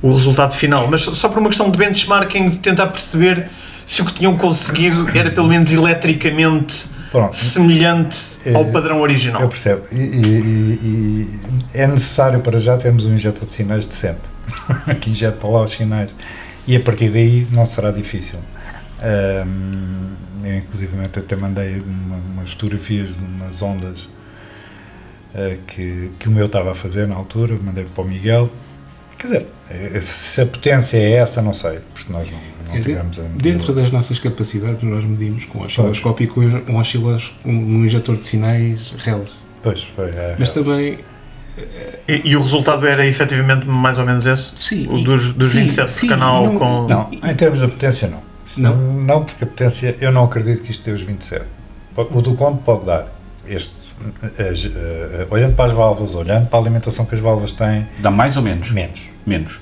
o 0.00 0.08
resultado 0.12 0.54
final, 0.54 0.86
mas 0.88 1.02
só 1.02 1.28
por 1.28 1.40
uma 1.40 1.48
questão 1.48 1.68
de 1.68 1.76
benchmarking, 1.76 2.48
de 2.48 2.58
tentar 2.60 2.86
perceber 2.88 3.50
se 3.86 4.02
o 4.02 4.04
que 4.04 4.14
tinham 4.14 4.36
conseguido 4.36 5.06
era 5.16 5.30
pelo 5.30 5.48
menos 5.48 5.72
eletricamente 5.72 6.86
Pronto, 7.10 7.36
semelhante 7.36 8.16
ao 8.54 8.62
Eh, 8.62 8.70
padrão 8.72 9.00
original. 9.00 9.42
eu 9.42 9.48
percebo. 9.48 9.82
E, 9.92 9.96
e- 9.96 10.78
e- 10.82 11.40
é 11.74 11.86
necessário 11.86 12.40
para 12.40 12.58
já 12.58 12.76
termos 12.78 13.04
um 13.04 13.14
injetor 13.14 13.46
de 13.46 13.52
sinais 13.52 13.86
decente 13.86 14.30
que 15.00 15.10
injete 15.10 15.36
para 15.38 15.48
lá 15.50 15.62
os 15.62 15.70
sinais. 15.72 16.10
E 16.66 16.74
a 16.76 16.80
partir 16.80 17.10
daí 17.10 17.46
não 17.50 17.66
será 17.66 17.90
difícil. 17.90 18.38
Ahm, 19.02 20.14
eu, 20.44 20.56
inclusive, 20.58 20.92
até 21.04 21.36
mandei 21.36 21.80
uma- 21.80 22.16
umas 22.34 22.52
fotografias 22.52 23.16
de 23.16 23.24
umas 23.24 23.60
ondas 23.62 24.08
ah, 25.34 25.56
que, 25.66 26.10
que 26.18 26.28
o 26.28 26.30
meu 26.30 26.46
estava 26.46 26.72
a 26.72 26.74
fazer 26.74 27.06
na 27.08 27.16
altura, 27.16 27.58
mandei 27.62 27.84
para 27.84 28.04
o 28.04 28.06
Miguel. 28.08 28.50
Quer 29.22 29.26
dizer, 29.28 29.46
eh, 29.70 30.00
se 30.00 30.40
a 30.40 30.46
potência 30.46 30.96
é 30.98 31.12
essa, 31.12 31.40
não 31.40 31.52
sei, 31.52 31.78
porque 31.94 32.12
nós 32.12 32.28
não, 32.30 32.38
não 32.68 32.76
É, 32.76 32.80
tivemos 32.80 33.20
a 33.20 33.22
Dentro 33.36 33.72
das 33.72 33.90
nossas 33.92 34.18
capacidades, 34.18 34.82
nós 34.82 35.04
medimos 35.04 35.44
com 35.44 35.60
um 35.60 35.62
osciloscópio 35.64 36.24
e 36.24 36.26
com 36.26 36.40
um, 36.40 36.76
oscilos, 36.76 37.32
um 37.44 37.84
injetor 37.86 38.16
de 38.16 38.26
sinais 38.26 38.92
RELs. 38.98 39.30
Pois, 39.62 39.82
foi. 39.84 40.10
é, 40.14 40.34
Mas 40.38 40.50
também, 40.50 40.98
E, 42.08 42.22
e 42.30 42.36
o 42.36 42.40
resultado 42.40 42.84
era 42.86 43.06
efetivamente 43.06 43.66
mais 43.66 43.98
ou 43.98 44.04
menos 44.04 44.26
esse? 44.26 44.52
sim. 44.56 44.88
O 44.90 44.98
dos, 45.04 45.32
dos 45.32 45.48
sim, 45.52 45.60
27 45.60 45.90
sim, 45.92 46.00
por 46.00 46.08
canal 46.08 46.44
não- 46.46 46.58
com. 46.58 46.88
Não, 46.88 47.10
em 47.12 47.34
termos 47.36 47.60
de 47.60 47.68
potência, 47.68 48.08
não. 48.08 48.20
Não? 48.58 48.76
Não, 48.76 49.24
porque 49.24 49.44
a 49.44 49.46
potência, 49.46 49.96
eu 50.00 50.10
não 50.10 50.24
acredito 50.24 50.62
que 50.62 50.72
isto 50.72 50.84
dê 50.84 50.90
os 50.90 51.02
27. 51.02 51.44
O 51.96 52.20
do 52.20 52.34
conto 52.34 52.60
pode 52.64 52.86
dar. 52.86 53.06
Este, 53.46 53.74
as, 54.38 54.66
eh, 54.66 55.26
olhando 55.30 55.54
para 55.54 55.66
as 55.66 55.70
válvulas, 55.72 56.14
olhando 56.14 56.46
para 56.48 56.58
a 56.58 56.62
alimentação 56.62 57.04
que 57.04 57.14
as 57.14 57.20
válvulas 57.20 57.52
têm, 57.52 57.86
Dá 57.98 58.10
mais 58.10 58.36
ou 58.36 58.42
menos? 58.42 58.70
menos. 58.70 59.00
Menos. 59.26 59.60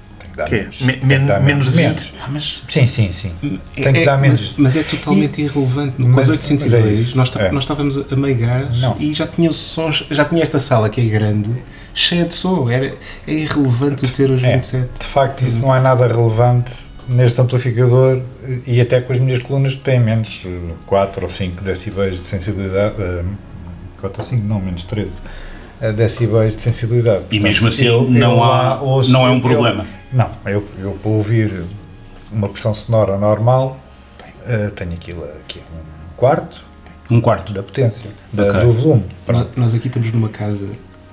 Tem 0.49 0.71
que 0.71 0.85
menos. 1.05 1.67
De 1.67 1.71
20? 1.73 1.77
menos. 1.77 2.13
Ah, 2.23 2.29
mas 2.31 2.63
Sim, 2.69 2.87
sim, 2.87 3.13
sim. 3.13 3.33
É- 3.77 3.83
Tem 3.83 3.93
que 3.93 3.99
é- 4.01 4.05
dar 4.07 4.17
menos. 4.17 4.55
Mas, 4.57 4.75
mas 4.75 4.77
é 4.77 4.83
totalmente 4.89 5.43
irrelevante. 5.43 5.95
No 5.99 6.09
Mas- 6.09 6.29
com 6.29 6.33
os 6.33 6.39
mas 6.39 6.51
é 6.73 6.77
802, 6.79 7.01
isso, 7.01 7.17
nós, 7.19 7.37
é. 7.37 7.53
nós 7.53 7.65
estávamos 7.65 8.13
a 8.13 8.17
meio 8.17 8.37
gás 8.39 8.81
Não. 8.81 8.97
e 8.99 9.13
já 9.13 9.27
tinha 9.27 9.53
sons, 9.53 10.05
já 10.11 10.25
tinha 10.25 10.43
esta 10.43 10.59
sala 10.59 10.89
que 10.89 11.01
é 11.01 11.05
grande, 11.05 11.51
cheia 11.95 12.25
de 12.25 12.33
som. 12.33 12.71
Era, 12.71 12.95
é 13.27 13.33
irrelevante 13.33 14.05
o 14.07 14.09
ter 14.09 14.31
os 14.31 14.43
É. 14.43 14.55
27. 14.55 14.89
De 15.01 15.07
facto, 15.07 15.43
isso 15.43 15.61
não 15.61 15.75
é 15.75 15.81
nada 15.81 16.07
relevante 16.07 16.73
neste 17.09 17.39
amplificador 17.41 18.23
e 18.67 18.81
até 18.81 19.01
com 19.01 19.13
as 19.13 19.19
minhas 19.19 19.43
colunas 19.43 19.75
que 19.75 19.81
têm 19.81 19.99
menos 20.01 20.47
4 20.87 21.25
ou 21.25 21.29
5 21.29 21.63
decibéis 21.63 22.19
de 22.21 22.27
sensibilidade. 22.27 22.95
4 22.95 23.25
ou 24.07 24.23
5, 24.23 24.47
não, 24.47 24.61
menos 24.61 24.85
13 24.85 25.21
eh, 25.81 25.93
decibéis 25.93 26.55
de 26.57 26.63
sensibilidade. 26.63 27.19
E 27.19 27.39
Portanto, 27.39 27.43
mesmo 27.43 27.69
assim 27.69 27.85
eu- 27.85 28.05
eu 28.05 28.11
não, 28.11 28.39
lá 28.39 28.75
há, 28.75 28.81
ouço- 28.83 29.11
não 29.13 29.27
é 29.27 29.31
um 29.31 29.37
eu- 29.37 29.41
problema. 29.41 29.87
Não, 30.13 30.31
eu, 30.47 30.67
eu 30.79 30.93
para 31.03 31.11
ouvir 31.11 31.63
uma 32.33 32.49
pressão 32.49 32.75
sonora 32.75 33.17
normal 33.19 33.79
eh, 34.47 34.71
tenho 34.75 34.93
aquilo 34.93 35.25
aqui 35.25 35.61
um 35.73 36.17
quarto 36.17 36.65
Um 37.11 37.21
quarto. 37.21 37.53
da 37.53 37.63
potência, 37.63 38.11
da- 38.33 38.49
Ok. 38.51 38.61
do 38.61 38.73
volume. 38.73 39.03
Nós, 39.03 39.13
Pronto. 39.27 39.51
nós 39.61 39.75
aqui 39.75 39.87
estamos 39.89 40.13
numa 40.13 40.29
casa 40.29 40.69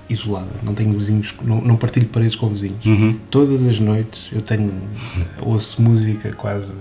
isolada, 0.09 0.47
não 0.63 0.73
tenho 0.73 0.91
vizinhos, 0.93 1.33
não, 1.43 1.59
não 1.59 1.75
partilho 1.75 2.07
paredes 2.07 2.35
com 2.35 2.47
vizinhos. 2.49 2.85
Uhum. 2.85 3.19
Todas 3.29 3.63
as 3.67 3.77
noites 3.79 4.29
eu 4.31 4.41
tenho, 4.41 4.71
ouço 5.41 5.81
música 5.81 6.31
quase 6.33 6.71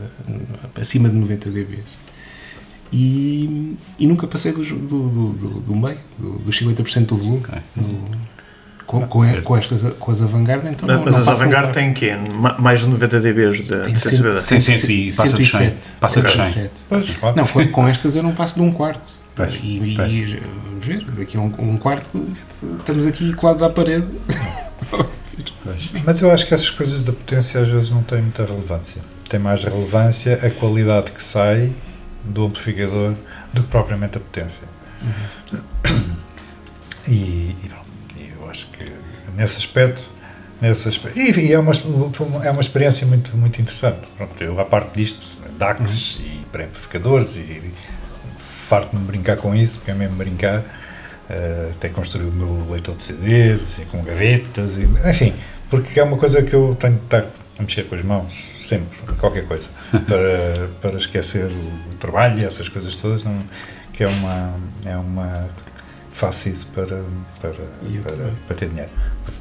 acima 0.81 1.09
de 1.09 1.17
90 1.17 1.51
dBs. 1.51 1.81
E, 2.93 3.77
e 3.99 4.07
nunca 4.07 4.27
passei 4.27 4.53
do, 4.53 4.63
do, 4.65 5.09
do, 5.09 5.49
do 5.61 5.77
meio, 5.77 5.99
do- 6.19 6.39
dos 6.39 6.59
50% 6.61 7.07
do 7.07 7.17
volume. 7.17 7.39
Ok. 7.49 7.59
No- 7.77 8.37
com, 8.87 9.01
com, 9.05 9.25
certo. 9.25 9.43
com, 9.43 9.57
estas, 9.57 9.83
com 9.99 10.13
as 10.13 10.23
Avantgarde, 10.23 10.69
então. 10.69 10.87
Mas, 10.87 10.97
não- 10.97 11.05
mas 11.05 11.15
não 11.27 11.33
as 11.33 11.39
quarto. 11.53 11.73
têm 11.75 11.93
quê? 11.93 12.15
Ma- 12.15 12.57
Mais 12.57 12.79
de 12.81 12.87
90 12.87 13.19
dBs 13.21 13.57
de, 13.57 13.99
sensibilidade? 13.99 14.47
Tem 14.47 14.61
cento 14.61 14.91
e- 14.91 15.13
passa 15.13 15.37
de 15.37 15.45
100. 15.45 15.47
107. 15.47 15.91
Passa 15.99 16.23
de 16.23 16.31
100. 16.31 16.45
107. 16.45 16.71
Pois, 16.89 17.11
claro. 17.11 17.37
Não, 17.37 17.45
com, 17.45 17.67
com 17.69 17.89
estas 17.89 18.15
eu 18.15 18.23
não 18.23 18.33
passo 18.33 18.55
de 18.55 18.63
um 18.63 18.71
quarto. 18.71 19.11
Pois, 19.35 19.55
e, 19.55 19.95
pois. 19.97 20.13
e, 20.13 20.41
vamos 20.71 20.87
ver, 20.87 21.05
daqui 21.19 21.37
a 21.37 21.41
um, 21.41 21.53
um 21.59 21.77
quarto 21.77 22.25
estamos 22.79 23.05
aqui 23.07 23.33
colados 23.35 23.63
à 23.65 23.69
parede. 23.69 24.07
Mas 26.05 26.21
eu 26.23 26.31
acho 26.31 26.47
que 26.47 26.55
essas 26.55 26.71
coisas 26.71 27.03
da 27.03 27.13
potência 27.13 27.61
às 27.61 27.69
vezes 27.69 27.91
não 27.91 28.03
têm 28.03 28.23
muita 28.23 28.45
relevância. 28.45 29.03
Tem 29.29 29.41
mais 29.41 29.65
relevância 29.65 30.35
a 30.43 30.51
qualidade 30.51 31.11
que 31.11 31.23
sai 31.23 31.71
do 32.27 32.47
amplificador 32.47 33.15
do 33.53 33.63
que 33.63 33.69
propriamente 33.69 34.19
a 34.19 34.21
potência. 34.21 34.63
E, 37.09 37.57
e 37.63 37.69
pronto, 37.69 37.87
eu 38.41 38.51
acho 38.51 38.67
que 38.69 38.85
nesse 39.37 39.59
aspecto, 39.59 40.03
nesse 40.61 40.89
aspecto 40.89 41.19
e, 41.19 41.31
e 41.47 41.53
é, 41.53 41.59
uma, 41.59 41.73
é 42.45 42.51
uma 42.51 42.61
experiência 42.61 43.07
muito, 43.07 43.37
muito 43.37 43.61
interessante. 43.61 44.09
Pronto, 44.17 44.43
eu, 44.43 44.59
à 44.61 44.65
parte 44.65 44.97
disto, 44.97 45.25
DACs 45.59 46.19
e 46.21 46.45
pré-amplificadores, 46.51 47.37
e, 47.37 47.73
farto-me 48.39 49.05
brincar 49.05 49.37
com 49.37 49.55
isso, 49.55 49.79
porque 49.79 49.93
é 49.93 49.95
mesmo 49.95 50.17
brincar. 50.17 50.65
eh, 51.29 51.71
até 51.75 51.89
construir 51.89 52.27
o 52.29 52.33
meu 52.33 52.71
leitor 52.71 52.95
de 52.95 53.03
CDs, 53.03 53.61
assim, 53.61 53.85
com 53.87 54.03
gavetas, 54.03 54.77
e, 54.77 54.83
enfim, 55.09 55.35
porque 55.69 55.99
é 55.99 56.05
uma 56.05 56.17
coisa 56.17 56.43
que 56.43 56.55
eu 56.55 56.77
tenho 56.79 56.95
de 56.95 57.05
estar 57.05 57.27
a 57.59 57.63
mexer 57.63 57.85
com 57.85 57.95
as 57.95 58.03
mãos, 58.03 58.33
sempre, 58.61 58.99
qualquer 59.19 59.45
coisa, 59.47 59.69
para, 59.91 60.69
para 60.81 60.97
esquecer 60.97 61.47
o, 61.47 61.95
trabalho 61.99 62.39
e 62.41 62.45
essas 62.45 62.69
coisas 62.69 62.95
todas, 62.97 63.25
não, 63.25 63.39
que 63.93 64.05
é 64.05 64.09
uma, 64.09 64.55
é 64.85 64.97
uma 64.97 65.49
faço 66.13 66.49
isso 66.49 66.67
para, 66.69 67.03
para, 67.41 67.53
para, 67.53 68.31
para 68.47 68.57
ter 68.57 68.69
dinheiro, 68.69 68.91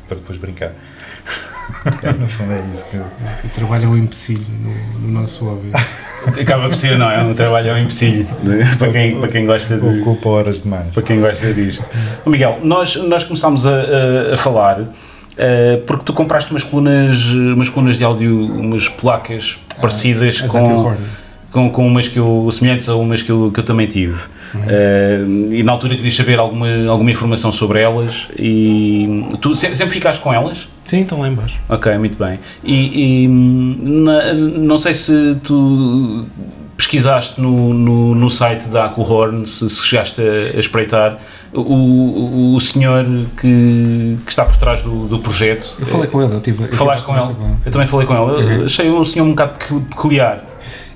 para 0.07 0.17
depois 0.17 0.37
brincar. 0.37 0.71
no 2.19 2.27
fundo 2.27 2.53
é 2.53 2.63
isso 2.73 2.85
que 2.85 2.97
O 2.97 3.49
trabalho 3.53 3.85
é 3.85 3.87
um 3.87 3.97
empecilho 3.97 4.45
no, 4.49 4.99
no 4.99 5.21
nosso 5.21 5.45
hobby. 5.45 5.71
Acaba 6.39 6.67
por 6.67 6.75
ser, 6.75 6.97
não 6.97 7.09
é? 7.09 7.23
Um 7.23 7.33
trabalho 7.33 7.69
é 7.69 7.73
um 7.73 7.77
empecilho 7.77 8.25
de- 8.43 8.75
para, 8.77 8.91
quem, 8.91 9.19
para 9.19 9.29
quem 9.29 9.45
gosta 9.45 9.77
de. 9.77 10.01
ocupa 10.01 10.29
horas 10.29 10.61
demais. 10.61 10.93
Para 10.93 11.03
quem 11.03 11.19
gosta 11.19 11.53
disto. 11.53 11.87
Ô, 12.25 12.29
Miguel, 12.29 12.59
nós, 12.63 12.95
nós 12.95 13.23
começámos 13.23 13.65
a, 13.65 13.71
a- 13.71 14.33
a 14.33 14.37
falar 14.37 14.87
eh, 15.37 15.81
porque 15.85 16.03
tu 16.05 16.13
compraste 16.13 16.51
umas 16.51 16.63
colunas, 16.63 17.23
umas 17.27 17.69
colunas 17.69 17.97
de 17.97 18.03
áudio, 18.03 18.45
umas 18.45 18.87
placas 18.89 19.57
parecidas 19.81 20.41
As 20.43 20.55
Aqua 20.55 20.95
com, 21.51 21.69
com, 21.69 21.69
com 21.71 21.87
umas 21.87 22.07
que 22.07 22.17
eu, 22.19 22.49
semelhantes 22.51 22.89
a 22.89 22.95
umas 22.95 23.21
que 23.21 23.31
eu, 23.31 23.49
que 23.53 23.59
eu 23.59 23.63
também 23.63 23.87
tive. 23.87 24.19
Eh, 24.67 25.21
e 25.51 25.63
na 25.63 25.71
altura 25.71 25.95
querias 25.95 26.15
saber 26.15 26.37
alguma, 26.39 26.67
alguma 26.89 27.11
informação 27.11 27.51
sobre 27.51 27.81
elas 27.81 28.27
e 28.37 29.25
tu 29.41 29.55
sempre, 29.55 29.75
sempre 29.75 29.93
ficaste 29.93 30.19
com 30.21 30.33
elas? 30.33 30.67
Sim, 30.85 31.01
estão 31.01 31.19
lá 31.19 31.27
embaixo. 31.29 31.55
Ok, 31.69 31.97
muito 31.97 32.17
bem. 32.17 32.39
E, 32.63 33.23
e, 33.23 33.27
na- 33.27 34.33
não 34.33 34.77
sei 34.77 34.93
se 34.93 35.35
tu 35.43 36.25
pesquisaste 36.77 37.39
no, 37.39 37.73
no, 37.73 38.13
no 38.15 38.29
site 38.29 38.67
da 38.67 38.85
Acuhorn, 38.85 39.45
se, 39.45 39.69
se 39.69 39.81
chegaste 39.83 40.21
a, 40.21 40.57
a 40.57 40.59
espreitar, 40.59 41.17
o, 41.59 42.53
o, 42.53 42.55
o 42.55 42.59
senhor 42.59 43.05
que, 43.39 44.17
que 44.25 44.29
está 44.29 44.45
por 44.45 44.57
trás 44.57 44.81
do, 44.81 45.07
do 45.07 45.19
projeto. 45.19 45.75
Eu 45.79 45.85
falei 45.85 46.07
com 46.07 46.21
ele, 46.21 46.33
eu 46.33 46.41
tive. 46.41 46.63
eu 46.63 46.67
tive 46.67 46.77
Falaste 46.77 47.03
a 47.03 47.05
com 47.05 47.15
ele? 47.17 47.55
Eu 47.65 47.71
também 47.71 47.87
falei 47.87 48.05
com 48.07 48.13
ele. 48.13 48.23
Eu 48.53 48.59
Uhum. 48.59 48.65
Achei 48.65 48.89
um 48.91 49.03
senhor 49.05 49.25
um 49.25 49.29
bocado 49.29 49.57
pecu- 49.57 49.81
peculiar. 49.81 50.43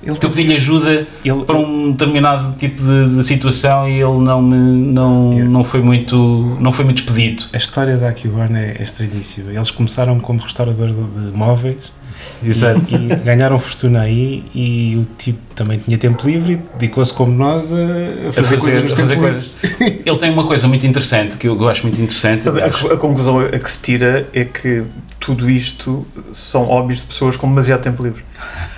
Ele 0.01 0.11
Eu 0.11 0.29
pedi-lhe 0.29 0.53
ajuda 0.55 1.05
ele, 1.25 1.43
para 1.45 1.57
um 1.57 1.91
determinado 1.91 2.53
tipo 2.57 2.81
de, 2.81 3.17
de 3.17 3.23
situação 3.23 3.87
e 3.89 4.01
ele 4.01 4.19
não 4.23 4.41
me 4.41 4.55
não, 4.93 5.31
Yeah. 5.33 5.51
não 5.51 5.61
foi 5.63 5.81
muito 5.81 6.15
não 6.59 6.71
foi 6.71 6.85
muito 6.85 6.99
expedito. 6.99 7.49
A 7.53 7.57
história 7.57 7.97
da 7.97 8.07
Aquihorn 8.07 8.57
é, 8.57 8.77
é 8.79 8.83
estranhíssima. 8.83 9.51
Eles 9.51 9.69
começaram 9.71 10.17
como 10.19 10.39
restauradores 10.41 10.95
de, 10.95 11.01
de 11.03 11.37
móveis 11.37 11.91
Exato. 12.43 12.81
e 12.93 13.15
ganharam 13.17 13.59
fortuna 13.59 14.01
aí 14.01 14.43
e 14.53 14.97
o 14.97 15.05
tipo 15.17 15.39
também 15.55 15.77
tinha 15.77 15.97
tempo 15.97 16.25
livre 16.25 16.53
e 16.53 16.57
dedicou-se 16.77 17.13
como 17.13 17.31
nós 17.31 17.71
a, 17.71 17.75
a 17.75 18.29
A 18.29 18.31
fazer, 18.31 18.43
fazer, 18.43 18.57
coisas 18.57 18.83
nos 18.83 18.93
a 18.93 18.95
fazer 18.95 19.15
coisas. 19.17 19.51
Ele 19.79 20.17
tem 20.17 20.31
uma 20.31 20.45
coisa 20.45 20.67
muito 20.67 20.87
interessante 20.87 21.37
que 21.37 21.47
eu 21.47 21.67
acho 21.67 21.83
muito 21.83 22.01
interessante. 22.01 22.47
A, 22.47 22.93
a 22.93 22.97
conclusão 22.97 23.39
a 23.39 23.59
que 23.59 23.69
se 23.69 23.79
tira 23.79 24.27
é 24.33 24.45
que 24.45 24.83
tudo 25.19 25.49
isto 25.49 26.05
são 26.33 26.63
hobbies 26.63 26.99
de 26.99 27.05
pessoas 27.05 27.35
com 27.35 27.47
demasiado 27.47 27.81
tempo 27.81 28.03
livre. 28.03 28.23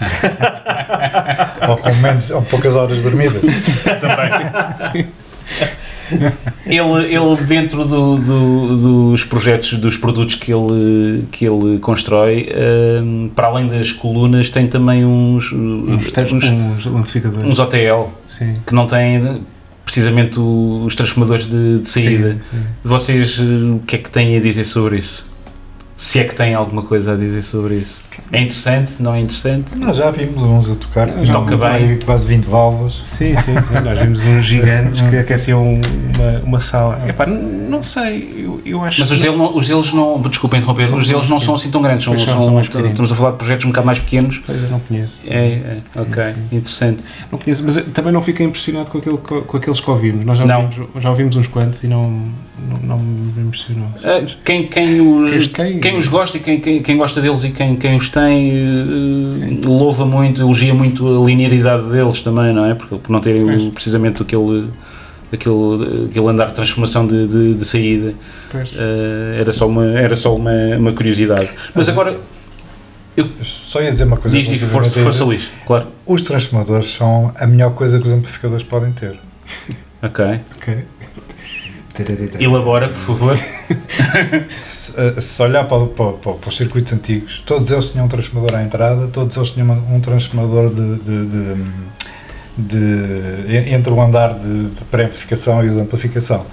Ou 1.69 1.77
com 1.77 1.93
menos, 1.95 2.29
ou 2.31 2.41
poucas 2.41 2.75
horas 2.75 3.01
dormidas. 3.03 3.43
Ele, 6.66 7.14
ele 7.14 7.36
dentro 7.47 7.84
do- 7.86 8.18
do- 8.18 8.78
dos 9.09 9.24
projetos, 9.24 9.74
dos 9.74 9.97
produtos 9.97 10.36
que 10.36 10.51
ele, 10.53 11.26
que 11.32 11.45
ele 11.45 11.80
constrói, 11.80 12.47
hum, 13.03 13.30
para 13.36 13.47
além 13.47 13.68
das 13.68 13.91
colunas, 13.91 14.47
tem 14.49 14.68
também 14.68 15.03
uns, 15.03 15.51
Uns, 15.51 15.53
uns, 15.53 16.43
uns, 16.43 16.86
amplificadores. 16.88 17.47
uns 17.49 17.59
OTL 17.59 18.09
Sim. 18.28 18.53
que 18.66 18.74
não 18.74 18.86
têm 18.88 19.41
precisamente 19.84 20.39
o- 20.39 20.84
os 20.86 20.95
transformadores 20.95 21.47
de, 21.47 21.80
de 21.80 21.89
saída. 21.89 22.34
Sim, 22.34 22.57
sim. 22.57 22.64
Vocês, 22.84 23.39
eh, 23.39 23.43
o 23.76 23.80
que 23.86 23.95
é 23.95 23.99
que 23.99 24.09
têm 24.09 24.38
a 24.38 24.39
dizer 24.39 24.64
sobre 24.64 24.97
isso? 24.99 25.26
Se 26.04 26.18
é 26.18 26.24
que 26.24 26.34
têm 26.34 26.56
alguma 26.56 26.82
coisa 26.82 27.14
a 27.14 27.16
dizer 27.16 27.43
sobre 27.43 27.76
isso. 27.76 27.99
É 28.32 28.41
interessante? 28.41 28.95
Não 28.99 29.14
é 29.14 29.20
interessante? 29.20 29.76
Nós 29.78 29.97
já 29.97 30.10
vimos 30.10 30.41
uns 30.41 30.72
a 30.72 30.76
tocar, 30.76 31.12
que 31.12 31.24
Já 31.28 31.32
toca 31.34 31.56
bem. 31.56 31.99
quase 32.04 32.26
20 32.26 32.45
válvulas. 32.45 32.99
Sim, 33.04 33.36
sim, 33.38 33.54
sim. 33.62 33.74
Nós 33.86 33.99
vimos 33.99 34.24
uns 34.24 34.43
gigantes 34.43 34.99
que 34.99 35.16
aqueciam 35.18 35.64
uma, 35.64 36.39
uma 36.43 36.60
sala. 36.60 36.99
Epá, 37.08 37.28
não 37.28 37.84
sei, 37.84 38.32
eu, 38.36 38.60
eu 38.66 38.84
acho 38.84 38.99
Mas 38.99 39.12
os, 39.12 39.20
dele 39.20 39.38
não, 39.38 39.56
os 39.56 39.68
deles 39.68 39.93
não, 39.93 40.20
desculpa 40.24 40.58
interromper, 40.58 40.86
São 40.86 40.97
os 40.97 41.08
deles 41.08 41.28
não 41.28 41.39
são 41.39 41.54
assim 41.54 41.70
tão 41.70 41.84
grandes, 41.84 42.04
são, 42.04 42.18
são, 42.18 42.26
são- 42.28 42.41
são 42.41 42.54
mais 42.56 42.66
pequeninos. 42.68 42.93
estamos 42.93 43.12
a 43.12 43.16
falar 43.16 43.30
de 43.32 43.36
projetos 43.38 43.66
um 43.66 43.70
bocado 43.70 43.86
mais 43.86 43.99
pequenos. 43.99 44.41
Pois, 44.43 44.64
eu 44.64 44.70
não 44.72 44.80
conheço. 44.80 45.22
É, 45.28 45.38
é, 45.38 45.78
ok, 45.97 46.24
interessante. 46.52 47.04
Não 47.32 47.38
conheço, 47.38 47.64
mas 47.64 47.78
eu 47.78 47.86
também 47.91 48.12
não 48.12 48.24
fiquei 48.24 48.43
impressionado 48.43 48.89
com, 48.89 48.97
aquele, 48.97 49.18
com, 49.18 49.41
com 49.41 49.58
aqueles 49.58 49.80
que 49.80 49.89
ouvimos. 49.91 50.26
Nós 50.26 50.39
já 50.39 50.47
Não. 50.47 50.64
ouvimos, 50.64 50.88
já 51.04 51.10
ouvimos 51.12 51.36
uns 51.36 51.45
quantos 51.45 51.84
e 51.84 51.88
não, 51.88 52.10
não, 52.68 52.78
não 52.84 52.97
me 52.99 53.43
impressionou. 53.43 53.88
Ah, 54.04 54.26
Quem, 54.43 54.66
quem, 54.68 54.99
os, 54.99 55.32
Este 55.32 55.49
quem? 55.54 55.90
Quem 55.91 55.97
os 55.99 56.07
gosta 56.07 56.37
e 56.37 56.39
quem, 56.39 56.59
quem, 56.59 56.81
quem 56.81 56.97
gosta 56.97 57.19
deles 57.21 57.43
e 57.43 57.49
quem, 57.51 57.75
quem 57.75 57.95
os 57.95 58.07
tem 58.09 58.51
eh, 58.51 59.65
louva 59.67 60.05
muito, 60.05 60.41
elogia 60.41 60.73
muito 60.73 61.21
a 61.21 61.25
linearidade 61.25 61.89
deles 61.89 62.21
também, 62.21 62.53
não 62.53 62.65
é? 62.65 62.73
Porque 62.73 62.95
por 62.95 63.11
não 63.11 63.19
terem 63.19 63.43
Pois. 63.45 63.73
precisamente 63.73 64.21
aquele, 64.21 64.69
aquele, 65.31 66.05
aquele 66.09 66.27
andar 66.27 66.47
de 66.47 66.53
transformação 66.53 67.05
de, 67.05 67.27
de, 67.27 67.53
de 67.55 67.65
saída. 67.65 68.13
Eh, 68.55 69.37
era 69.39 69.51
só 69.51 69.67
uma, 69.67 69.85
era 69.85 70.15
só 70.15 70.35
uma, 70.35 70.51
uma 70.77 70.93
curiosidade. 70.93 71.49
Mas 71.75 71.89
agora, 71.89 72.17
Só 73.41 73.81
ia 73.81 73.91
dizer 73.91 74.05
uma 74.05 74.17
coisa. 74.17 74.35
diz, 74.37 74.47
diz, 74.47 74.61
força, 74.61 74.99
força. 74.99 75.23
Luís, 75.25 75.49
claro. 75.65 75.87
Os 76.05 76.21
transformadores 76.21 76.87
são 76.87 77.33
a 77.37 77.45
melhor 77.45 77.71
coisa 77.73 77.99
que 77.99 78.07
os 78.07 78.13
amplificadores 78.13 78.63
podem 78.63 78.91
ter. 78.93 79.19
Ok. 80.01 80.39
Ok. 80.57 80.77
Elabora, 82.43 82.89
por 82.89 82.97
favor. 82.99 83.38
Se, 84.58 84.93
eh, 84.97 85.20
se 85.22 85.41
olhar 85.41 85.66
para, 85.68 85.86
para, 85.88 86.14
para, 86.14 86.34
para 86.34 86.49
os 86.49 86.58
circuitos 86.58 86.91
antigos, 86.93 87.39
todos 87.45 87.70
eles 87.72 87.89
tinham 87.89 88.06
um 88.06 88.10
transformador 88.10 88.58
à 88.58 88.64
entrada, 88.64 89.08
todos 89.08 89.36
eles 89.38 89.49
tinham 89.52 89.70
um 89.72 89.99
transformador 89.99 90.74
de, 90.74 90.95
de, 90.99 91.26
de- 91.28 91.64
de- 92.58 93.70
entre 93.74 93.91
o 93.93 94.02
andar 94.02 94.38
de, 94.38 94.70
de 94.70 94.86
pré-amplificação 94.86 95.64
e 95.64 95.70
o 95.70 95.74
de 95.76 95.80
amplificação. 95.82 96.45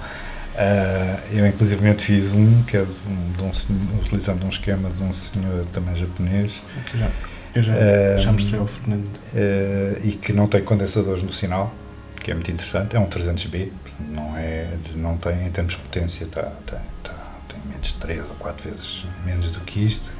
Eh, 0.55 1.15
eu, 1.33 1.47
inclusive, 1.47 1.93
fiz 1.97 2.31
um 2.33 2.63
que 2.63 2.77
é 2.77 2.81
de 2.83 2.91
um, 3.07 3.31
de 3.37 3.43
um 3.43 3.53
senhor- 3.53 3.79
utilizando 4.03 4.45
um 4.45 4.49
esquema 4.49 4.89
de 4.89 5.01
um 5.03 5.11
senhor 5.13 5.65
também 5.71 5.95
japonês 5.95 6.61
Já, 6.93 7.07
eu 7.55 7.63
já, 7.63 7.73
Eh, 7.75 8.17
já 8.21 8.31
mostrei 8.31 8.59
ao 8.59 8.67
Fernando. 8.67 9.09
eh, 9.35 9.99
e 10.03 10.11
que 10.11 10.33
não 10.33 10.47
tem 10.47 10.61
condensadores 10.61 11.23
no 11.23 11.31
sinal, 11.33 11.73
que 12.21 12.31
é 12.31 12.33
muito 12.33 12.51
interessante. 12.51 12.95
É 12.95 12.99
um 12.99 13.05
300B, 13.07 13.69
portanto, 13.83 13.88
não, 14.07 14.37
é, 14.37 14.69
não 14.95 15.17
tem, 15.17 15.45
em 15.47 15.51
termos 15.51 15.73
de 15.73 15.79
potência, 15.79 16.25
tá, 16.27 16.51
tá, 16.65 16.81
tá, 17.03 17.13
tem 17.47 17.59
menos 17.67 17.87
de 17.87 17.95
3 17.95 18.19
ou 18.29 18.35
4 18.35 18.69
vezes 18.69 19.05
menos 19.25 19.51
do 19.51 19.59
que 19.61 19.85
isto, 19.85 20.13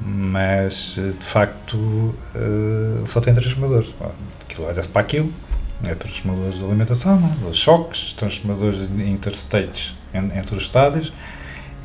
mas 0.00 0.96
eh, 0.98 1.10
de 1.18 1.24
facto 1.24 2.14
eh, 2.34 3.04
só 3.06 3.20
tem 3.20 3.32
transformadores. 3.34 3.94
Aquilo 4.42 4.66
olha-se 4.66 4.88
para 4.88 5.00
aquilo, 5.02 5.32
é 5.84 5.94
transformadores 5.94 6.58
de 6.58 6.64
alimentação, 6.64 7.20
não? 7.20 7.48
os 7.48 7.56
choques, 7.56 8.12
transformadores 8.14 8.82
interstates 9.06 9.94
en- 10.12 10.36
entre 10.38 10.56
os 10.56 10.64
estádios 10.64 11.12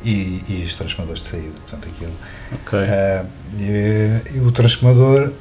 e, 0.04 0.42
e 0.48 0.64
os 0.66 0.76
transformadores 0.76 1.22
de 1.22 1.28
saída. 1.28 1.50
Portanto, 1.54 1.88
aquilo 1.94 2.12
Ok. 2.54 2.78
ah, 2.78 3.24
e, 3.58 4.36
e 4.36 4.38
o 4.40 4.50
transformador 4.50 5.32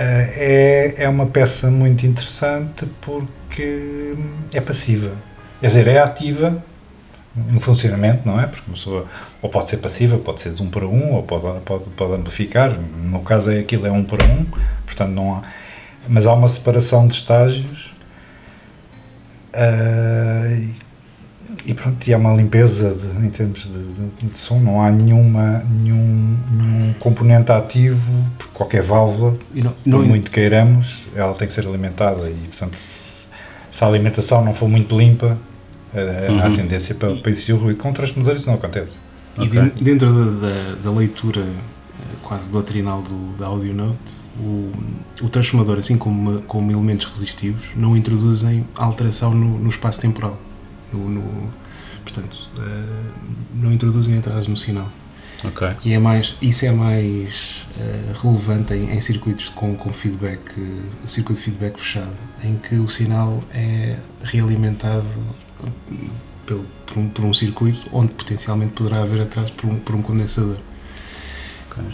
é, 0.00 0.94
é 1.04 1.08
uma 1.08 1.26
peça 1.26 1.70
muito 1.70 2.06
interessante 2.06 2.86
porque 3.00 4.16
é 4.52 4.60
passiva. 4.60 5.12
Quer 5.60 5.66
dizer, 5.66 5.88
é 5.88 5.98
ativa 5.98 6.62
no 7.34 7.60
funcionamento, 7.60 8.22
não 8.26 8.40
é? 8.40 8.46
Porque 8.46 8.64
uma 8.66 8.74
pessoa 8.74 9.06
ou 9.42 9.48
pode 9.50 9.70
ser 9.70 9.78
passiva, 9.78 10.18
pode 10.18 10.40
ser 10.40 10.52
de 10.52 10.62
um 10.62 10.70
para 10.70 10.86
um, 10.86 11.14
ou 11.14 11.22
pode, 11.22 11.60
pode, 11.60 11.90
pode 11.90 12.14
amplificar. 12.14 12.70
No 12.70 13.10
meu 13.10 13.20
caso, 13.20 13.50
é 13.50 13.58
aquilo 13.58 13.86
é 13.86 13.90
um 13.90 14.04
para 14.04 14.24
um, 14.24 14.44
portanto 14.84 15.10
não 15.10 15.34
há. 15.34 15.42
Mas 16.08 16.26
há 16.26 16.32
uma 16.32 16.48
separação 16.48 17.06
de 17.06 17.14
estágios 17.14 17.92
ah, 19.52 20.44
e, 21.66 21.74
pronto, 21.74 22.06
e 22.06 22.14
há 22.14 22.18
uma 22.18 22.34
limpeza 22.34 22.94
de- 22.94 23.26
em 23.26 23.30
termos 23.30 23.62
de, 23.66 23.78
de- 23.78 24.26
de 24.26 24.38
som, 24.38 24.58
não 24.58 24.80
há 24.82 24.90
nenhuma, 24.90 25.62
nenhum, 25.70 26.36
nenhum 26.52 26.94
componente 27.00 27.52
ativo, 27.52 28.24
porque 28.38 28.52
qualquer 28.54 28.82
válvula, 28.82 29.36
E 29.54 29.62
não, 29.62 29.72
por 29.72 29.78
não, 29.86 30.02
muito 30.04 30.30
queiramos, 30.30 31.04
ela 31.14 31.34
tem 31.34 31.46
que 31.46 31.52
ser 31.52 31.66
alimentada 31.66 32.28
e, 32.28 32.34
portanto, 32.48 32.76
se, 32.76 33.26
se 33.70 33.84
a 33.84 33.86
alimentação 33.86 34.44
não 34.44 34.54
for 34.54 34.68
muito 34.68 34.96
limpa, 34.96 35.38
eh, 35.94 36.28
há 36.42 36.46
Uhum. 36.48 36.54
tendência 36.54 36.94
para, 36.94 37.14
para 37.16 37.30
existir 37.30 37.52
o 37.52 37.58
ruído. 37.58 37.78
Com 37.78 37.92
transformadores 37.92 38.40
isso 38.40 38.48
não 38.50 38.56
acontece. 38.56 38.92
E 39.38 39.46
dentro 39.82 40.12
da, 40.12 40.46
da, 40.48 40.74
da 40.84 40.90
leitura 40.90 41.40
eh, 41.42 42.16
quase 42.22 42.50
doutrinal 42.50 43.02
do, 43.02 43.36
da 43.38 43.46
AudioNote, 43.46 43.96
o, 44.40 44.70
o 45.22 45.28
transformador, 45.28 45.78
assim 45.78 45.96
como, 45.96 46.40
como 46.42 46.70
elementos 46.70 47.06
resistivos, 47.06 47.62
não 47.76 47.96
introduzem 47.96 48.64
alteração 48.76 49.32
no, 49.34 49.58
no 49.58 49.68
espaço 49.68 50.00
temporal. 50.00 50.38
No, 50.92 51.08
no- 51.08 51.50
portanto, 52.04 52.48
eh, 52.58 53.10
não 53.54 53.72
introduzem 53.72 54.16
atraso 54.18 54.48
no 54.50 54.56
sinal. 54.56 54.88
Ok. 55.44 55.68
E 55.84 55.92
é 55.92 55.98
mais, 55.98 56.34
isso 56.42 56.64
é 56.66 56.72
mais 56.72 57.64
eh, 57.78 58.12
relevante 58.22 58.74
em, 58.74 58.90
em 58.92 59.00
circuitos 59.00 59.48
com, 59.50 59.74
com 59.76 59.92
feedback, 59.92 60.40
eh, 60.58 61.06
circuito 61.06 61.38
de 61.40 61.44
feedback 61.44 61.78
fechado, 61.78 62.16
em 62.42 62.56
que 62.56 62.74
o 62.76 62.88
sinal 62.88 63.40
é 63.52 63.96
realimentado 64.24 65.04
pelo- 66.46 66.64
por, 66.86 66.98
um, 66.98 67.08
por 67.08 67.24
um 67.24 67.34
circuito 67.34 67.86
onde 67.92 68.14
potencialmente 68.14 68.72
poderá 68.72 69.02
haver 69.02 69.20
atraso 69.20 69.52
por 69.52 69.66
um, 69.70 69.78
por 69.78 69.94
um 69.94 70.02
condensador. 70.02 70.56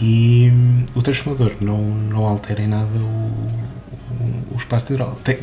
E 0.01 0.49
hum, 0.51 0.85
o 0.95 1.01
transformador 1.03 1.51
não, 1.61 1.77
não 1.83 2.25
altera 2.25 2.61
em 2.63 2.67
nada 2.67 2.87
o, 2.97 3.03
o, 3.03 4.53
o 4.53 4.57
espaço 4.57 4.91
hidráulico. 4.91 5.21
Tem- 5.23 5.37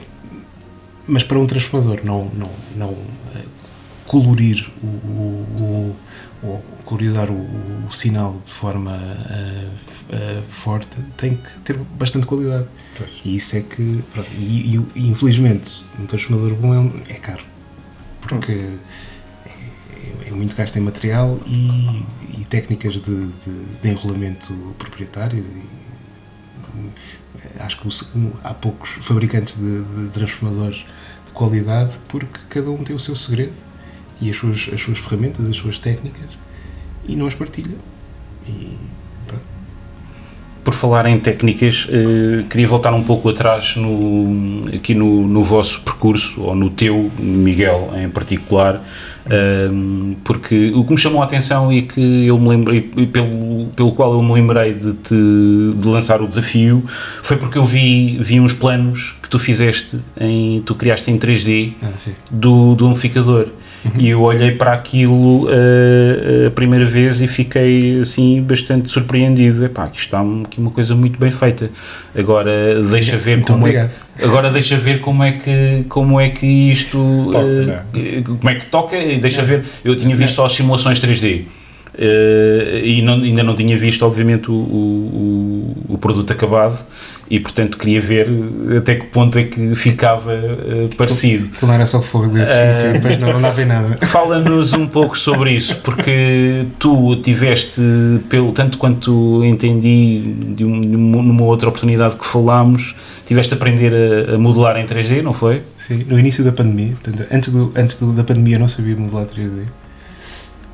mas 1.07 1.23
para 1.23 1.39
um 1.39 1.47
transformador 1.47 2.01
não, 2.05 2.25
não, 2.35 2.51
não 2.75 2.97
colorir 4.13 4.71
o, 4.83 4.87
o, 4.87 5.97
o- 6.43 6.63
o, 7.89 7.93
sinal 7.95 8.39
de 8.45 8.51
forma 8.53 8.93
eh, 9.31 9.69
eh, 10.11 10.43
forte 10.51 10.99
tem 11.17 11.37
que 11.37 11.51
ter 11.61 11.79
bastante 11.99 12.27
qualidade. 12.27 12.67
Pois. 12.99 13.11
E 13.25 13.37
isso 13.37 13.57
é 13.57 13.63
que. 13.63 14.05
pronto, 14.13 14.29
e, 14.37 14.77
e- 14.77 15.09
infelizmente, 15.09 15.83
um 15.99 16.05
transformador 16.05 16.55
bom 16.57 16.75
é, 16.75 16.79
um- 16.79 17.01
é 17.09 17.15
caro. 17.15 17.43
Porque 18.21 18.53
é, 19.47 20.29
é 20.29 20.31
muito 20.31 20.55
gasto 20.55 20.77
em 20.77 20.81
material 20.81 21.41
e, 21.47 22.05
e 22.41 22.45
técnicas 22.45 22.95
de, 23.01 23.27
de, 23.27 23.65
de 23.81 23.89
enrolamento 23.89 24.53
proprietárias. 24.79 25.47
E, 25.47 25.63
acho 27.61 27.81
que 27.81 27.89
há 28.45 28.53
poucos 28.53 28.91
fabricantes 29.01 29.57
de, 29.57 29.83
de 29.85 30.11
transformadores 30.11 30.85
de 31.27 31.33
qualidade 31.33 31.93
porque 32.09 32.39
cada 32.51 32.71
um 32.71 32.85
tem 32.85 32.95
o 32.95 33.01
seu 33.01 33.17
segredo 33.17 33.53
e 34.23 34.31
as 34.31 34.37
suas, 34.37 34.71
as 34.73 34.81
suas 34.81 34.99
ferramentas, 34.99 35.49
as 35.49 35.57
suas 35.57 35.79
técnicas 35.79 36.31
e 37.07 37.17
não 37.17 37.27
as 37.27 37.35
partilha. 37.35 37.75
E. 38.49 38.77
Por 40.65 40.75
falar 40.75 41.07
em 41.07 41.19
técnicas, 41.19 41.89
eh, 41.91 42.45
queria 42.49 42.69
voltar 42.69 42.95
um 42.95 43.03
pouco 43.03 43.29
atrás 43.29 43.75
no, 43.75 44.65
aqui 44.73 44.95
no, 44.95 45.27
no 45.27 45.43
vosso 45.43 45.81
percurso, 45.81 46.41
ou 46.41 46.55
no 46.55 46.71
teu, 46.71 47.11
Miguel, 47.19 47.93
em 47.97 48.09
particular, 48.09 48.81
ehm, 49.29 50.13
porque 50.23 50.71
o 50.73 50.85
que 50.85 50.93
me 50.93 50.99
chamou 50.99 51.21
a 51.21 51.25
atenção 51.25 51.73
e 51.73 51.83
que 51.83 52.29
eu 52.29 52.39
me 52.39 52.49
lembrei, 52.49 52.89
e 52.97 53.07
pelo, 53.07 53.71
pelo 53.75 53.91
qual 53.91 54.13
eu 54.13 54.23
me 54.23 54.33
lembrei 54.35 54.73
de, 54.73 54.93
te, 54.93 55.17
de 55.77 55.89
lançar 55.89 56.23
o 56.23 56.29
desafio, 56.29 56.85
foi 57.25 57.37
porque 57.37 57.59
eu 57.59 57.65
vi, 57.65 58.19
vi 58.21 58.39
uns 58.39 58.53
planos 58.53 59.17
que 59.21 59.29
tu 59.29 59.41
fizeste, 59.41 59.99
em, 60.17 60.63
tu 60.63 60.77
criaste 60.77 61.11
em 61.11 61.19
3D, 61.19 61.73
Ah, 61.83 61.91
do, 62.31 62.77
do 62.77 62.87
amplificador. 62.87 63.49
E 63.99 64.09
eu 64.11 64.21
olhei 64.23 64.53
para 64.53 64.73
aquilo 64.75 65.49
eh, 65.51 66.47
a 66.47 66.51
primeira 66.53 66.85
vez 66.85 67.21
e 67.21 67.27
fiquei 67.27 67.99
assim 68.01 68.41
bastante 68.43 68.89
surpreendido. 68.89 69.65
Epá, 69.65 69.85
aqui 69.85 69.99
está 69.99 70.21
aqui 70.45 70.61
uma 70.61 70.71
coisa 70.71 70.95
muito 70.95 71.19
bem 71.19 71.31
feita. 71.33 71.69
Agora 72.17 72.81
deixa 72.83 73.17
ver 73.17 73.37
Muito 73.37 73.53
como 73.53 73.67
é 73.67 73.71
obrigado. 73.71 73.91
que, 74.19 74.25
agora 74.25 74.51
deixa 74.51 74.77
ver 74.77 75.01
como 75.01 75.25
é 75.25 75.33
que 75.33 75.85
como 75.89 76.21
é 76.21 76.29
que 76.31 76.47
isto 76.47 77.29
Toca, 77.33 77.87
eh, 77.97 78.23
como 78.25 78.51
é 78.51 78.55
que 78.55 78.67
toca 78.67 78.97
e 78.97 79.19
deixa 79.19 79.43
ver. 79.43 79.65
Eu 79.85 79.97
tinha 79.97 80.15
visto 80.15 80.35
só 80.37 80.47
as 80.47 80.53
simulações 80.53 81.01
3D. 81.01 81.43
eh, 81.95 82.81
e 82.85 83.03
não- 83.03 83.21
ainda 83.23 83.43
não 83.43 83.55
tinha 83.55 83.77
visto, 83.77 84.03
obviamente, 84.07 84.51
o, 84.51 84.55
o- 84.55 85.77
o 85.91 85.99
produto 85.99 86.33
acabado, 86.33 86.79
e 87.35 87.41
portanto 87.41 87.79
queria 87.79 87.99
ver 87.99 88.29
até 88.77 88.95
que 88.97 89.07
ponto 89.07 89.39
é 89.39 89.45
que 89.45 89.75
ficava 89.75 90.35
eh, 90.35 90.89
parecido. 90.99 91.47
Aquilo 91.47 91.69
não 91.69 91.75
era 91.75 91.87
só 91.87 92.03
fogo 92.03 92.29
de 92.29 92.41
artifício 92.43 92.91
e 92.91 92.93
depois 92.93 93.19
não, 93.19 93.63
em 93.63 93.65
nada. 93.65 93.97
Fala-nos 94.07 94.75
um 94.75 94.87
pouco 94.87 95.17
sobre 95.17 95.51
isso, 95.53 95.77
porque 95.79 96.67
tu 96.79 97.17
tiveste, 97.17 97.81
pelo, 98.29 98.53
tanto 98.53 98.77
quanto 98.77 99.43
entendi 99.47 100.21
de, 100.55 100.63
um- 100.63 100.81
de 100.83 100.95
uma 100.95 101.23
numa 101.23 101.45
outra 101.45 101.71
oportunidade 101.71 102.17
que 102.17 102.27
falámos, 102.27 102.95
tiveste 103.27 103.55
a 103.55 103.57
aprender 103.57 103.95
a, 104.29 104.35
a 104.35 104.39
modelar 104.39 104.77
em 104.77 104.85
3D, 104.85 105.23
não 105.23 105.33
foi? 105.33 105.63
Sim, 105.79 106.05
no 106.07 106.19
início 106.19 106.45
da 106.45 106.53
pandemia, 106.53 106.93
portanto, 107.01 107.27
antes, 107.33 107.49
do, 107.49 107.73
antes 107.75 107.97
do- 107.97 108.13
da 108.13 108.25
pandemia 108.25 108.57
eu 108.57 108.61
não 108.61 108.69
sabia 108.69 108.95
modelar 108.95 109.25
3D, 109.25 109.63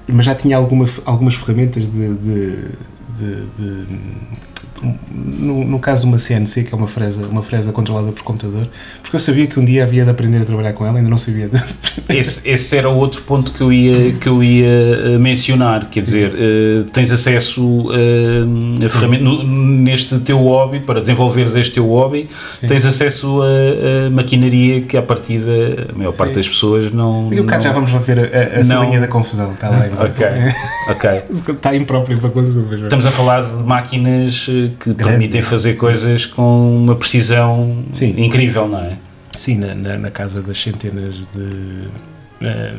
mas 0.09 0.27
já 0.27 0.35
tinha 0.35 0.57
alguma, 0.57 0.89
algumas 1.05 1.37
ferramentas 1.37 1.85
de, 1.89 2.09
de- 2.15 2.57
de- 3.17 3.87
no, 5.13 5.65
no 5.65 5.79
caso, 5.79 6.07
uma 6.07 6.19
CNC, 6.19 6.65
que 6.65 6.75
é 6.75 6.77
uma 6.77 6.87
fresa, 6.87 7.27
uma 7.27 7.43
fresa 7.43 7.73
controlada 7.73 8.13
por 8.13 8.23
computador, 8.23 8.67
porque 9.03 9.17
eu 9.17 9.21
sabia 9.21 9.47
que 9.47 9.59
um 9.59 9.65
dia 9.65 9.83
havia 9.83 10.05
de 10.05 10.11
aprender 10.11 10.39
a 10.43 10.45
trabalhar 10.45 10.73
com 10.73 10.87
ela, 10.87 10.99
ainda 10.99 11.11
não 11.11 11.19
sabia. 11.19 11.49
de- 11.49 11.63
Esse, 12.09 12.49
esse 12.49 12.77
era 12.77 12.89
outro 12.89 13.23
ponto 13.23 13.53
que 13.53 13.61
eu 13.61 13.73
ia, 13.73 14.13
que 14.13 14.29
eu 14.29 14.43
ia 14.43 14.67
eh, 14.67 15.19
mencionar, 15.19 15.87
quer 15.91 16.03
dizer, 16.03 16.33
eh, 16.37 16.85
tens 16.93 17.11
acesso 17.11 17.89
eh, 17.93 18.85
a 18.87 18.89
ferramenta, 18.89 19.25
no- 19.25 19.43
neste 19.45 20.19
teu 20.21 20.39
hobby, 20.39 20.81
para 20.81 21.01
desenvolveres 21.01 21.57
este 21.57 21.75
teu 21.75 21.87
hobby, 21.89 22.29
Sim. 22.61 22.67
tens 22.67 22.85
acesso 22.87 23.41
a, 23.43 24.07
a 24.07 24.11
maquinaria 24.11 24.81
que 24.83 24.97
à 24.97 25.03
partida 25.03 25.51
a 25.93 25.97
maior 25.97 26.13
parte 26.13 26.31
Sim. 26.35 26.41
das 26.41 26.49
pessoas 26.49 26.93
não... 26.93 27.33
E 27.33 27.41
o 27.41 27.45
cara 27.45 27.61
já 27.63 27.73
não- 27.73 27.85
vamos 27.87 28.07
ver 28.07 28.19
a, 28.19 28.23
a, 28.23 28.55
a 28.55 28.59
Não. 28.59 28.65
salinha 28.65 29.01
da 29.01 29.09
confusão, 29.09 29.53
está 29.53 29.69
lá. 29.69 29.79
Ok, 29.99 30.27
ok. 30.91 31.11
Está 31.59 31.75
impróprio 31.75 32.19
para 32.19 32.31
consumo. 32.31 32.73
Estamos 32.75 33.05
a 33.07 33.11
falar 33.11 33.43
de 33.43 33.63
máquinas 33.65 34.48
que 34.79 34.95
permitem 34.95 35.43
fazer 35.43 35.75
coisas 35.77 36.27
com 36.27 36.77
uma 36.77 36.95
precisão 36.97 37.85
Sim. 37.93 38.15
incrível, 38.17 38.69
não 38.69 38.81
é? 38.81 38.97
Sim, 39.37 39.59
na, 39.59 39.75
na, 39.75 39.99
na 39.99 40.11
casa 40.11 40.43
das 40.43 40.61
centenas 40.61 41.15
de. 41.15 41.89
na, 42.41 42.75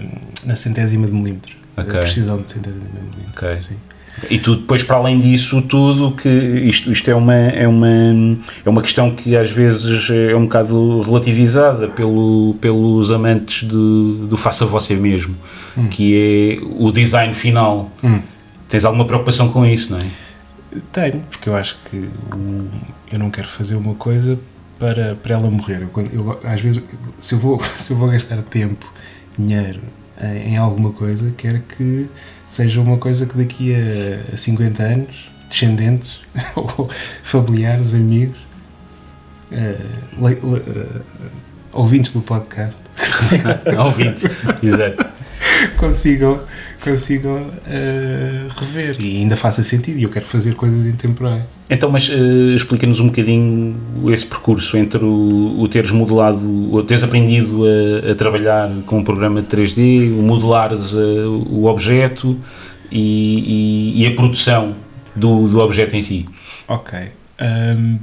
na 0.45 0.55
centésima 0.55 1.07
de 1.07 1.13
milímetros. 1.13 1.55
Ok. 1.77 1.97
A 1.97 2.01
precisão 2.01 2.41
de 2.41 2.51
centésima 2.51 2.83
de 2.83 2.93
milímetros. 2.93 3.33
Ok. 3.35 3.59
Sim. 3.59 3.75
E 4.29 4.37
tu 4.37 4.55
depois, 4.55 4.83
para 4.83 4.97
além 4.97 5.19
disso 5.19 5.61
tudo, 5.61 6.11
que 6.11 6.27
isto, 6.29 6.91
isto 6.91 7.09
é, 7.09 7.15
uma, 7.15 7.33
é, 7.35 7.67
uma, 7.67 7.87
é 8.65 8.69
uma 8.69 8.81
questão 8.81 9.11
que 9.11 9.35
às 9.35 9.49
vezes 9.49 10.09
é 10.09 10.35
um 10.35 10.43
bocado 10.43 11.01
relativizada 11.03 11.87
pelo, 11.87 12.55
pelos 12.59 13.11
amantes 13.11 13.67
de, 13.67 14.27
do 14.27 14.35
faça 14.35 14.65
você 14.65 14.95
mesmo, 14.95 15.35
que 15.89 16.59
é 16.59 16.65
o 16.77 16.91
design 16.91 17.33
final. 17.33 17.89
Hum. 18.03 18.19
Tens 18.67 18.83
alguma 18.83 19.05
preocupação 19.05 19.49
com 19.49 19.65
isso, 19.65 19.91
não 19.91 19.99
é? 19.99 20.28
Tenho, 20.91 21.21
porque 21.31 21.49
eu 21.49 21.55
acho 21.55 21.77
que 21.89 21.97
o- 21.97 22.69
eu 23.11 23.17
não 23.19 23.29
quero 23.31 23.47
fazer 23.47 23.75
uma 23.75 23.95
coisa 23.95 24.37
para, 24.77 25.15
para 25.15 25.33
ela 25.35 25.49
morrer. 25.49 25.81
Eu, 25.81 26.05
eu, 26.13 26.39
às 26.43 26.61
vezes, 26.61 26.81
se 27.17 27.33
eu, 27.35 27.39
vou, 27.39 27.59
se 27.77 27.91
eu 27.91 27.97
vou 27.97 28.09
gastar 28.09 28.41
tempo, 28.43 28.91
dinheiro 29.37 29.79
em, 30.21 30.53
em 30.53 30.57
alguma 30.57 30.91
coisa, 30.91 31.33
quero 31.37 31.59
que 31.61 32.07
seja 32.47 32.79
uma 32.81 32.97
coisa 32.97 33.25
que 33.25 33.37
daqui 33.37 33.73
a, 33.75 34.33
a 34.33 34.37
50 34.37 34.83
anos, 34.83 35.29
descendentes, 35.49 36.19
ou 36.55 36.89
familiares, 37.23 37.93
amigos, 37.95 38.37
eh, 39.51 39.75
le- 40.19 40.35
le- 40.35 40.63
eh, 40.67 41.01
ouvintes 41.73 42.11
do 42.11 42.21
podcast, 42.21 42.79
Ouvintes, 43.83 44.23
exato. 44.61 45.05
consigam, 45.77 46.39
consigam 46.83 47.47
eh, 47.67 48.47
rever. 48.57 48.95
E 48.99 49.17
ainda 49.19 49.35
faça 49.35 49.63
sentido. 49.63 49.97
E 49.99 50.03
eu 50.03 50.09
quero 50.09 50.25
fazer 50.25 50.55
coisas 50.55 50.85
intemporais. 50.85 51.43
Então, 51.69 51.91
mas 51.91 52.09
eh, 52.09 52.55
explica-nos 52.55 52.99
um 52.99 53.07
bocadinho 53.07 53.75
esse 54.11 54.25
percurso 54.25 54.75
entre 54.77 55.03
o, 55.03 55.59
o 55.59 55.67
teres 55.67 55.91
modelado, 55.91 56.71
ou 56.71 56.83
teres 56.83 57.03
aprendido 57.03 57.63
a, 57.65 58.11
a 58.11 58.15
trabalhar 58.15 58.69
com 58.85 58.99
um 58.99 59.03
programa 59.03 59.41
de 59.41 59.47
3D, 59.47 60.11
o 60.11 60.21
modelares 60.21 60.91
eh, 60.93 61.25
o 61.27 61.65
objeto 61.65 62.37
e, 62.91 63.95
e- 63.97 64.03
e 64.03 64.07
a 64.07 64.15
produção 64.15 64.75
do, 65.15 65.47
do 65.47 65.59
objeto 65.59 65.95
em 65.95 66.01
si. 66.01 66.25
Ok. 66.67 66.97
Ahm, 67.39 67.97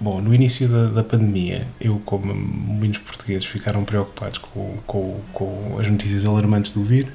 bom, 0.00 0.20
no 0.20 0.34
início 0.34 0.68
da, 0.68 0.86
da 0.86 1.04
pandemia, 1.04 1.66
eu, 1.80 2.00
como 2.04 2.34
muitos 2.34 2.98
portugueses, 2.98 3.44
ficaram 3.46 3.84
preocupados 3.84 4.38
com, 4.38 4.76
com, 4.86 5.20
com 5.32 5.78
as 5.78 5.88
notícias 5.88 6.24
alarmantes 6.24 6.72
do 6.72 6.82
vírus. 6.82 7.12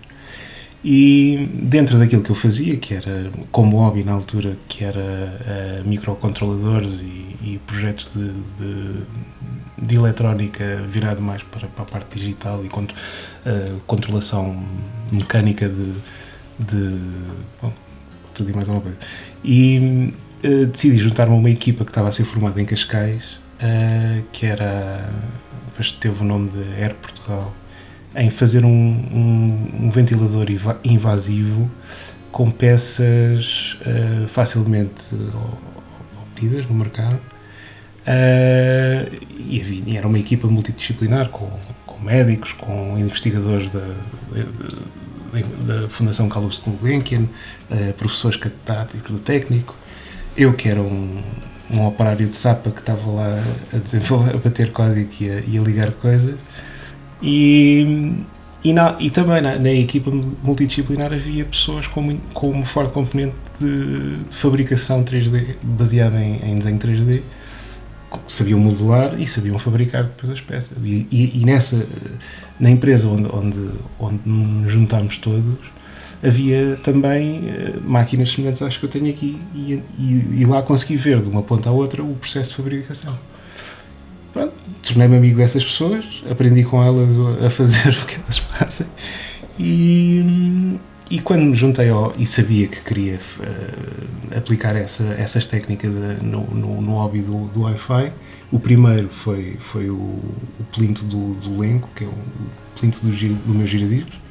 E 0.83 1.49
dentro 1.53 1.97
daquilo 1.97 2.21
que 2.21 2.29
eu 2.29 2.35
fazia, 2.35 2.75
que 2.75 2.93
era 2.93 3.31
como 3.51 3.77
hobby 3.77 4.03
na 4.03 4.11
altura, 4.11 4.57
que 4.67 4.83
era 4.83 4.99
eh, 4.99 5.81
microcontroladores 5.85 6.99
e, 6.99 7.37
e 7.41 7.61
projetos 7.65 8.09
de, 8.13 8.33
de, 8.57 9.03
de 9.77 9.95
eletrónica 9.95 10.81
virado 10.89 11.21
mais 11.21 11.41
para, 11.41 11.67
para 11.69 11.83
a 11.83 11.87
parte 11.87 12.19
digital 12.19 12.65
e 12.65 12.67
contro, 12.67 12.97
eh, 13.45 13.71
controlação 13.87 14.61
mecânica 15.09 15.69
de, 15.69 15.93
de 16.59 16.99
bom, 17.61 17.71
tudo 18.33 18.49
e 18.49 18.53
mais 18.53 18.67
alguma 18.67 18.83
coisa. 18.83 18.97
E 19.45 20.13
eh, 20.43 20.65
decidi 20.65 20.97
juntar-me 20.97 21.33
a 21.33 21.37
uma 21.37 21.49
equipa 21.49 21.83
que 21.85 21.91
estava 21.91 22.09
a 22.09 22.11
ser 22.11 22.25
formada 22.25 22.61
em 22.61 22.65
Cascais, 22.65 23.39
eh, 23.59 24.21
que 24.31 24.45
era, 24.45 25.09
depois 25.67 25.91
teve 25.93 26.21
o 26.21 26.25
nome 26.25 26.49
de 26.49 26.81
Air 26.81 26.95
Portugal, 26.95 27.53
em 28.15 28.29
fazer 28.29 28.63
um, 28.63 28.69
um, 28.69 29.85
um 29.85 29.89
ventilador 29.89 30.49
inva- 30.51 30.79
invasivo 30.83 31.69
com 32.31 32.51
peças 32.51 33.77
eh, 33.85 34.25
facilmente 34.27 35.05
obtidas 36.21 36.65
no 36.67 36.75
mercado. 36.75 37.19
E 38.05 39.61
havia- 39.61 39.97
era 39.99 40.07
uma 40.07 40.19
equipa 40.19 40.47
multidisciplinar 40.47 41.29
com, 41.29 41.49
com 41.85 41.99
médicos, 42.03 42.51
com 42.53 42.97
investigadores 42.99 43.69
da, 43.69 43.79
da, 43.79 45.75
da 45.81 45.89
Fundação 45.89 46.27
Carlos 46.29 46.59
Gulbenkian, 46.59 47.25
eh, 47.71 47.93
professores 47.97 48.37
catedráticos 48.37 49.11
do 49.11 49.19
técnico, 49.19 49.75
eu 50.35 50.53
que 50.55 50.69
era 50.69 50.81
um, 50.81 51.21
um 51.69 51.85
operário 51.85 52.27
de 52.27 52.35
SAPA 52.35 52.71
que 52.71 52.79
estava 52.79 53.09
lá 53.11 53.43
a, 53.73 53.77
desenvolver, 53.77 54.35
a 54.35 54.37
bater 54.37 54.71
código 54.71 55.09
e 55.19 55.29
a, 55.29 55.39
e 55.41 55.57
a 55.57 55.61
ligar 55.61 55.91
coisas. 55.93 56.39
E, 57.21 58.25
e, 58.63 58.73
na- 58.73 58.97
e 58.99 59.09
também 59.09 59.41
na, 59.41 59.57
na 59.57 59.71
equipa 59.71 60.11
multidisciplinar 60.43 61.13
havia 61.13 61.45
pessoas 61.45 61.87
com, 61.87 62.17
com 62.33 62.63
forte 62.65 62.91
componente 62.93 63.35
de, 63.59 64.23
de 64.25 64.35
fabricação 64.35 65.03
3D, 65.03 65.57
baseado 65.63 66.15
em, 66.17 66.41
em 66.51 66.57
desenho 66.57 66.79
3D. 66.79 67.23
Sabiam 68.27 68.59
modular 68.59 69.19
e 69.19 69.25
sabiam 69.27 69.57
fabricar 69.57 70.05
depois 70.05 70.31
as 70.31 70.39
peças. 70.41 70.85
E, 70.85 71.07
e, 71.11 71.41
e 71.41 71.45
nessa, 71.45 71.87
na 72.59 72.69
empresa 72.69 73.07
onde, 73.09 73.27
onde, 73.33 73.71
onde 73.99 74.21
nos 74.25 74.71
juntámos 74.71 75.17
todos, 75.17 75.57
havia 76.23 76.77
também 76.83 77.49
eh, 77.49 77.73
máquinas 77.83 78.31
semelhantes 78.31 78.61
às 78.61 78.77
que 78.77 78.85
eu 78.85 78.89
tenho 78.89 79.09
aqui 79.09 79.39
e, 79.53 79.81
e, 79.97 80.41
e 80.41 80.45
lá 80.45 80.61
consegui 80.61 80.95
ver 80.95 81.21
de 81.21 81.29
uma 81.29 81.43
ponta 81.43 81.69
à 81.69 81.71
outra 81.71 82.01
o 82.01 82.15
processo 82.15 82.51
de 82.51 82.55
fabricação. 82.55 83.17
Pronto, 84.31 84.53
tornei-me 84.81 85.17
amigo 85.17 85.37
dessas 85.37 85.63
pessoas, 85.63 86.23
aprendi 86.29 86.63
com 86.63 86.81
elas 86.81 87.15
a 87.45 87.49
fazer 87.49 87.89
o 88.01 88.05
que 88.05 88.15
elas 88.15 88.37
fazem 88.37 88.87
e, 89.59 90.79
e 91.11 91.19
quando 91.19 91.43
me 91.43 91.55
juntei 91.55 91.89
ao, 91.89 92.13
e 92.17 92.25
sabia 92.25 92.67
que 92.67 92.81
queria 92.81 93.15
uh, 93.17 94.37
aplicar 94.37 94.75
essa, 94.75 95.03
essas 95.17 95.45
técnicas 95.45 95.93
no, 96.21 96.41
no, 96.45 96.81
no 96.81 96.91
hobby 96.93 97.21
do, 97.21 97.47
do 97.47 97.61
Wi-Fi, 97.61 98.11
o 98.51 98.59
primeiro 98.59 99.09
foi, 99.09 99.55
foi 99.59 99.89
o, 99.89 99.95
o 99.95 100.63
plinto 100.71 101.03
do, 101.05 101.35
do 101.35 101.59
Lenco, 101.59 101.89
que 101.95 102.03
é 102.03 102.07
o 102.07 102.13
plinto 102.79 102.99
do, 103.01 103.11
do 103.11 103.53
meu 103.53 103.67
giradiscos. 103.67 104.22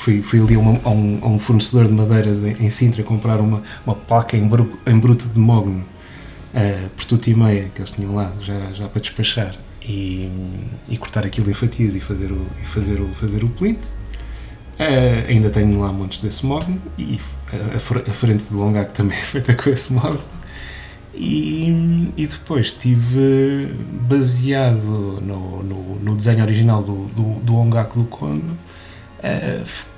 Fui, 0.00 0.22
fui 0.22 0.40
ali 0.40 0.54
a, 0.54 0.58
uma, 0.58 0.80
a, 0.82 0.88
um, 0.88 1.18
a, 1.22 1.26
um, 1.28 1.38
fornecedor 1.38 1.86
de 1.86 1.92
madeiras 1.92 2.38
em, 2.38 2.52
em 2.64 2.70
Sintra 2.70 3.02
comprar 3.02 3.38
uma, 3.38 3.62
uma 3.84 3.94
placa 3.94 4.34
em, 4.34 4.50
em 4.86 4.98
bruto 4.98 5.28
de 5.28 5.38
mogno 5.38 5.84
uh, 6.54 6.88
por 6.96 7.04
tudo 7.04 7.28
e 7.28 7.34
meia 7.34 7.68
que 7.74 7.82
eles 7.82 7.90
tinham 7.90 8.14
lá 8.14 8.32
já, 8.40 8.72
já 8.72 8.88
para 8.88 8.98
despachar 8.98 9.54
e, 9.82 10.30
e 10.88 10.96
cortar 10.96 11.26
aquilo 11.26 11.50
em 11.50 11.52
fatias 11.52 11.94
e 11.94 12.00
fazer 12.00 12.32
o, 12.32 12.46
e 12.62 12.66
fazer 12.66 12.98
o, 12.98 13.14
fazer 13.14 13.44
o 13.44 13.48
plinto. 13.48 13.88
Uh, 14.78 15.28
ainda 15.28 15.50
tenho 15.50 15.78
lá 15.78 15.92
montes 15.92 16.20
desse 16.20 16.46
mogno 16.46 16.80
e 16.96 17.20
a, 17.52 17.76
a, 17.76 18.14
frente 18.14 18.44
do 18.44 18.56
Longac 18.56 18.92
também 18.92 19.18
é 19.18 19.22
feita 19.22 19.54
com 19.54 19.68
esse 19.68 19.92
mogno. 19.92 20.24
E, 21.12 22.08
e 22.16 22.26
depois 22.26 22.66
estive 22.66 23.74
baseado 24.08 25.20
no, 25.20 25.62
no, 25.62 25.98
no, 26.00 26.16
desenho 26.16 26.42
original 26.42 26.82
do, 26.82 27.04
do, 27.08 27.40
do 27.40 27.56
Ongaku 27.56 28.00
do 28.00 28.06
Kondo. 28.06 28.56
Uh, 29.18 29.89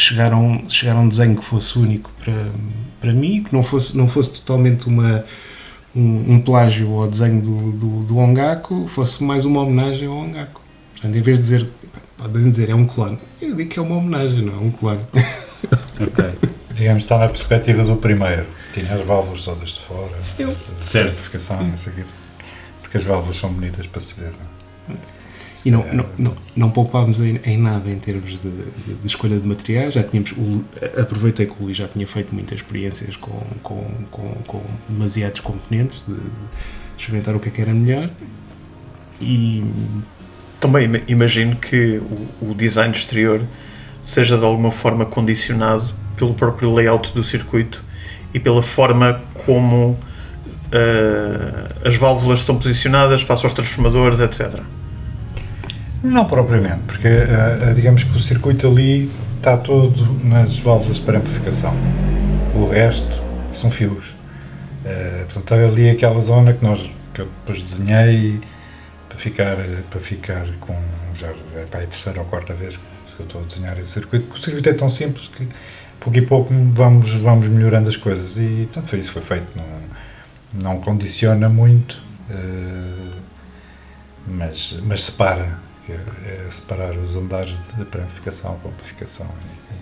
chegaram, 0.00 0.64
chegaram 0.68 1.00
a 1.00 1.02
um 1.02 1.08
desenho 1.08 1.36
que 1.36 1.44
fosse 1.44 1.78
único 1.78 2.10
para, 2.22 2.50
para 3.00 3.12
mim, 3.12 3.42
que 3.42 3.52
não 3.52 3.62
fosse, 3.62 3.96
não 3.96 4.08
fosse 4.08 4.32
totalmente 4.32 4.86
uma, 4.86 5.24
um, 5.94 6.34
um 6.34 6.38
plágio 6.40 6.92
ao 7.00 7.08
desenho 7.08 7.40
do, 7.42 7.72
do, 7.72 8.02
do 8.04 8.18
Ongaku, 8.18 8.86
fosse 8.88 9.22
mais 9.22 9.44
uma 9.44 9.62
homenagem 9.62 10.06
ao 10.06 10.14
Ongaku. 10.14 10.60
Portanto, 10.92 11.16
em 11.16 11.20
vez 11.20 11.38
de 11.38 11.42
dizer, 11.42 11.68
podem 12.16 12.50
dizer 12.50 12.70
é 12.70 12.74
um 12.74 12.86
clone, 12.86 13.18
eu 13.40 13.54
digo 13.54 13.70
que 13.70 13.78
é 13.78 13.82
uma 13.82 13.96
homenagem, 13.96 14.42
não 14.42 14.54
é 14.54 14.58
um 14.58 14.70
clone. 14.70 15.00
ok. 16.00 16.34
Digamos, 16.74 17.02
está 17.02 17.18
na 17.18 17.26
perspectiva 17.26 17.82
do 17.82 17.96
primeiro. 17.96 18.46
Tinha 18.72 18.94
as 18.94 19.04
válvulas 19.04 19.40
todas 19.42 19.70
de 19.70 19.80
fora, 19.80 20.16
eu. 20.38 20.54
certificação, 20.80 20.84
certificação, 20.84 21.74
isso 21.74 21.88
aqui. 21.88 22.04
Porque 22.82 22.96
as 22.96 23.02
válvulas 23.02 23.36
são 23.36 23.52
bonitas 23.52 23.86
para 23.86 24.00
se 24.00 24.14
ver. 24.14 24.32
Não 24.88 24.94
é? 24.94 25.17
E 25.68 25.70
não, 25.70 25.84
não, 25.92 26.06
não, 26.16 26.36
não 26.56 26.70
poupámos 26.70 27.20
em, 27.20 27.38
em, 27.44 27.58
nada 27.58 27.90
em 27.90 27.98
termos 27.98 28.30
de, 28.30 28.38
de, 28.38 28.94
de, 29.02 29.06
escolha 29.06 29.38
de 29.38 29.46
materiais. 29.46 29.92
Já 29.92 30.02
tínhamos, 30.02 30.32
o, 30.32 30.64
aproveitei 30.98 31.44
que 31.44 31.52
o 31.60 31.64
Luís 31.64 31.76
já 31.76 31.86
tinha 31.86 32.06
feito 32.06 32.34
muitas 32.34 32.60
experiências 32.60 33.16
com, 33.16 33.38
com, 33.62 33.84
com, 34.10 34.28
com 34.46 34.62
demasiados 34.88 35.40
componentes, 35.40 36.06
de, 36.06 36.14
de 36.14 36.20
experimentar 36.96 37.36
o 37.36 37.38
que 37.38 37.50
é 37.50 37.52
que 37.52 37.60
era 37.60 37.74
melhor. 37.74 38.08
E 39.20 39.62
também 40.58 41.02
imagino 41.06 41.54
que 41.56 42.00
o, 42.40 42.52
o 42.52 42.54
design 42.54 42.96
exterior 42.96 43.42
seja 44.02 44.38
de 44.38 44.44
alguma 44.46 44.70
forma 44.70 45.04
condicionado 45.04 45.94
pelo 46.16 46.32
próprio 46.32 46.72
layout 46.72 47.12
do 47.12 47.22
circuito 47.22 47.84
e 48.32 48.40
pela 48.40 48.62
forma 48.62 49.20
como 49.44 49.90
uh, 49.90 51.86
as 51.86 51.94
válvulas 51.94 52.38
estão 52.38 52.56
posicionadas 52.56 53.20
face 53.20 53.44
aos 53.44 53.52
transformadores, 53.52 54.20
etc. 54.20 54.62
Não 56.02 56.24
propriamente, 56.26 56.80
porque 56.86 57.08
uh, 57.08 57.74
digamos 57.74 58.04
que 58.04 58.16
o 58.16 58.20
circuito 58.20 58.68
ali 58.68 59.10
está 59.36 59.56
todo 59.56 60.14
nas 60.24 60.58
válvulas 60.58 60.98
para 60.98 61.18
amplificação. 61.18 61.74
O 62.54 62.68
resto 62.68 63.20
são 63.52 63.68
fios. 63.68 64.10
Uh, 64.84 65.24
portanto, 65.32 65.54
ali 65.54 65.90
aquela 65.90 66.20
zona 66.20 66.52
que, 66.52 66.64
nós, 66.64 66.94
que 67.12 67.22
eu 67.22 67.26
depois 67.26 67.60
desenhei 67.62 68.40
para 69.08 69.18
ficar, 69.18 69.56
para 69.90 70.00
ficar 70.00 70.46
com. 70.60 70.76
Já 71.16 71.28
é 71.28 71.64
para 71.68 71.80
a 71.80 71.86
terceira 71.86 72.20
ou 72.20 72.26
quarta 72.26 72.54
vez 72.54 72.76
que 72.76 72.82
eu 73.18 73.24
estou 73.24 73.40
a 73.40 73.44
desenhar 73.44 73.76
esse 73.80 73.90
circuito, 73.90 74.32
o 74.32 74.38
circuito 74.38 74.68
é 74.68 74.74
tão 74.74 74.88
simples 74.88 75.26
que 75.26 75.48
pouco 75.98 76.16
e 76.16 76.22
pouco 76.22 76.54
vamos, 76.74 77.12
vamos 77.14 77.48
melhorando 77.48 77.88
as 77.88 77.96
coisas. 77.96 78.36
E 78.36 78.68
portanto 78.72 78.86
foi 78.86 79.00
isso 79.00 79.10
foi 79.10 79.22
feito. 79.22 79.48
Não, 79.56 79.64
não 80.62 80.80
condiciona 80.80 81.48
muito, 81.48 82.00
mas, 84.28 84.78
mas 84.84 85.02
separa 85.02 85.67
é, 85.92 86.46
é 86.46 86.50
separar 86.50 86.96
os 86.96 87.16
andares 87.16 87.72
de 87.74 87.82
amplificação 87.82 88.56
com 88.62 88.68
amplificação. 88.68 89.26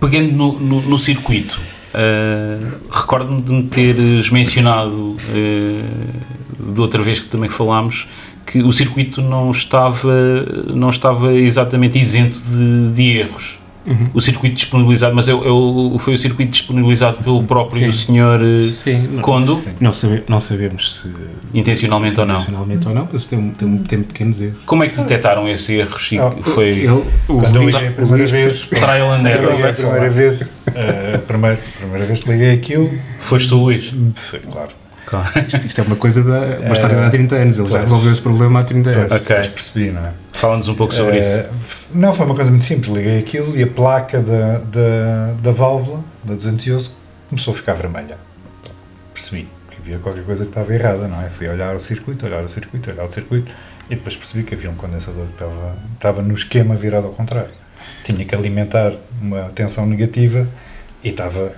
Pegando 0.01 0.33
no, 0.33 0.59
no, 0.59 0.83
no 0.83 0.99
circuito, 0.99 1.59
uh, 1.95 2.81
recordo-me 2.91 3.43
de 3.43 3.53
me 3.53 3.63
teres 3.65 4.31
mencionado 4.31 5.17
uh, 5.17 6.73
de 6.73 6.81
outra 6.81 7.03
vez 7.03 7.21
que 7.21 7.27
também 7.27 7.49
falámos 7.49 8.07
que 8.45 8.63
o 8.63 8.71
circuito 8.73 9.21
não 9.21 9.51
estava, 9.51 10.45
não 10.73 10.91
estava 10.91 11.33
exatamente 11.33 11.99
isento 11.99 12.41
de, 12.41 12.93
de 12.95 13.19
erros. 13.19 13.59
Uhum. 13.87 14.09
O 14.13 14.21
circuito 14.21 14.57
disponibilizado, 14.57 15.15
mas 15.15 15.29
é, 15.29 15.33
é, 15.33 15.99
foi 15.99 16.15
o 16.15 16.19
circuito 16.19 16.51
disponibilizado 16.51 17.19
pelo 17.23 17.43
próprio 17.45 17.93
sim. 17.93 18.07
senhor 18.07 18.41
eh, 18.43 18.59
sim, 18.59 19.19
Condo? 19.21 19.57
Sim. 19.57 19.71
Não, 19.81 19.93
sabe, 19.93 20.25
não 20.29 20.41
sabemos 20.41 21.01
se 21.01 21.15
intencionalmente, 21.55 22.15
se 22.15 22.21
ou 22.21 22.27
não. 22.27 22.35
Intencionalmente 22.35 22.89
ou 22.89 22.95
não, 22.95 23.09
mas 23.11 23.27
tem, 23.27 23.51
tem, 23.51 23.79
tem 23.79 24.03
pequenos 24.03 24.41
erros. 24.41 24.59
Como 24.67 24.83
é 24.83 24.89
que 24.89 24.97
detectaram 24.97 25.49
esses 25.49 25.69
erros? 25.69 26.11
Ah, 26.19 26.33
foi 26.43 26.69
ele, 26.69 27.05
quando 27.27 27.57
eu 27.57 27.63
liguei 27.63 27.89
a 27.89 27.93
primeira 27.93 28.27
vez, 28.27 28.61
trial 28.67 29.13
and 29.13 29.29
error. 29.29 29.67
a 29.69 29.73
primeira 29.73 30.09
vez, 30.11 30.51
eh, 30.75 31.13
a 31.15 31.19
primeira, 31.19 31.59
primeira 31.79 32.07
vez 32.07 32.23
que 32.23 32.31
liguei 32.31 32.53
aquilo, 32.53 32.91
foste 33.21 33.49
tu, 33.49 33.57
Luís? 33.57 33.93
Foi, 34.15 34.41
claro. 34.41 34.86
Claro. 35.07 35.47
Isto, 35.47 35.67
isto, 35.67 35.81
é 35.81 35.85
uma 35.85 35.97
coisa 35.97 36.23
da. 36.23 36.59
Uma 36.59 36.73
história 36.73 36.97
de 36.97 37.03
há 37.05 37.11
30 37.11 37.37
anos. 37.37 37.59
Ele 37.59 37.69
já 37.69 37.79
resolveu 37.79 38.13
esse 38.13 38.21
problema 38.21 38.61
há 38.61 38.65
30 38.65 38.91
anos. 38.91 39.07
Pois, 39.09 39.21
ok. 39.21 39.37
percebi, 39.37 39.91
não 39.93 40.05
é? 40.05 40.13
Fala-nos 40.33 40.69
um 40.69 40.75
pouco 40.75 40.93
sobre 40.93 41.19
uh, 41.19 41.21
isso. 41.21 41.51
Não, 41.95 42.13
foi 42.13 42.27
uma 42.27 42.35
coisa 42.35 42.51
muito 42.51 42.65
simples. 42.65 42.95
Liguei 42.95 43.21
aquilo 43.21 43.57
e 43.57 43.63
a 43.63 43.67
placa 43.69 44.21
da, 44.21 44.59
da, 44.59 45.33
da 45.41 45.53
válvula, 45.53 46.05
da 46.25 46.35
211, 46.35 46.91
começou 47.31 47.55
a 47.55 47.57
ficar 47.57 47.75
vermelha. 47.75 48.19
Percebi 49.15 49.49
que 49.71 49.79
havia 49.81 49.99
qualquer 49.99 50.25
coisa 50.25 50.45
que 50.45 50.51
estava 50.51 50.75
errada, 50.75 51.07
não 51.07 51.23
é? 51.23 51.31
Fui 51.31 51.49
olhar 51.49 51.75
o 51.75 51.79
circuito, 51.79 52.27
olhar 52.27 52.43
o 52.43 52.49
circuito, 52.49 52.91
olhar 52.91 53.05
o 53.05 53.13
circuito 53.13 53.53
e 53.89 53.95
depois 53.95 54.17
percebi 54.17 54.43
que 54.43 54.55
havia 54.55 54.71
um 54.71 54.75
condensador 54.75 55.27
que 55.27 55.33
estava, 55.33 55.77
estava 55.95 56.23
no 56.23 56.35
esquema 56.35 56.75
virado 56.75 57.07
ao 57.07 57.13
contrário. 57.13 57.53
Tinha 58.03 58.25
que 58.25 58.35
alimentar 58.35 58.93
uma 59.23 59.51
tensão 59.55 59.87
negativa 59.87 60.49
e 61.05 61.11
estava 61.11 61.53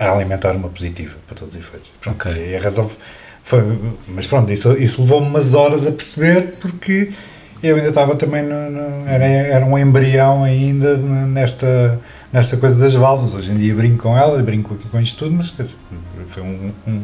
a 0.00 0.12
alimentar 0.12 0.56
uma 0.56 0.70
positiva, 0.70 1.14
para 1.26 1.36
todos 1.36 1.54
os 1.54 1.60
efeitos. 1.60 1.92
Pronto, 2.00 2.16
okay. 2.16 2.52
E 2.52 2.56
a 2.56 2.60
razão 2.60 2.90
foi. 3.42 3.62
Mas 4.08 4.26
pronto, 4.26 4.50
isso, 4.50 4.72
isso 4.72 5.02
levou-me 5.02 5.26
umas 5.26 5.52
horas 5.52 5.86
a 5.86 5.92
perceber, 5.92 6.54
porque 6.58 7.12
eu 7.62 7.76
ainda 7.76 7.90
estava 7.90 8.16
também. 8.16 8.42
No, 8.42 8.70
no, 8.70 9.06
era, 9.06 9.26
era 9.26 9.66
um 9.66 9.78
embrião 9.78 10.42
ainda 10.42 10.96
nesta, 10.96 12.00
nesta 12.32 12.56
coisa 12.56 12.76
das 12.76 12.94
válvulas. 12.94 13.34
Hoje 13.34 13.52
em 13.52 13.58
dia 13.58 13.74
brinco 13.74 14.02
com 14.04 14.16
ela, 14.16 14.42
brinco 14.42 14.72
aqui 14.72 14.88
com 14.88 14.98
isto 14.98 15.18
tudo, 15.18 15.36
mas 15.36 15.50
dizer, 15.50 15.76
foi 16.28 16.42
um, 16.42 16.72
um 16.88 17.02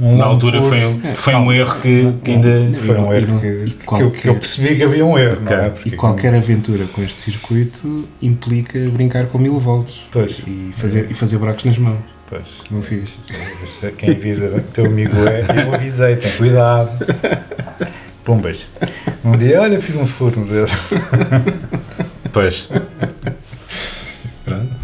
um 0.00 0.16
Na 0.16 0.26
altura 0.26 0.62
foi 0.62 0.86
um, 0.86 1.14
foi 1.14 1.34
um 1.34 1.52
erro 1.52 1.80
que, 1.80 2.12
que 2.22 2.30
ainda. 2.30 2.78
Foi 2.78 2.96
um 2.96 3.12
erro 3.12 3.40
que, 3.40 3.70
que, 3.74 4.02
eu, 4.02 4.10
que, 4.12 4.28
eu, 4.28 4.34
percebi 4.36 4.76
que 4.76 4.84
havia 4.84 5.04
um 5.04 5.18
erro. 5.18 5.42
Okay. 5.42 5.56
Não 5.56 5.64
é? 5.64 5.70
Porque 5.70 5.88
e 5.88 5.92
qualquer 5.96 6.28
como... 6.28 6.42
aventura 6.42 6.86
com 6.86 7.02
este 7.02 7.20
circuito 7.20 8.08
implica 8.22 8.78
brincar 8.90 9.26
com 9.26 9.38
mil 9.38 9.58
volts 9.58 10.00
pois. 10.12 10.40
e 10.46 10.72
fazer, 10.76 11.10
e 11.10 11.14
fazer 11.14 11.38
buracos 11.38 11.64
nas 11.64 11.78
mãos. 11.78 12.17
Pois. 12.28 12.62
Não 12.70 12.82
fiz. 12.82 13.18
Quem 13.96 14.10
avisa 14.10 14.50
que 14.50 14.72
teu 14.72 14.86
amigo 14.86 15.16
é, 15.26 15.64
eu 15.64 15.74
avisei, 15.74 16.16
tem 16.16 16.30
cuidado. 16.32 16.90
Pumbas. 18.22 18.68
Um 19.24 19.36
dia, 19.36 19.60
olha, 19.62 19.80
fiz 19.80 19.96
um 19.96 20.06
furo 20.06 20.40
no 20.40 20.46
dedo. 20.46 20.70
Pois. 22.30 22.68
Pronto. 24.44 24.76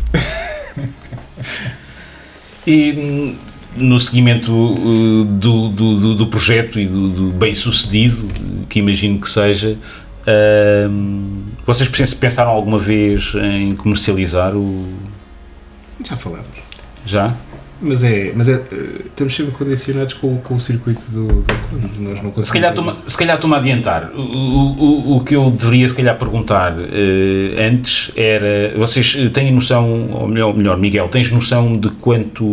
E 2.66 2.92
hum, 2.92 3.36
no 3.76 4.00
seguimento 4.00 4.50
uh, 4.50 5.24
do, 5.24 5.68
do, 5.68 6.14
do 6.14 6.26
projeto 6.28 6.80
e 6.80 6.86
do, 6.86 7.10
do 7.10 7.30
bem-sucedido, 7.32 8.26
que 8.68 8.78
imagino 8.78 9.20
que 9.20 9.28
seja, 9.28 9.76
uh, 10.22 11.42
vocês 11.66 12.14
pensaram 12.14 12.50
alguma 12.50 12.78
vez 12.78 13.34
em 13.44 13.74
comercializar 13.76 14.56
o. 14.56 14.90
Já 16.02 16.16
falamos. 16.16 16.63
Já? 17.06 17.34
Mas 17.80 18.02
é, 18.04 18.32
mas 18.34 18.48
é, 18.48 18.54
eh, 18.54 19.00
estamos 19.06 19.34
sempre 19.34 19.52
condicionados 19.52 20.14
com, 20.14 20.38
com 20.38 20.54
o 20.54 20.60
circuito 20.60 21.02
do, 21.10 21.26
do. 21.26 22.00
Nós 22.00 22.22
não 22.22 22.30
conseguimos. 22.30 22.46
Se 22.46 22.52
calhar 22.52 22.70
estou-me 22.70 22.94
se 23.06 23.18
calhar 23.18 23.34
estou-me 23.34 23.56
a 23.56 23.58
adiantar. 23.58 24.10
O, 24.14 24.20
o, 24.20 24.84
o, 25.12 25.16
o 25.16 25.20
que 25.24 25.36
eu 25.36 25.50
deveria, 25.50 25.86
se 25.86 25.94
calhar, 25.94 26.16
perguntar 26.16 26.74
eh, 26.78 27.66
antes 27.66 28.10
era: 28.16 28.72
vocês 28.78 29.16
têm 29.32 29.52
noção, 29.52 30.08
ou 30.12 30.28
melhor, 30.28 30.54
melhor, 30.54 30.78
Miguel, 30.78 31.08
tens 31.08 31.30
noção 31.30 31.76
de 31.76 31.90
quanto, 31.90 32.44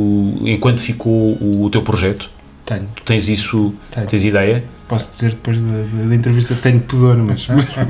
em 0.44 0.60
quanto 0.60 0.82
ficou 0.82 1.38
o, 1.40 1.70
teu 1.70 1.82
projeto? 1.82 2.30
Tenho. 2.66 2.88
Tu 2.96 3.04
tens 3.04 3.30
isso, 3.30 3.74
Tenho. 3.92 4.08
tens 4.08 4.26
ideia? 4.26 4.64
Posso 4.92 5.10
dizer 5.12 5.30
depois 5.32 5.62
da, 5.62 5.72
da, 5.72 6.04
da 6.10 6.16
entrevista 6.16 6.54
tenho 6.62 6.82
pudor, 6.82 7.16
mas. 7.16 7.48
Ok. 7.50 7.86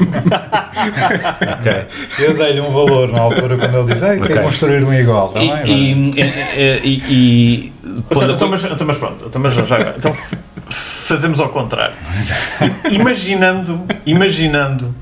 Eu 2.24 2.38
dei-lhe 2.38 2.62
um 2.62 2.70
valor 2.70 3.12
na 3.12 3.20
altura 3.22 3.58
quando 3.58 3.76
ele 3.80 3.92
diz, 3.94 4.04
"Ei, 4.04 4.20
Ok. 4.20 4.28
quer 4.28 4.44
construir 4.44 4.84
um 4.84 4.94
igual, 4.94 5.30
está 5.30 5.42
E, 5.42 5.50
bem? 5.64 6.12
e, 6.16 6.22
e, 6.22 6.88
e, 6.88 7.04
e 7.10 7.74
pondo 8.04 8.26
Então, 8.26 8.36
então, 8.36 8.48
mas, 8.50 8.64
então, 8.64 8.86
mas 8.86 8.98
pronto, 8.98 9.26
então, 9.26 9.42
mas 9.42 9.54
já 9.56 9.64
agora. 9.64 9.96
Então 9.98 10.14
fazemos 10.70 11.40
ao 11.40 11.50
contrário. 11.50 11.96
Imaginando, 12.92 13.82
imaginando 14.06 14.94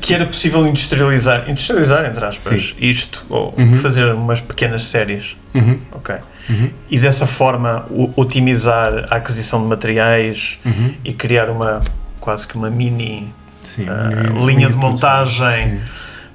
que 0.00 0.14
era 0.14 0.24
possível 0.24 0.66
industrializar, 0.66 1.44
industrializar 1.48 2.06
entre 2.06 2.24
aspas, 2.24 2.74
isto, 2.80 3.22
ou 3.28 3.54
fazer 3.82 4.14
umas 4.14 4.40
pequenas 4.40 4.86
séries, 4.86 5.36
Uhum, 5.54 5.78
ok? 5.92 6.14
E 6.90 6.98
dessa 6.98 7.26
forma 7.26 7.86
o- 7.90 8.12
otimizar 8.16 9.06
a 9.10 9.16
aquisição 9.16 9.62
de 9.62 9.68
materiais 9.68 10.58
uhum. 10.64 10.94
e 11.04 11.12
criar 11.12 11.48
uma 11.50 11.82
quase 12.20 12.46
que 12.46 12.54
uma 12.56 12.68
mini 12.70 13.32
Sim, 13.62 13.84
uma- 13.84 14.44
linha 14.46 14.68
de 14.68 14.76
montagem. 14.76 15.80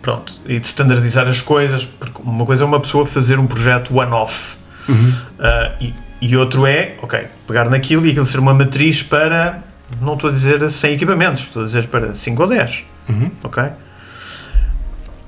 Pronto, 0.02 0.40
e 0.46 0.60
de 0.60 0.66
standardizar 0.66 1.28
as 1.28 1.42
coisas, 1.42 1.84
porque 1.86 2.22
uma 2.24 2.46
coisa 2.46 2.64
é 2.64 2.66
uma 2.68 2.80
pessoa 2.80 3.06
fazer 3.06 3.38
um 3.40 3.46
projeto 3.48 3.94
one-off 3.96 4.56
Uhum. 4.90 5.10
Uh, 5.38 5.84
e, 5.84 5.94
e 6.22 6.38
outro 6.38 6.66
é, 6.66 6.96
ok, 7.02 7.28
pegar 7.46 7.70
naquilo 7.70 8.06
e 8.06 8.12
aquilo 8.12 8.26
ser 8.26 8.40
uma 8.40 8.54
matriz 8.54 9.04
para, 9.04 9.62
não 10.02 10.14
estou 10.14 10.30
a 10.30 10.34
dizer 10.34 10.68
100 10.70 10.94
equipamentos, 10.94 11.42
estou 11.44 11.62
a 11.62 11.66
dizer 11.66 11.88
para 11.88 12.16
5 12.16 12.42
ou 12.42 12.48
10, 12.48 12.86
Uhum. 13.10 13.30
ok? 13.44 13.64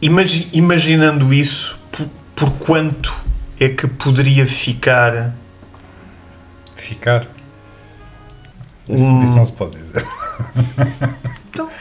Imagi- 0.02 0.48
imaginando 0.54 1.34
isso, 1.34 1.78
por, 1.92 2.08
por 2.36 2.52
quanto 2.54 3.14
é 3.60 3.70
que 3.70 3.88
poderia 3.88 4.45
ficar 4.47 5.34
Ficar. 6.76 7.26
Isso, 8.88 9.10
um... 9.10 9.22
isso 9.22 9.36
não 9.36 9.43
se 9.45 9.53
pode 9.53 9.78
dizer. 9.78 10.05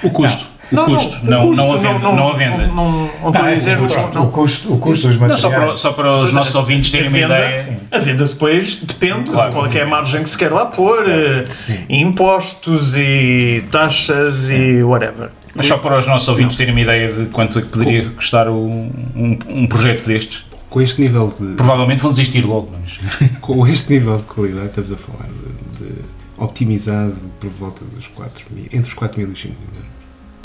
o 0.02 0.10
custo. 0.10 0.44
O 0.70 0.74
Não, 0.74 0.84
custo, 0.84 1.16
o 1.16 1.24
não, 1.30 1.40
custo, 1.48 1.62
não, 1.64 1.72
a 1.72 1.76
venda. 1.78 1.98
Não, 1.98 2.28
a 2.28 2.32
venda. 2.34 2.66
Não, 2.66 2.74
não, 2.74 2.90
não 3.22 3.28
estou 3.30 3.44
a 3.46 3.50
dizer... 3.54 3.78
o, 3.78 3.86
não- 3.86 4.10
não- 4.10 4.26
o 4.26 4.30
custo, 4.30 4.74
o 4.74 4.78
custo 4.78 5.06
dos 5.06 5.16
Não, 5.16 5.26
materiais. 5.28 5.40
só 5.40 5.50
para, 5.50 5.76
só 5.78 5.92
para 5.92 6.18
os 6.18 6.32
nossos 6.32 6.54
ouvintes 6.54 6.90
terem 6.90 7.06
a 7.06 7.10
uma 7.10 7.18
venda, 7.18 7.38
ideia. 7.38 7.80
A 7.90 7.98
venda 7.98 8.24
depois 8.26 8.74
depende 8.76 9.30
Claro. 9.30 9.48
de 9.50 9.56
qual 9.56 9.66
é, 9.66 9.78
é 9.78 9.82
a 9.82 9.86
margem 9.86 10.22
que 10.22 10.28
se 10.28 10.36
quer 10.36 10.52
lá 10.52 10.66
pôr, 10.66 11.08
eh, 11.08 11.44
Sim. 11.48 11.86
impostos 11.88 12.92
e 12.96 13.64
taxas 13.70 14.50
e 14.50 14.82
whatever. 14.82 15.30
Mas 15.54 15.64
só 15.66 15.78
para 15.78 15.96
os 15.96 16.06
nossos 16.06 16.28
ouvintes 16.28 16.56
terem 16.56 16.74
uma 16.74 16.80
ideia 16.82 17.10
de 17.12 17.26
quanto 17.26 17.58
é 17.58 17.62
que 17.62 17.68
poderia 17.68 18.04
custar 18.10 18.46
um, 18.48 18.90
um, 19.16 19.38
um 19.48 19.66
projeto 19.66 20.04
destes. 20.06 20.44
Com 20.78 20.82
este 20.82 21.00
nível 21.00 21.34
de. 21.40 21.54
Provavelmente 21.56 22.00
vão 22.00 22.12
desistir 22.12 22.42
logo, 22.46 22.70
mas. 22.70 22.98
Com 23.40 23.66
este 23.66 23.94
nível 23.94 24.16
de 24.16 24.22
qualidade, 24.26 24.68
estamos 24.68 24.92
a 24.92 24.96
falar 24.96 25.28
de, 25.28 25.84
de 25.84 25.92
optimizado 26.36 27.16
por 27.40 27.50
volta 27.50 27.84
dos 27.84 28.06
4 28.06 28.44
mil, 28.52 28.66
entre 28.66 28.82
os 28.88 28.94
4 28.94 29.18
mil 29.18 29.28
e 29.28 29.32
os 29.32 29.40
5 29.40 29.54
mil 29.58 29.68
euros. 29.74 29.88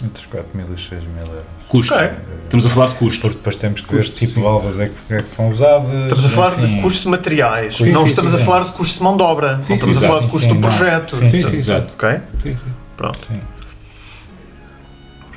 Entre 0.03 0.21
os 0.21 0.25
4 0.25 0.57
mil 0.57 0.67
e 0.67 0.73
os 0.73 0.86
6 0.88 1.03
mil 1.03 1.17
euros. 1.19 1.45
Custo. 1.69 1.93
Ok. 1.93 2.09
Estamos 2.45 2.65
a 2.65 2.69
falar 2.71 2.88
de 2.88 2.95
custo. 2.95 3.21
Porque 3.21 3.38
depois 3.38 3.55
temos 3.57 3.81
que 3.81 3.91
ver 3.91 3.97
Custo, 3.97 4.13
que 4.13 4.19
tipo 4.19 4.31
sim. 4.31 4.39
de 4.39 4.43
válvulas 4.43 4.79
é 4.79 4.89
que, 4.89 5.13
é 5.13 5.21
que 5.21 5.29
são 5.29 5.49
usadas. 5.49 5.93
Estamos 6.03 6.25
a 6.25 6.29
falar 6.29 6.57
enfim. 6.57 6.75
de 6.77 6.81
custo 6.81 7.03
de 7.03 7.09
materiais, 7.09 7.75
Sim, 7.77 7.91
não 7.91 8.01
sim, 8.01 8.07
estamos 8.07 8.31
sim, 8.31 8.38
a 8.38 8.39
sim. 8.39 8.45
falar 8.45 8.63
de 8.65 8.71
custo 8.71 8.97
de 8.97 9.03
mão 9.03 9.15
de 9.17 9.23
obra, 9.23 9.61
Sim, 9.61 9.69
não 9.69 9.75
estamos 9.75 9.97
sim, 9.97 10.03
a 10.03 10.07
falar 10.07 10.19
sim, 10.21 10.25
de 10.25 10.31
custo 10.31 10.47
sim, 10.47 10.53
do 10.55 10.59
não. 10.59 10.69
projeto. 10.69 11.15
Sim, 11.15 11.27
sim, 11.27 11.43
sim. 11.47 11.57
Exato. 11.57 11.93
Ok? 11.93 12.09
Sim, 12.41 12.55
sim. 12.55 12.57
Pronto. 12.97 13.19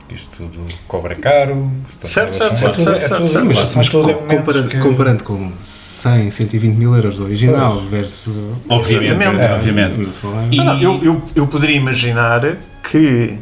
Porque 0.06 0.14
isto 0.14 0.30
tudo 0.36 0.60
cobra 0.86 1.14
caro. 1.16 1.68
Certo, 2.04 2.34
é 2.34 2.38
certo, 2.38 2.58
certo, 2.58 2.80
é 2.80 2.98
certo, 2.98 3.16
tudo- 3.16 3.28
certo, 3.28 3.46
Mas, 3.46 3.74
elementos 3.92 4.28
comparando, 4.36 4.68
que- 4.68 4.78
comparando 4.78 5.24
com 5.24 5.52
100, 5.60 6.30
120 6.30 6.76
mil 6.76 6.94
euros 6.94 7.16
do 7.16 7.24
original 7.24 7.72
Pois. 7.72 7.84
versus. 7.90 8.38
Obviamente. 8.68 9.22
É. 9.40 9.52
obviamente. 9.54 10.00
Estamos 10.02 10.08
a 10.08 10.12
falar- 10.20 10.46
E- 10.52 10.60
Ah, 10.60 10.64
não, 10.64 10.80
eu, 10.80 11.04
eu, 11.04 11.22
eu 11.34 11.46
poderia 11.48 11.76
imaginar 11.76 12.40
que 12.88 13.38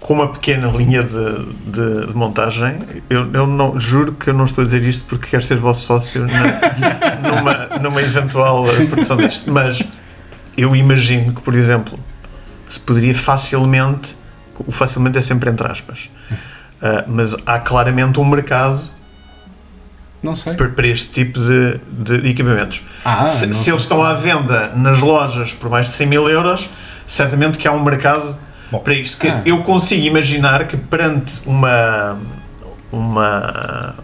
com 0.00 0.14
uma 0.14 0.32
pequena 0.32 0.66
linha 0.68 1.04
de, 1.04 1.44
de, 1.70 2.06
de 2.08 2.16
montagem, 2.16 2.74
eu, 3.08 3.30
eu 3.32 3.46
não, 3.46 3.78
juro 3.78 4.12
que 4.14 4.30
eu 4.30 4.34
não 4.34 4.44
estou 4.44 4.62
a 4.62 4.64
dizer 4.64 4.82
isto 4.82 5.04
porque 5.04 5.28
quero 5.30 5.44
ser 5.44 5.56
vosso 5.58 5.86
sócio 5.86 6.26
na- 6.26 7.20
numa, 7.30 7.78
numa 7.78 8.02
eventual 8.02 8.64
produção 8.90 9.16
disto, 9.16 9.48
mas 9.52 9.80
eu 10.56 10.74
imagino 10.74 11.32
que, 11.32 11.40
por 11.40 11.54
exemplo, 11.54 11.96
se 12.66 12.80
poderia 12.80 13.14
facilmente, 13.14 14.16
o 14.66 14.72
facilmente 14.72 15.18
é 15.18 15.22
sempre 15.22 15.50
entre 15.50 15.66
aspas, 15.66 16.10
ah, 16.80 17.04
mas 17.06 17.34
há 17.46 17.58
claramente 17.58 18.18
um 18.20 18.24
mercado 18.24 18.80
Não 20.22 20.34
sei. 20.36 20.54
para, 20.54 20.86
este 20.86 21.08
tipo 21.10 21.40
de, 21.40 21.78
de 21.90 22.28
equipamentos. 22.28 22.82
Ah, 23.04 23.26
se, 23.26 23.52
se 23.52 23.70
eles 23.70 23.82
estão 23.82 24.02
à 24.04 24.14
venda 24.14 24.68
nas 24.76 25.00
lojas 25.00 25.52
por 25.52 25.68
mais 25.70 25.86
de 25.86 25.92
100 25.92 26.06
mil 26.08 26.28
euros, 26.28 26.68
certamente 27.06 27.58
que 27.58 27.66
há 27.68 27.72
um 27.72 27.82
mercado 27.82 28.36
Bom, 28.70 28.78
para 28.78 28.94
isto. 28.94 29.18
Que 29.18 29.28
ah. 29.28 29.42
Eu 29.44 29.62
consigo 29.62 30.02
imaginar 30.06 30.66
que 30.66 30.76
perante 30.76 31.40
uma. 31.44 32.16
uma 32.90 33.94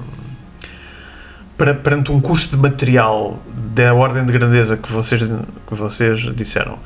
para- 1.57 1.75
perante 1.75 2.13
um 2.13 2.21
custo 2.21 2.57
de 2.57 2.63
material 2.63 3.39
da 3.75 3.93
ordem 3.95 4.25
de 4.25 4.33
grandeza 4.33 4.77
que 4.77 4.91
vocês, 4.93 5.23
que 5.23 5.75
vocês 5.75 6.21
disseram, 6.35 6.79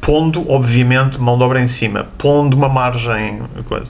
pondo, 0.00 0.50
obviamente, 0.50 1.18
mão 1.20 1.36
de 1.38 1.44
obra 1.44 1.60
em 1.60 1.66
cima, 1.66 2.06
pondo 2.18 2.56
uma 2.56 2.68
margem, 2.68 3.42
coisa, 3.64 3.86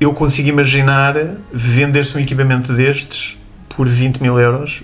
eu 0.00 0.12
consigo 0.12 0.48
imaginar 0.48 1.14
vender-se 1.52 2.16
um 2.16 2.20
equipamento 2.20 2.72
destes 2.74 3.36
por 3.68 3.88
20 3.88 4.20
mil 4.20 4.38
euros 4.38 4.82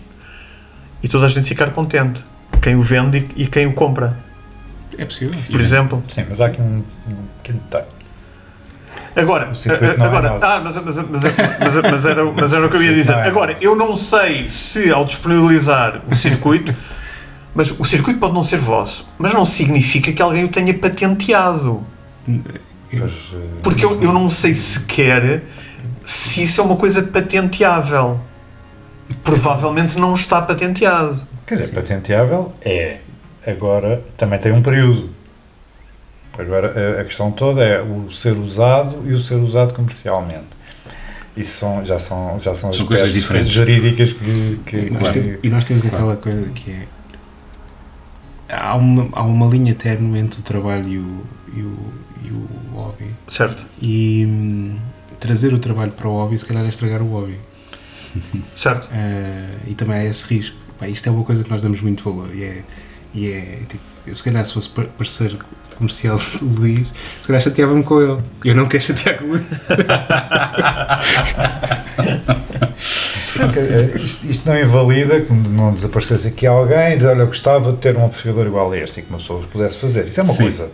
e 1.03 1.09
toda 1.09 1.27
a 1.27 1.29
gente 1.29 1.47
ficar 1.47 1.71
contente. 1.71 2.25
Quem 2.63 2.75
o 2.77 2.81
vende 2.81 3.27
e, 3.37 3.43
e 3.43 3.47
quem 3.47 3.67
o 3.67 3.73
compra, 3.73 4.17
É 4.97 5.05
possível. 5.05 5.39
por 5.51 5.61
exemplo. 5.61 6.03
Sim, 6.09 6.25
mas 6.29 6.41
há 6.41 6.47
aqui 6.47 6.61
um, 6.61 6.83
um 7.09 7.15
pequeno 7.43 7.61
detalhe. 7.65 7.87
Agora, 9.15 9.51
O 9.51 9.55
circuito 9.55 9.99
não 9.99 10.05
é 10.05 10.09
agora 10.09 10.29
nosso. 10.31 10.45
ah, 10.47 10.61
mas, 10.63 10.77
mas, 10.77 10.97
mas, 10.97 11.23
mas, 11.61 11.77
mas 11.91 12.07
era, 12.07 12.25
mas 12.33 12.53
era 12.53 12.67
o 12.67 12.71
que 12.71 12.77
eu 12.77 12.83
ia 12.83 12.95
dizer. 12.95 13.15
É 13.15 13.27
Agora, 13.27 13.55
eu 13.61 13.75
não 13.75 13.97
sei 13.97 14.49
se 14.49 14.91
ao 14.91 15.05
disponibilizar 15.05 16.01
o 16.09 16.15
circuito, 16.15 16.73
mas 17.55 17.71
o 17.79 17.85
circuito 17.85 18.19
pode 18.21 18.35
não 18.35 18.43
ser 18.43 18.59
vosso, 18.59 19.09
mas 19.19 19.33
não 19.35 19.45
significa 19.45 20.13
que 20.13 20.21
alguém 20.23 20.45
o 20.45 20.49
tenha 20.49 20.73
patenteado. 20.75 21.85
Pois, 22.91 23.35
Porque 23.63 23.85
eu, 23.85 24.01
eu 24.03 24.13
não 24.13 24.31
sei 24.31 24.55
sequer 24.55 25.43
se 26.05 26.43
isso 26.45 26.61
é 26.61 26.65
uma 26.65 26.77
coisa 26.77 27.03
patenteável. 27.03 28.21
Provavelmente 29.25 29.99
não 29.99 30.15
está 30.15 30.41
patenteado. 30.43 31.23
Quer 31.47 31.57
dizer, 31.57 31.73
patenteável 31.73 32.51
é. 32.63 32.99
Agora 33.47 34.03
também 34.17 34.39
tem 34.39 34.53
um 34.53 34.61
período. 34.63 35.11
Agora 36.39 36.97
a, 36.99 37.01
a 37.01 37.05
questão 37.05 37.31
toda 37.31 37.65
é 37.65 37.81
o 37.81 38.13
ser 38.13 38.37
usado 38.37 39.03
e 39.07 39.13
o 39.13 39.19
ser 39.21 39.37
usado 39.37 39.73
comercialmente. 39.75 40.47
Isso 41.37 41.59
são, 41.59 41.85
já 41.85 41.99
são, 41.99 42.39
já 42.39 42.55
são, 42.55 42.73
São 42.73 42.85
coisas 42.87 43.07
aspectos 43.07 43.21
diferentes. 43.23 43.51
jurídicas 43.53 44.13
que. 44.13 44.61
que, 44.67 44.91
nós, 44.91 45.11
que- 45.11 45.21
tem- 45.21 45.39
e 45.43 45.49
nós 45.49 45.65
temos 45.65 45.87
aquela 45.87 46.17
coisa 46.17 46.49
que 46.55 46.71
é. 46.71 46.83
Há 48.49 48.75
uma, 48.77 49.09
há 49.13 49.23
uma 49.23 49.47
linha 49.47 49.75
términe 49.75 50.19
entre 50.21 50.41
o 50.41 50.43
trabalho 50.43 50.89
e 50.89 50.99
o, 50.99 51.27
e 51.55 51.61
o, 51.63 51.77
e 52.25 52.31
o 52.31 52.49
hobby. 52.75 53.07
Certo? 53.29 53.67
E 53.81 54.25
hum, 54.27 54.77
trazer 55.21 55.53
o 55.53 55.59
trabalho 55.59 55.93
para 55.93 56.09
o 56.09 56.13
hobby, 56.13 56.39
se 56.39 56.47
calhar, 56.47 56.65
é 56.65 56.69
estragar 56.69 57.03
o 57.03 57.07
hobby. 57.09 57.39
Certo? 58.57 58.89
Eh, 58.93 59.59
e 59.69 59.75
também 59.75 59.97
há 59.99 60.05
esse 60.05 60.27
risco. 60.35 60.57
Pá, 60.79 60.89
isto 60.89 61.07
é 61.09 61.13
uma 61.13 61.25
coisa 61.25 61.45
que 61.45 61.51
nós 61.51 61.61
damos 61.63 61.81
muito 61.81 62.03
valor. 62.03 62.35
E 62.35 62.43
é. 62.43 62.63
E 63.15 63.31
é 63.31 63.59
tipo, 63.69 63.83
eu, 64.07 64.15
se 64.15 64.23
calhar, 64.23 64.45
se 64.45 64.53
fosse 64.55 64.69
par- 64.71 64.87
parceiro 64.87 65.39
comercial 65.79 66.19
do 66.43 66.61
Luís, 66.61 66.93
se 67.21 67.27
calhar 67.27 67.41
chateava-me 67.41 67.83
com 67.85 68.01
ele. 68.03 68.19
Eu 68.45 68.55
não 68.55 68.67
quero 68.67 68.83
chatear 68.83 69.19
com 69.19 69.25
o 69.25 69.29
Luís. 69.29 69.47
Eh, 73.39 73.99
isto, 74.01 74.27
isto 74.27 74.49
não 74.49 74.59
invalida 74.59 75.21
que 75.21 75.33
não 75.33 75.73
desaparecesse 75.73 76.29
aqui 76.29 76.47
alguém 76.47 76.93
e 76.93 76.97
dizer, 76.97 77.09
olha, 77.09 77.21
eu 77.21 77.27
gostava 77.27 77.71
de 77.73 77.79
ter 77.79 77.97
um 77.97 78.05
amplificador 78.05 78.47
igual 78.47 78.73
a 78.73 78.77
este 78.77 78.99
e 78.99 79.03
que 79.03 79.09
uma 79.11 79.19
pessoa 79.19 79.43
pudesse 79.51 79.77
fazer. 79.77 80.07
Isso 80.09 80.21
é 80.21 80.25
uma 80.25 80.33
Sim. 80.33 80.43
coisa. 80.43 80.71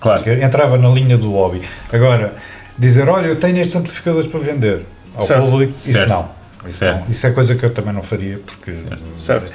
Claro. 0.00 0.28
Entrava 0.42 0.76
na 0.78 0.88
linha 0.88 1.16
do 1.16 1.30
hobby. 1.32 1.62
Agora, 1.92 2.34
dizer, 2.76 3.08
olha, 3.08 3.26
eu 3.26 3.36
tenho 3.36 3.58
estes 3.58 3.76
amplificadores 3.76 4.28
para 4.28 4.40
vender 4.40 4.84
ao 5.14 5.22
Certo. 5.22 5.44
público, 5.44 5.74
isso 5.84 6.06
não. 6.06 6.28
Isso, 6.66 6.84
não. 6.84 7.04
isso 7.08 7.26
é 7.26 7.30
coisa 7.30 7.54
que 7.54 7.64
eu 7.64 7.70
também 7.70 7.92
não 7.92 8.02
faria, 8.02 8.38
porque 8.38 8.74
Certo. 9.20 9.52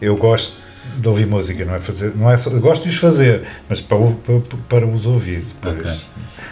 eu 0.00 0.16
gosto 0.16 0.56
de 0.98 1.08
ouvir 1.08 1.26
música, 1.26 1.64
não 1.64 1.74
é 1.74 1.78
fazer, 1.78 2.14
não 2.16 2.30
é 2.30 2.36
só, 2.36 2.50
eu 2.50 2.60
gosto 2.60 2.82
de 2.84 2.88
os 2.90 2.96
fazer, 2.96 3.42
mas 3.68 3.80
para, 3.80 3.98
para, 3.98 4.40
para 4.68 4.86
os 4.86 5.06
ouvir 5.06 5.40
depois. 5.40 5.76
Ok. 5.76 5.92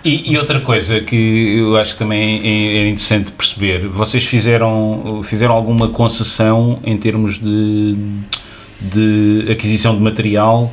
E, 0.04 0.32
e 0.32 0.38
outra 0.38 0.60
coisa 0.60 1.00
que 1.00 1.56
eu 1.58 1.76
acho 1.76 1.94
que 1.94 1.98
também 1.98 2.40
é, 2.42 2.76
é 2.78 2.88
interessante 2.88 3.32
perceber, 3.32 3.86
vocês 3.88 4.24
fizeram, 4.24 5.20
fizeram 5.24 5.54
alguma 5.54 5.88
concessão 5.88 6.78
em 6.84 6.96
termos 6.96 7.38
de, 7.38 7.96
de 8.80 9.46
aquisição 9.50 9.94
de 9.96 10.02
material? 10.02 10.72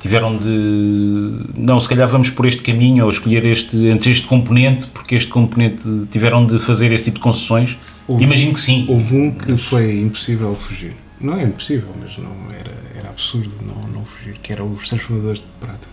Tiveram 0.00 0.36
de. 0.36 1.46
Não, 1.56 1.80
se 1.80 1.88
calhar 1.88 2.06
vamos 2.06 2.28
por 2.28 2.44
este 2.44 2.60
caminho 2.60 3.04
ou 3.04 3.10
escolher 3.10 3.42
este, 3.46 3.74
entre 3.86 4.10
este 4.10 4.26
componente, 4.26 4.86
porque 4.88 5.14
este 5.14 5.30
componente 5.30 5.82
tiveram 6.10 6.44
de 6.46 6.58
fazer 6.58 6.92
esse 6.92 7.04
tipo 7.04 7.16
de 7.18 7.22
concessões? 7.22 7.78
Houve- 8.06 8.24
Imagino 8.24 8.52
que 8.52 8.60
sim. 8.60 8.84
Houve 8.86 9.16
um 9.16 9.30
que 9.30 9.56
foi 9.56 10.00
impossível 10.02 10.54
fugir. 10.54 10.92
Não 11.20 11.38
é 11.38 11.44
impossível, 11.44 11.88
mas 12.00 12.16
não 12.18 12.32
era, 12.50 12.74
era 12.98 13.08
absurdo 13.08 13.52
não, 13.62 13.88
não 13.88 14.04
fugir, 14.04 14.34
que 14.42 14.52
era 14.52 14.64
os 14.64 14.88
transformadores 14.88 15.40
de 15.40 15.46
prata. 15.60 15.88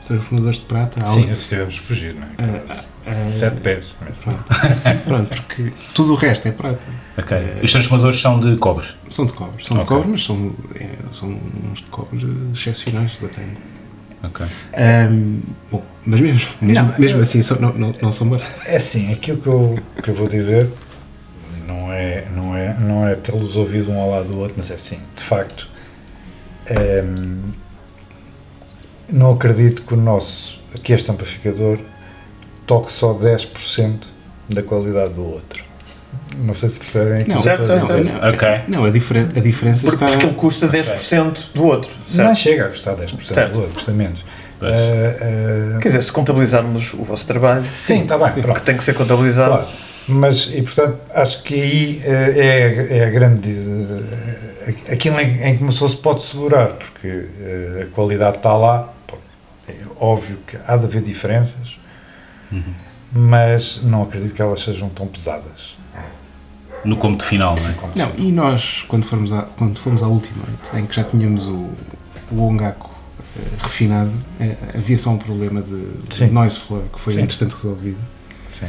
Os 0.00 0.06
transformadores 0.06 0.58
de 0.58 0.64
prata, 0.66 1.04
há 1.04 1.08
Sim, 1.08 1.26
um- 1.26 1.30
esses 1.30 1.48
tivemos 1.48 1.74
de 1.74 1.80
fugir, 1.80 2.14
não 2.14 2.22
é? 2.22 2.28
ah, 2.66 2.84
ah, 3.06 3.28
Sete 3.30 3.60
pés. 3.60 3.94
Pronto. 4.22 4.44
Pronto, 5.06 5.28
porque 5.42 5.72
tudo 5.94 6.12
o 6.12 6.16
resto 6.16 6.48
é 6.48 6.52
prata. 6.52 6.80
Ok. 7.16 7.36
Os 7.62 7.72
transformadores 7.72 8.20
são 8.20 8.38
de 8.38 8.56
cobre. 8.58 8.86
São 9.08 9.24
de 9.26 9.32
cobre, 9.32 9.64
são 9.64 9.76
de 9.78 9.82
Ok. 9.84 9.96
cobre, 9.96 10.12
mas 10.12 10.24
são, 10.24 10.52
é, 10.74 10.88
são 11.12 11.28
uns 11.72 11.78
de 11.78 11.90
cobre 11.90 12.18
excepcionais 12.54 13.16
da 13.18 13.28
Tango. 13.28 13.56
Ok. 14.22 14.46
Ahm, 14.76 15.40
bom, 15.72 15.82
mas 16.04 16.20
mesmo, 16.20 16.40
mesmo, 16.60 16.74
Não, 16.88 16.98
mesmo 16.98 17.16
eu- 17.18 17.22
assim 17.22 17.42
são, 17.42 17.58
não, 17.58 17.72
não, 17.72 17.94
não 18.02 18.12
são 18.12 18.28
baratos. 18.28 18.66
É 18.66 18.76
assim, 18.76 19.10
aquilo 19.12 19.38
que 19.38 19.46
eu, 19.46 19.78
que 20.02 20.10
eu 20.10 20.14
vou 20.14 20.28
dizer 20.28 20.68
não 21.70 21.92
é, 21.92 22.24
não 22.34 22.56
é, 22.56 22.74
não 22.78 23.08
é 23.08 23.14
tê-los 23.14 23.56
ouvido 23.56 23.90
um 23.90 24.00
ao 24.00 24.10
lado 24.10 24.28
do 24.30 24.38
outro, 24.38 24.54
mas 24.56 24.70
é 24.70 24.74
assim, 24.74 24.98
de 25.14 25.22
facto, 25.22 25.68
ehm, 26.68 27.52
não 29.08 29.32
acredito 29.32 29.82
que 29.82 29.94
o 29.94 29.96
nosso, 29.96 30.58
que 30.82 30.92
este 30.92 31.10
amplificador, 31.10 31.78
toque 32.66 32.92
só 32.92 33.12
10% 33.14 34.06
da 34.48 34.62
qualidade 34.62 35.14
do 35.14 35.24
outro. 35.26 35.64
Não 36.38 36.54
sei 36.54 36.68
se 36.68 36.78
percebem 36.78 37.20
aquilo 37.22 37.34
Não, 37.36 37.42
que 37.42 37.48
eu 37.48 37.56
certo, 37.56 37.62
estou 37.62 37.76
a 37.76 37.86
certo, 37.86 38.02
dizer. 38.04 38.20
certo. 38.20 38.34
Ok. 38.34 38.60
Não, 38.68 38.84
a, 38.84 38.90
diferen 38.90 39.28
a 39.36 39.40
diferença 39.40 39.80
Porque, 39.86 40.04
está. 40.04 40.06
porque 40.16 40.26
ele 40.26 40.34
custa 40.36 40.68
10% 40.68 41.38
do 41.54 41.64
outro. 41.64 41.90
Não 42.08 42.24
Certo? 42.24 42.36
chega 42.36 42.64
a 42.66 42.68
custar 42.68 42.94
10% 42.96 43.20
Certo. 43.22 43.52
do 43.52 43.58
outro, 43.58 43.74
custa 43.74 43.92
menos. 43.92 44.24
Eh, 44.62 45.16
eh, 45.74 45.78
Quer 45.80 45.88
dizer, 45.88 46.02
se 46.02 46.12
contabilizarmos 46.12 46.94
o 46.94 47.02
vosso 47.02 47.26
trabalho, 47.26 47.60
sim, 47.60 48.02
está 48.02 48.16
bem, 48.18 48.30
que 48.32 48.40
pronto. 48.42 48.60
tem 48.62 48.76
que 48.76 48.84
ser 48.84 48.94
contabilizado. 48.94 49.54
Claro, 49.54 49.68
mas 50.08 50.48
e 50.52 50.62
portanto 50.62 50.98
acho 51.14 51.42
que 51.42 51.54
aí 51.54 52.02
eh, 52.04 52.88
é, 52.90 52.98
é 52.98 53.04
a 53.06 53.10
grande 53.10 53.50
eh, 53.50 54.92
aquilo 54.92 55.20
em, 55.20 55.42
em 55.42 55.56
que 55.56 55.62
uma 55.62 55.70
pessoa 55.70 55.88
se 55.88 55.96
pode 55.96 56.22
segurar, 56.22 56.68
porque 56.74 57.06
eh, 57.40 57.86
a 57.88 57.94
qualidade 57.94 58.38
está 58.38 58.54
lá, 58.56 58.92
é 59.68 59.74
óbvio 59.98 60.38
que 60.46 60.56
há 60.66 60.76
de 60.76 60.86
haver 60.86 61.02
diferenças, 61.02 61.78
mas 63.12 63.80
não 63.82 64.02
acredito 64.02 64.34
que 64.34 64.42
elas 64.42 64.60
sejam 64.60 64.88
tão 64.88 65.06
pesadas. 65.06 65.76
No 66.84 66.96
cômodo 66.96 67.22
final, 67.24 67.54
não 67.56 67.68
é? 67.68 67.74
Não, 67.94 68.10
se- 68.14 68.20
e 68.20 68.32
nós, 68.32 68.84
quando 68.88 69.04
fomos, 69.04 69.32
à, 69.32 69.42
quando 69.42 69.78
fomos 69.78 70.02
à 70.02 70.08
Ultimate, 70.08 70.76
em 70.76 70.86
que 70.86 70.96
já 70.96 71.04
tínhamos 71.04 71.46
o, 71.46 71.68
o 72.32 72.40
Ongaku 72.48 72.90
eh, 73.36 73.40
refinado, 73.58 74.10
eh, 74.40 74.56
havia 74.74 74.96
só 74.98 75.10
um 75.10 75.18
problema 75.18 75.60
de, 75.60 75.84
de 76.08 76.26
noise 76.32 76.58
floor 76.58 76.84
que 76.92 76.98
foi 76.98 77.12
Sim. 77.12 77.20
entretanto 77.22 77.54
resolvido. 77.54 77.98
Sim. 78.58 78.66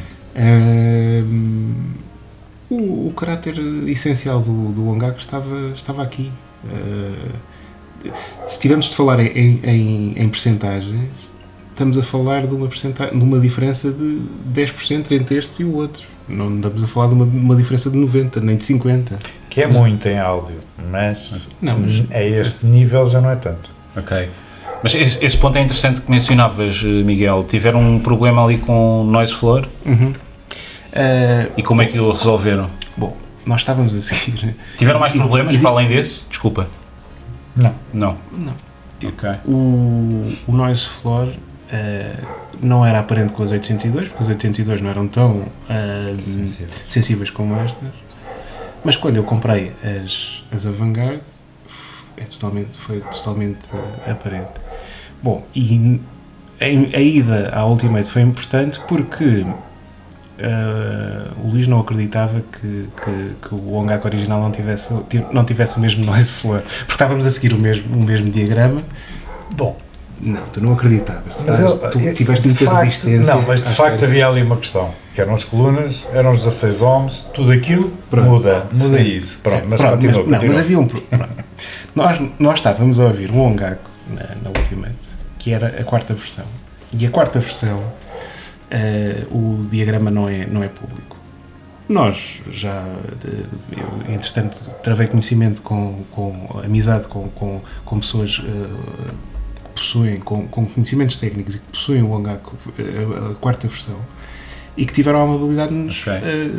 O, 2.69 3.07
o 3.09 3.13
caráter 3.15 3.57
essencial 3.87 4.39
do, 4.41 4.71
do 4.71 4.87
Ongaku 4.89 5.19
estava, 5.19 5.71
estava 5.75 6.01
aqui. 6.03 6.31
Ah, 6.65 8.11
se 8.47 8.59
tivermos 8.61 8.87
de 8.89 8.95
falar 8.95 9.19
em, 9.19 9.59
em, 9.63 10.13
em 10.17 10.29
percentagens, 10.29 11.09
estamos 11.71 11.97
a 11.97 12.01
falar 12.03 12.47
de 12.47 12.55
uma, 12.55 12.67
de 12.67 13.23
uma 13.23 13.39
diferença 13.39 13.91
de 13.91 14.21
10% 14.53 15.11
entre 15.11 15.35
este 15.37 15.61
e 15.61 15.65
o 15.65 15.75
outro. 15.75 16.03
Não 16.29 16.55
estamos 16.55 16.83
a 16.83 16.87
falar 16.87 17.07
de 17.09 17.13
uma, 17.15 17.25
uma 17.25 17.55
diferença 17.55 17.89
de 17.89 17.97
90%, 17.97 18.37
nem 18.41 18.55
de 18.55 18.63
50%. 18.63 19.11
Que 19.49 19.61
é 19.63 19.67
muito 19.67 20.07
em 20.07 20.17
áudio, 20.17 20.55
mas, 20.89 21.49
Não, 21.61 21.77
mas- 21.77 22.09
a 22.11 22.23
este 22.23 22.65
nível 22.65 23.09
já 23.09 23.19
não 23.19 23.31
é 23.31 23.35
tanto. 23.35 23.69
Ok. 23.97 24.29
Mas 24.83 24.95
esse, 24.95 25.23
esse 25.23 25.37
ponto 25.37 25.57
é 25.57 25.61
interessante 25.61 26.01
que 26.01 26.09
mencionavas, 26.09 26.81
eh, 26.83 26.87
Miguel. 27.03 27.43
Tiveram 27.43 27.79
um 27.79 27.99
problema 27.99 28.43
ali 28.43 28.57
com 28.57 29.03
noise 29.03 29.31
floor 29.33 29.67
Ah, 30.93 31.47
e 31.55 31.63
como 31.63 31.81
é 31.81 31.85
que 31.85 31.99
o 31.99 32.11
resolveram? 32.11 32.69
bom, 32.97 33.15
nós 33.45 33.61
estávamos 33.61 33.93
a 33.95 34.01
seguir. 34.01 34.55
Tiveram 34.77 34.99
mais 34.99 35.13
problemas 35.13 35.55
existe- 35.55 35.63
para 35.63 35.71
além 35.77 35.87
desse? 35.87 36.23
Desculpa. 36.29 36.67
Não. 37.55 37.75
Não. 37.93 38.17
Não. 38.31 38.53
Ok. 39.03 39.29
O, 39.45 40.31
o 40.47 40.51
noise 40.51 40.85
floor 40.85 41.29
ah, 41.71 42.15
não 42.61 42.85
era 42.85 42.99
aparente 42.99 43.33
com 43.33 43.43
as 43.43 43.51
802, 43.51 44.09
porque 44.09 44.23
as 44.23 44.29
802 44.29 44.81
não 44.81 44.89
eram 44.89 45.07
tão 45.07 45.45
ah, 45.69 46.13
Sensível. 46.17 46.67
sensíveis 46.87 47.29
como 47.29 47.55
estas. 47.61 47.89
Mas 48.83 48.95
quando 48.97 49.17
eu 49.17 49.23
comprei 49.23 49.71
as, 50.03 50.43
as 50.51 50.65
Avantgarde, 50.65 51.21
é 52.17 52.23
totalmente, 52.23 52.77
foi 52.77 52.99
totalmente 52.99 53.69
aparente. 54.09 54.51
Bom, 55.23 55.43
e 55.55 55.99
a, 56.59 56.65
a 56.65 57.01
ida 57.01 57.49
à 57.53 57.65
Ultimate 57.65 58.09
foi 58.09 58.21
importante 58.23 58.79
porque 58.87 59.45
ah, 60.39 61.31
o 61.43 61.49
Luís 61.49 61.67
não 61.67 61.79
acreditava 61.79 62.41
que, 62.51 62.87
que, 63.03 63.31
que 63.49 63.55
o 63.55 63.73
Ongaku 63.75 64.07
original 64.07 64.41
não 64.41 64.51
tivesse, 64.51 64.93
ti- 65.09 65.23
não 65.31 65.45
tivesse 65.45 65.77
o 65.77 65.79
mesmo 65.79 66.03
noise 66.05 66.31
floor, 66.31 66.61
porque 66.61 66.91
estávamos 66.93 67.25
a 67.25 67.29
seguir 67.29 67.53
o 67.53 67.57
mesmo, 67.59 67.95
o 67.95 68.01
mesmo 68.03 68.29
diagrama. 68.29 68.81
Bom, 69.51 69.75
Não, 70.23 70.41
tu 70.53 70.61
não 70.63 70.73
acreditavas. 70.73 71.43
Mas 71.47 71.59
eu- 71.59 71.77
tu 71.77 71.99
eu- 71.99 72.13
tiveste 72.13 72.47
de 72.47 72.49
muita 72.53 72.65
facto- 72.65 72.83
resistência. 72.85 73.33
Não, 73.33 73.41
mas 73.41 73.61
de 73.63 73.69
facto 73.69 73.93
história. 73.95 74.07
havia 74.07 74.27
ali 74.27 74.43
uma 74.43 74.55
questão, 74.57 74.91
que 75.15 75.21
eram 75.21 75.33
as 75.33 75.43
colunas, 75.43 76.07
eram 76.13 76.29
os 76.31 76.37
16 76.37 76.81
ohms, 76.83 77.25
tudo 77.33 77.51
aquilo 77.51 77.91
Pronto. 78.09 78.29
muda, 78.29 78.65
muda 78.71 78.97
Sim. 78.97 79.03
isso. 79.03 79.39
Pronto, 79.41 79.61
Sim, 79.63 79.67
mas 79.69 79.81
pronto, 79.81 79.93
continua, 79.93 80.17
mas, 80.21 80.25
não, 80.31 80.39
continua. 80.39 80.55
mas 80.55 80.63
havia 80.63 80.79
um 80.79 80.87
nós, 81.95 82.21
nós 82.39 82.55
estávamos 82.59 82.99
a 82.99 83.05
ouvir 83.05 83.31
um 83.31 83.39
Ongaku 83.41 83.89
na, 84.09 84.21
na 84.43 84.49
Ultimate, 84.55 84.93
que 85.41 85.51
era 85.51 85.81
a 85.81 85.83
quarta 85.83 86.13
versão. 86.13 86.45
E 86.97 87.03
a 87.03 87.09
quarta 87.09 87.39
versão, 87.39 87.81
eh, 88.69 89.25
o 89.31 89.59
diagrama 89.71 90.11
não 90.11 90.29
é, 90.29 90.45
não 90.45 90.63
é 90.63 90.67
público. 90.67 91.17
Nós 91.89 92.41
já, 92.51 92.85
eu, 93.71 94.13
entretanto, 94.13 94.63
travei 94.83 95.07
conhecimento 95.07 95.63
com, 95.63 96.03
com 96.11 96.61
amizade 96.63 97.07
com, 97.07 97.27
com, 97.29 97.59
com 97.83 97.99
pessoas 97.99 98.39
eh, 98.39 99.13
que 99.63 99.69
possuem, 99.81 100.19
com, 100.19 100.47
com 100.47 100.63
conhecimentos 100.63 101.17
técnicos 101.17 101.55
e 101.55 101.57
que 101.57 101.65
possuem 101.71 102.03
o 102.03 102.23
eh, 102.27 102.29
a, 102.29 103.31
a 103.31 103.35
quarta 103.35 103.67
versão, 103.67 103.97
e 104.81 104.85
que 104.85 104.93
tiveram 104.93 105.19
a 105.19 105.23
amabilidade 105.23 105.69
de 105.69 105.75
nos 105.77 106.01
Ok. 106.01 106.11
eh, 106.13 106.49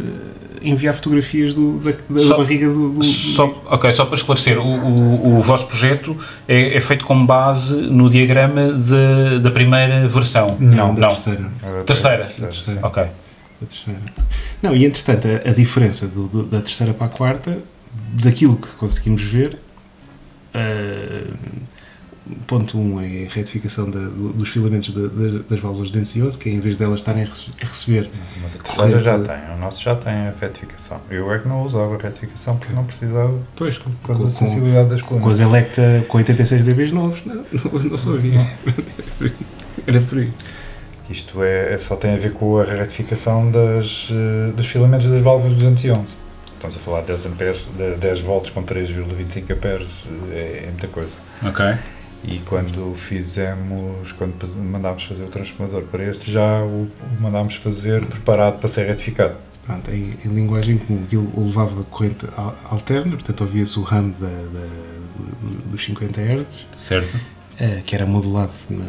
enviar 0.62 0.95
fotografias 0.95 1.57
do, 1.57 1.79
da, 1.81 1.93
da 2.09 2.20
Só- 2.20 2.37
barriga 2.39 2.68
do, 2.68 2.91
do- 2.93 3.05
Só, 3.05 3.62
ok, 3.66 3.91
só 3.93 4.05
para 4.05 4.14
esclarecer, 4.14 4.59
o, 4.61 4.62
o, 4.64 5.39
o 5.39 5.43
vosso 5.43 5.66
projeto 5.66 6.16
é, 6.47 6.77
é 6.77 6.81
feito 6.81 7.05
com 7.05 7.27
base 7.27 7.75
no 7.75 8.09
diagrama 8.09 8.73
de- 8.73 9.41
da 9.41 9.51
primeira 9.51 10.07
versão? 10.07 10.57
Não, 10.61 10.95
da 10.95 11.01
não. 11.01 11.09
terceira. 11.09 11.51
Terceira. 11.85 12.18
terceira, 12.18 12.49
Terceira. 12.53 12.81
sim. 12.81 12.87
Ok. 12.87 13.03
da 13.03 13.66
terceira. 13.66 14.01
Não, 14.62 14.77
e 14.77 14.85
entretanto, 14.85 15.27
a, 15.27 15.51
a 15.51 15.53
diferença 15.53 16.07
do- 16.07 16.29
do- 16.29 16.43
da 16.45 16.61
terceira 16.61 16.95
para 16.95 17.07
a 17.07 17.11
quarta, 17.11 17.59
daquilo 18.23 18.55
que 18.57 18.68
conseguimos 18.79 19.20
ver, 19.23 19.59
eh, 20.55 21.25
ponto 22.47 22.79
1 22.79 22.81
um 22.95 23.01
é 23.01 23.27
a 23.27 23.35
retificação 23.35 23.91
da- 23.91 23.99
do- 23.99 24.33
dos 24.33 24.49
filamentos 24.49 24.91
da- 24.95 25.01
da- 25.09 25.43
das 25.51 25.59
válvulas 25.59 25.91
de 25.91 25.99
11, 25.99 26.39
que 26.39 26.49
é 26.49 26.53
em 26.53 26.61
vez 26.61 26.77
delas 26.77 27.01
estarem 27.01 27.23
a 27.25 27.27
rece- 27.27 27.51
a 27.62 27.66
receber 27.66 28.09
Mas 28.41 28.55
a 28.55 28.59
terceira 28.62 28.99
já 29.01 29.11
Corrente- 29.18 29.29
tem, 29.47 29.55
o 29.55 29.59
nosso 29.59 29.83
já 29.83 29.95
tem 29.97 30.12
a 30.12 30.35
retificação. 30.41 31.01
Eu 31.11 31.33
é 31.33 31.39
que 31.39 31.49
não 31.49 31.62
usava 31.62 31.95
a 31.95 31.99
retificação 31.99 32.57
porque 32.57 32.73
não 32.73 32.85
precisava 32.85 33.35
pois, 33.57 33.77
com, 33.79 33.91
por 33.91 34.07
causa 34.09 34.20
com- 34.23 34.27
da 34.29 34.31
sensibilidade 34.31 34.89
das 34.91 35.03
com, 35.03 35.09
com 35.09 35.14
colunas. 35.20 35.41
as 35.41 35.49
Electa 35.49 36.05
com 36.09 36.18
86 36.18 36.64
dBs 36.64 36.93
novos, 36.93 37.20
não, 37.27 37.35
não, 37.37 37.81
não 37.91 37.99
só 37.99 38.11
havia. 38.11 38.41
Era 39.87 40.01
por 40.01 40.18
aí. 40.18 40.31
Isto 41.11 41.43
é, 41.43 41.75
é- 41.75 41.79
só 41.79 41.97
tem 41.97 42.14
a 42.14 42.16
ver 42.16 42.33
com 42.33 42.59
a 42.59 42.64
retificação 42.64 43.51
das, 43.51 44.09
eh, 44.11 44.53
dos 44.53 44.66
filamentos 44.66 45.07
das 45.09 45.20
válvulas 45.20 45.55
211. 45.55 46.16
Estamos 46.53 46.77
a 46.77 46.81
falar 46.81 47.01
de 47.01 47.09
10, 47.09 47.27
amperes, 47.27 47.66
de 47.77 47.97
10 47.97 48.20
volts 48.20 48.51
com 48.51 48.62
3,25 48.62 49.53
amperes, 49.53 49.89
é, 50.31 50.62
é 50.64 50.66
muita 50.68 50.87
coisa. 50.87 51.11
Ok. 51.45 51.64
E 52.25 52.39
quando 52.41 52.95
fizemos, 52.95 54.12
quando 54.12 54.35
mandámos 54.57 55.03
fazer 55.05 55.25
o 55.25 55.29
transformador 55.29 55.83
para 55.85 56.05
este, 56.05 56.31
já 56.31 56.62
o, 56.64 56.89
mandámos 57.20 57.57
fazer 57.57 58.07
preparado 58.07 58.59
para 58.59 58.68
ser 58.68 58.87
retificado. 58.87 59.37
Pronto, 59.66 59.91
em, 59.91 60.14
em 60.25 60.29
linguagem 60.29 60.79
comum, 60.79 61.03
aquilo 61.05 61.31
levava 61.37 61.83
corrente 61.85 62.27
al- 62.37 62.57
alterna, 62.70 63.12
portanto 63.12 63.41
ouvia-se 63.43 63.79
o 63.79 63.83
RAM 63.83 64.09
da, 64.20 64.27
da- 64.27 65.43
do- 65.43 65.70
dos 65.70 65.85
50 65.85 66.20
Hz, 66.20 66.47
Certo. 66.79 67.16
eh, 67.59 67.81
que 67.85 67.95
era 67.95 68.05
modulado 68.07 68.53
na, 68.70 68.85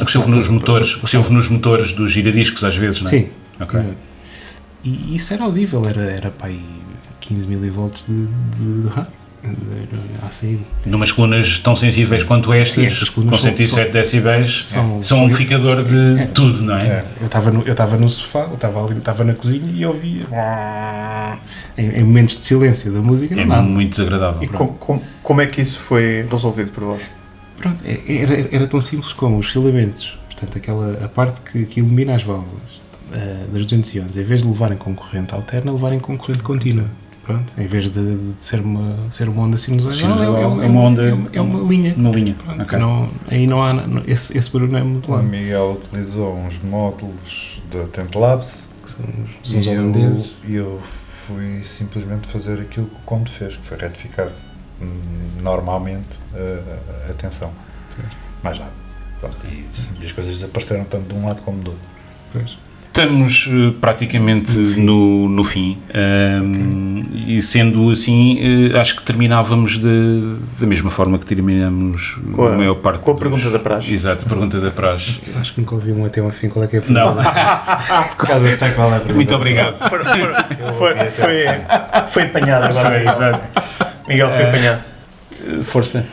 O 0.00 0.04
que 0.04 0.30
nos 0.30 0.48
motores, 0.48 0.96
o 0.96 1.00
que 1.00 1.10
se 1.10 1.16
ouve 1.16 1.32
nos 1.32 1.48
motores 1.48 1.92
dos 1.92 2.10
giradiscos 2.10 2.64
às 2.64 2.76
vezes, 2.76 3.00
não 3.02 3.08
é? 3.08 3.10
Sim. 3.10 3.28
Ok. 3.60 3.80
E 4.82 5.14
isso 5.16 5.32
era 5.32 5.44
audível, 5.44 5.82
era, 5.88 6.02
era 6.10 6.30
para 6.30 6.48
aí 6.48 6.64
15 7.20 7.46
mV 7.46 7.90
de, 8.06 8.26
de 8.82 8.88
RAM. 8.88 9.06
Assim, 10.26 10.60
Numas 10.86 11.12
colunas 11.12 11.58
tão 11.58 11.76
sensíveis 11.76 12.22
quanto 12.22 12.50
Sim, 12.52 12.58
estas, 12.58 12.84
estas 12.84 13.08
com 13.10 13.22
são- 13.28 13.38
107 13.38 13.92
decibéis, 13.92 14.66
são- 14.66 15.02
são 15.02 15.18
um 15.20 15.24
amplificador 15.24 15.82
de 15.84 16.26
tudo, 16.32 16.62
não 16.62 16.76
é? 16.76 17.04
eu 17.20 17.26
estava 17.26 17.50
no, 17.50 17.62
eu 17.62 17.72
estava 17.72 17.96
no 17.96 18.08
sofá, 18.08 18.40
eu 18.48 18.54
estava 18.54 18.84
ali, 18.84 18.96
estava 18.98 19.22
na 19.24 19.34
cozinha 19.34 19.70
e 19.70 19.84
ouvia 19.84 20.22
em, 21.76 21.88
em 22.00 22.04
momentos 22.04 22.38
de 22.38 22.44
silêncio 22.46 22.90
da 22.92 23.00
música, 23.00 23.38
É 23.38 23.44
muito 23.44 23.90
desagradável. 23.90 24.42
E 24.42 24.48
com- 24.48 24.68
com- 24.68 25.02
como 25.22 25.40
é 25.40 25.46
que 25.46 25.60
isso 25.60 25.78
foi 25.78 26.26
resolvido 26.30 26.70
por 26.70 26.84
vós? 26.84 27.02
Pronto, 27.58 27.78
é- 27.84 28.00
era, 28.22 28.48
era 28.50 28.66
tão 28.66 28.80
simples 28.80 29.12
como 29.12 29.38
os 29.38 29.48
filamentos, 29.50 30.18
portanto, 30.26 30.56
aquela, 30.58 31.04
a 31.04 31.08
parte 31.08 31.40
que, 31.42 31.66
que 31.66 31.80
ilumina 31.80 32.14
as 32.14 32.22
válvulas 32.22 32.62
eh, 33.12 33.44
das 33.52 33.62
211, 33.66 34.18
em 34.20 34.24
vez 34.24 34.42
de 34.42 34.48
levarem 34.48 34.76
com 34.78 34.94
corrente 34.94 35.34
alterna, 35.34 35.70
levarem 35.72 35.98
com 36.00 36.16
corrente 36.16 36.42
contínua. 36.42 36.86
Pronto, 37.24 37.52
em 37.58 37.66
vez 37.66 37.90
de, 37.90 38.16
de 38.34 38.44
ser, 38.44 38.60
uma, 38.60 39.10
ser 39.10 39.28
uma 39.30 39.42
onda 39.44 39.56
sinusoidal, 39.56 39.98
Sinusoidal, 40.16 40.60
é, 40.60 40.64
é 40.66 40.68
uma 40.68 40.80
onda- 40.82 41.02
é 41.08 41.12
uma, 41.14 41.28
é 41.32 41.40
uma 41.40 41.68
linha. 41.68 41.94
Uma 41.96 42.10
linha. 42.10 42.34
Pronto, 42.34 42.62
Ok. 42.62 42.78
não, 42.78 43.08
aí 43.28 43.46
não 43.46 43.62
há, 43.62 43.72
não- 43.72 44.02
esse, 44.06 44.36
esse 44.36 44.50
barulho 44.50 44.72
não 44.72 44.78
é 44.78 44.82
O 44.82 44.86
modulado. 44.86 45.22
Miguel 45.24 45.80
utilizou 45.82 46.36
uns 46.36 46.58
módulos 46.62 47.62
da 47.72 47.84
Templabs 47.84 48.68
que 48.84 48.90
São 48.90 49.04
os, 49.04 49.50
são 49.50 49.60
os 49.60 49.66
e 49.66 49.70
eu, 49.70 49.80
holandeses. 49.80 50.32
e 50.46 50.54
eu 50.54 50.78
fui 51.26 51.62
simplesmente 51.64 52.28
fazer 52.28 52.60
aquilo 52.60 52.86
que 52.86 52.94
o 52.96 53.04
Conde 53.06 53.30
fez, 53.30 53.56
que 53.56 53.66
foi 53.66 53.78
retificar 53.78 54.28
hum, 54.82 54.86
normalmente 55.42 56.18
a, 56.34 57.10
a, 57.10 57.14
tensão. 57.14 57.50
Mais 58.42 58.58
nada. 58.58 58.72
Pronto, 59.20 59.36
e, 59.46 59.64
e 60.00 60.04
as 60.04 60.12
coisas 60.12 60.34
desapareceram 60.34 60.84
tanto 60.84 61.08
de 61.08 61.14
um 61.14 61.26
lado 61.26 61.40
como 61.42 61.62
do 61.62 61.70
outro. 61.70 61.86
Pois. 62.32 62.58
Estamos 62.96 63.48
eh, 63.50 63.72
praticamente 63.80 64.52
no, 64.56 65.28
no 65.28 65.42
fim 65.42 65.76
Ahm, 65.92 67.02
e 67.26 67.42
sendo 67.42 67.90
assim, 67.90 68.70
eh, 68.72 68.78
acho 68.78 68.94
que 68.94 69.02
terminávamos 69.02 69.78
de, 69.78 70.36
da 70.60 70.64
mesma 70.64 70.90
forma 70.90 71.18
que 71.18 71.26
terminamos 71.26 72.16
Com 72.32 72.46
a- 72.46 72.52
maior 72.52 72.76
parte 72.76 73.00
com 73.00 73.10
a 73.10 73.14
dos- 73.14 73.20
pergunta 73.20 73.50
da 73.50 73.58
praxe. 73.58 73.92
Exato, 73.92 74.24
a 74.24 74.28
pergunta 74.28 74.60
da 74.60 74.70
praxe. 74.70 75.20
Acho 75.40 75.54
que 75.54 75.60
nunca 75.60 75.74
ouvi 75.74 75.90
um 75.90 76.06
até 76.06 76.20
ao 76.20 76.30
fim. 76.30 76.48
Qual 76.48 76.64
é 76.64 76.68
que 76.68 76.76
é 76.76 76.78
a 76.78 76.82
Não, 76.86 77.16
pergunta? 77.16 77.32
Por 78.16 78.26
acaso 78.26 78.46
eu 78.46 78.52
sei 78.52 78.70
qual 78.70 78.86
é 78.92 78.96
a 78.96 79.00
pergunta. 79.00 79.14
muito 79.16 79.34
obrigado. 79.34 79.74
Foi, 79.88 79.98
foi, 80.78 81.10
foi, 81.10 81.44
foi 82.10 82.22
apanhado 82.22 82.64
agora. 82.66 82.90
Foi, 82.90 83.02
exato. 83.12 83.60
Miguel 84.06 84.30
foi 84.30 84.44
Eh, 84.44 84.48
apanhado. 84.48 84.82
Força. 85.64 86.06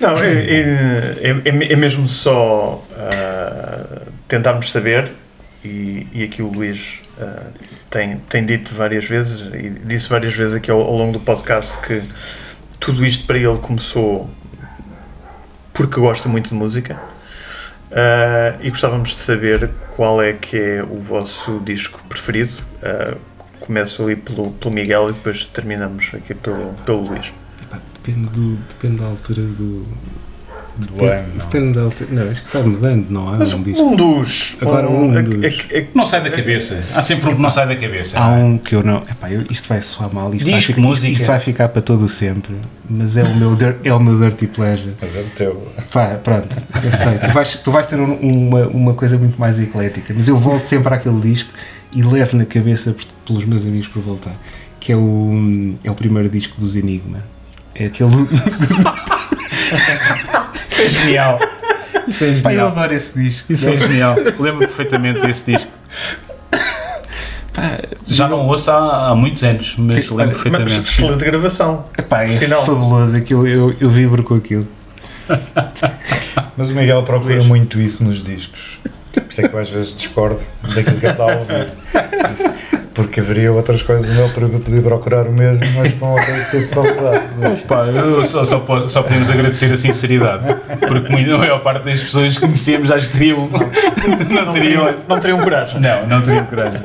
Não, 0.00 0.14
é, 0.16 0.32
é, 0.32 1.28
é- 1.44 1.72
é 1.72 1.76
mesmo 1.76 2.08
só 2.08 2.82
ah, 2.96 4.02
tentarmos 4.26 4.72
saber, 4.72 5.12
e, 5.64 6.06
e 6.12 6.24
aqui 6.24 6.42
o 6.42 6.48
Luís 6.48 7.00
ah, 7.18 7.50
tem, 7.90 8.18
tem 8.28 8.44
dito 8.44 8.74
várias 8.74 9.04
vezes, 9.04 9.40
e 9.52 9.70
disse 9.84 10.08
várias 10.08 10.34
vezes 10.34 10.54
aqui 10.54 10.70
ao, 10.70 10.80
ao 10.80 10.96
longo 10.96 11.12
do 11.12 11.20
podcast, 11.20 11.78
que 11.80 12.02
tudo 12.80 13.04
isto 13.04 13.26
para 13.26 13.38
ele 13.38 13.58
começou 13.58 14.28
porque 15.72 15.98
gosta 15.98 16.28
muito 16.28 16.48
de 16.48 16.54
música. 16.54 17.00
Ah, 17.90 18.56
e 18.60 18.70
gostávamos 18.70 19.10
de 19.10 19.20
saber 19.20 19.70
qual 19.94 20.22
é 20.22 20.32
que 20.32 20.56
é 20.56 20.82
o 20.82 21.00
vosso 21.00 21.60
disco 21.60 22.02
preferido. 22.08 22.54
Ah, 22.82 23.16
começo 23.60 24.02
ali 24.02 24.16
pelo, 24.16 24.50
pelo 24.52 24.74
Miguel 24.74 25.10
e 25.10 25.12
depois 25.12 25.46
terminamos 25.46 26.10
aqui 26.14 26.34
pelo, 26.34 26.74
pelo 26.84 27.02
Luís. 27.02 27.32
Epá, 27.62 27.78
Depende, 27.94 28.28
do, 28.30 28.56
depende 28.68 28.96
da 28.96 29.06
altura 29.06 29.42
do. 29.42 29.86
Do 30.78 31.04
ano, 31.04 31.28
não. 31.34 31.38
Depende 31.46 31.72
da 31.74 31.82
altura. 31.82 32.08
Não, 32.12 32.32
isto 32.32 32.48
vai 32.50 32.62
mudando, 32.62 33.06
não 33.10 33.28
há 33.28 33.36
Mas 33.36 33.52
um 33.52 33.62
disco. 33.62 33.82
um 33.82 33.94
dos. 33.94 34.56
Agora 34.60 34.88
um 34.88 35.16
é- 35.18 35.22
dos. 35.22 35.44
é 35.44 35.50
que- 35.50 35.74
é 35.76 35.80
que- 35.82 35.88
Não 35.94 36.06
sai 36.06 36.22
da 36.22 36.30
cabeça. 36.30 36.82
Há 36.94 37.02
sempre 37.02 37.28
um 37.30 37.36
que 37.36 37.42
não 37.42 37.50
sai 37.50 37.66
da 37.68 37.76
cabeça. 37.76 38.18
Há 38.18 38.28
um 38.30 38.56
que 38.56 38.74
eu 38.74 38.82
não. 38.82 39.02
Epá, 39.10 39.30
eu, 39.30 39.44
isto 39.50 39.68
vai 39.68 39.82
soar 39.82 40.12
mal. 40.12 40.34
Isto, 40.34 40.48
vai 40.48 40.58
Disco, 40.58 40.72
ficar, 40.74 40.80
música. 40.86 41.08
isto, 41.08 41.20
isto 41.20 41.26
vai 41.28 41.40
ficar 41.40 41.68
para 41.68 41.82
todo 41.82 42.04
o 42.04 42.08
sempre. 42.08 42.54
Mas 42.88 43.16
é 43.18 43.22
o 43.22 43.34
meu, 43.36 43.56
é 43.84 43.92
o 43.94 44.00
meu 44.00 44.18
dirty 44.18 44.46
pleasure. 44.46 44.94
Mas 45.00 45.14
é 45.14 45.20
o 45.20 45.24
teu. 45.36 45.68
Pá, 45.92 46.06
pronto, 46.22 46.48
eu 46.82 46.90
sei. 46.92 47.18
Tu 47.18 47.30
vais, 47.32 47.56
tu 47.56 47.70
vais 47.70 47.86
ter 47.86 48.00
um- 48.00 48.14
uma, 48.20 48.66
uma 48.68 48.94
coisa 48.94 49.18
muito 49.18 49.38
mais 49.38 49.60
eclética. 49.60 50.14
Mas 50.16 50.26
eu 50.26 50.38
volto 50.38 50.62
sempre 50.64 50.92
àquele 50.94 51.20
disco 51.20 51.50
e 51.94 52.02
levo 52.02 52.36
na 52.38 52.46
cabeça 52.46 52.96
pelos 53.26 53.44
meus 53.44 53.66
amigos 53.66 53.88
por 53.88 54.00
voltar. 54.02 54.34
Que 54.80 54.92
é 54.92 54.96
o, 54.96 55.74
é 55.84 55.90
o 55.90 55.94
primeiro 55.94 56.30
disco 56.30 56.58
dos 56.58 56.74
Enigma. 56.76 57.18
É 57.74 57.86
aquele. 57.86 58.10
Isso 60.72 60.82
é 60.82 60.88
genial. 60.88 61.38
Isso 62.08 62.24
é 62.24 62.26
Pá, 62.28 62.32
eu 62.32 62.56
genial. 62.56 62.66
adoro 62.68 62.94
esse 62.94 63.18
disco. 63.18 63.52
Isso 63.52 63.68
é 63.68 63.76
genial. 63.76 64.16
Lembro 64.38 64.58
perfeitamente 64.60 65.20
desse 65.20 65.52
disco. 65.52 65.70
Pá, 67.52 67.78
Já 68.06 68.28
não 68.28 68.46
ouço 68.48 68.70
há, 68.70 69.08
há 69.10 69.14
muitos 69.14 69.42
anos, 69.44 69.74
mas 69.76 69.98
Tipo, 70.00 70.14
lembro 70.14 70.34
Mas 70.34 70.42
perfeitamente. 70.42 70.88
excelente 70.88 71.24
gravação. 71.24 71.84
Epá, 71.98 72.22
é 72.24 72.28
Sinal. 72.28 72.64
fabuloso 72.64 73.14
aquilo, 73.16 73.46
eu, 73.46 73.74
eu 73.78 73.90
vibro 73.90 74.22
com 74.22 74.34
aquilo. 74.34 74.66
Mas 76.56 76.70
o 76.70 76.74
Miguel 76.74 77.02
procura 77.02 77.42
muito 77.42 77.78
isso 77.80 78.02
nos 78.02 78.22
discos. 78.22 78.78
Por 79.12 79.24
isso 79.28 79.40
é 79.40 79.48
que 79.48 79.54
eu 79.54 79.60
às 79.60 79.68
vezes 79.68 79.94
discordo 79.96 80.40
daquilo 80.62 80.98
que 80.98 81.06
ele 81.06 81.12
está 81.12 81.24
a 81.32 81.36
ouvir. 81.36 81.72
Porque 82.94 83.20
haveria 83.20 83.50
outras 83.52 83.80
coisas 83.82 84.10
onde 84.10 84.20
ele 84.44 84.58
podia 84.58 84.82
procurar 84.82 85.26
o 85.26 85.32
mesmo, 85.32 85.64
mas 85.76 85.92
com 85.94 86.10
outras 86.12 86.50
tipo 86.50 86.58
de 86.58 86.66
procurar. 86.66 87.22
Pá, 87.66 87.86
eu 87.86 88.22
só, 88.24 88.44
só, 88.44 88.88
só 88.88 89.02
podemos 89.02 89.30
agradecer 89.30 89.72
a 89.72 89.76
sinceridade, 89.78 90.44
porque 90.86 91.12
a 91.12 91.38
maior 91.38 91.62
parte 91.62 91.84
das 91.84 92.02
pessoas 92.02 92.34
que 92.34 92.40
conhecemos 92.40 92.90
acho 92.90 93.06
que 93.08 93.18
teriam. 93.18 93.48
Não 93.48 93.58
Não 94.08 94.18
teriam. 94.18 94.52
teriam, 94.52 94.94
não 95.08 95.20
teriam 95.20 95.40
coragem. 95.40 95.80
Não, 95.80 96.06
não 96.06 96.20
teriam 96.22 96.44
coragem. 96.44 96.80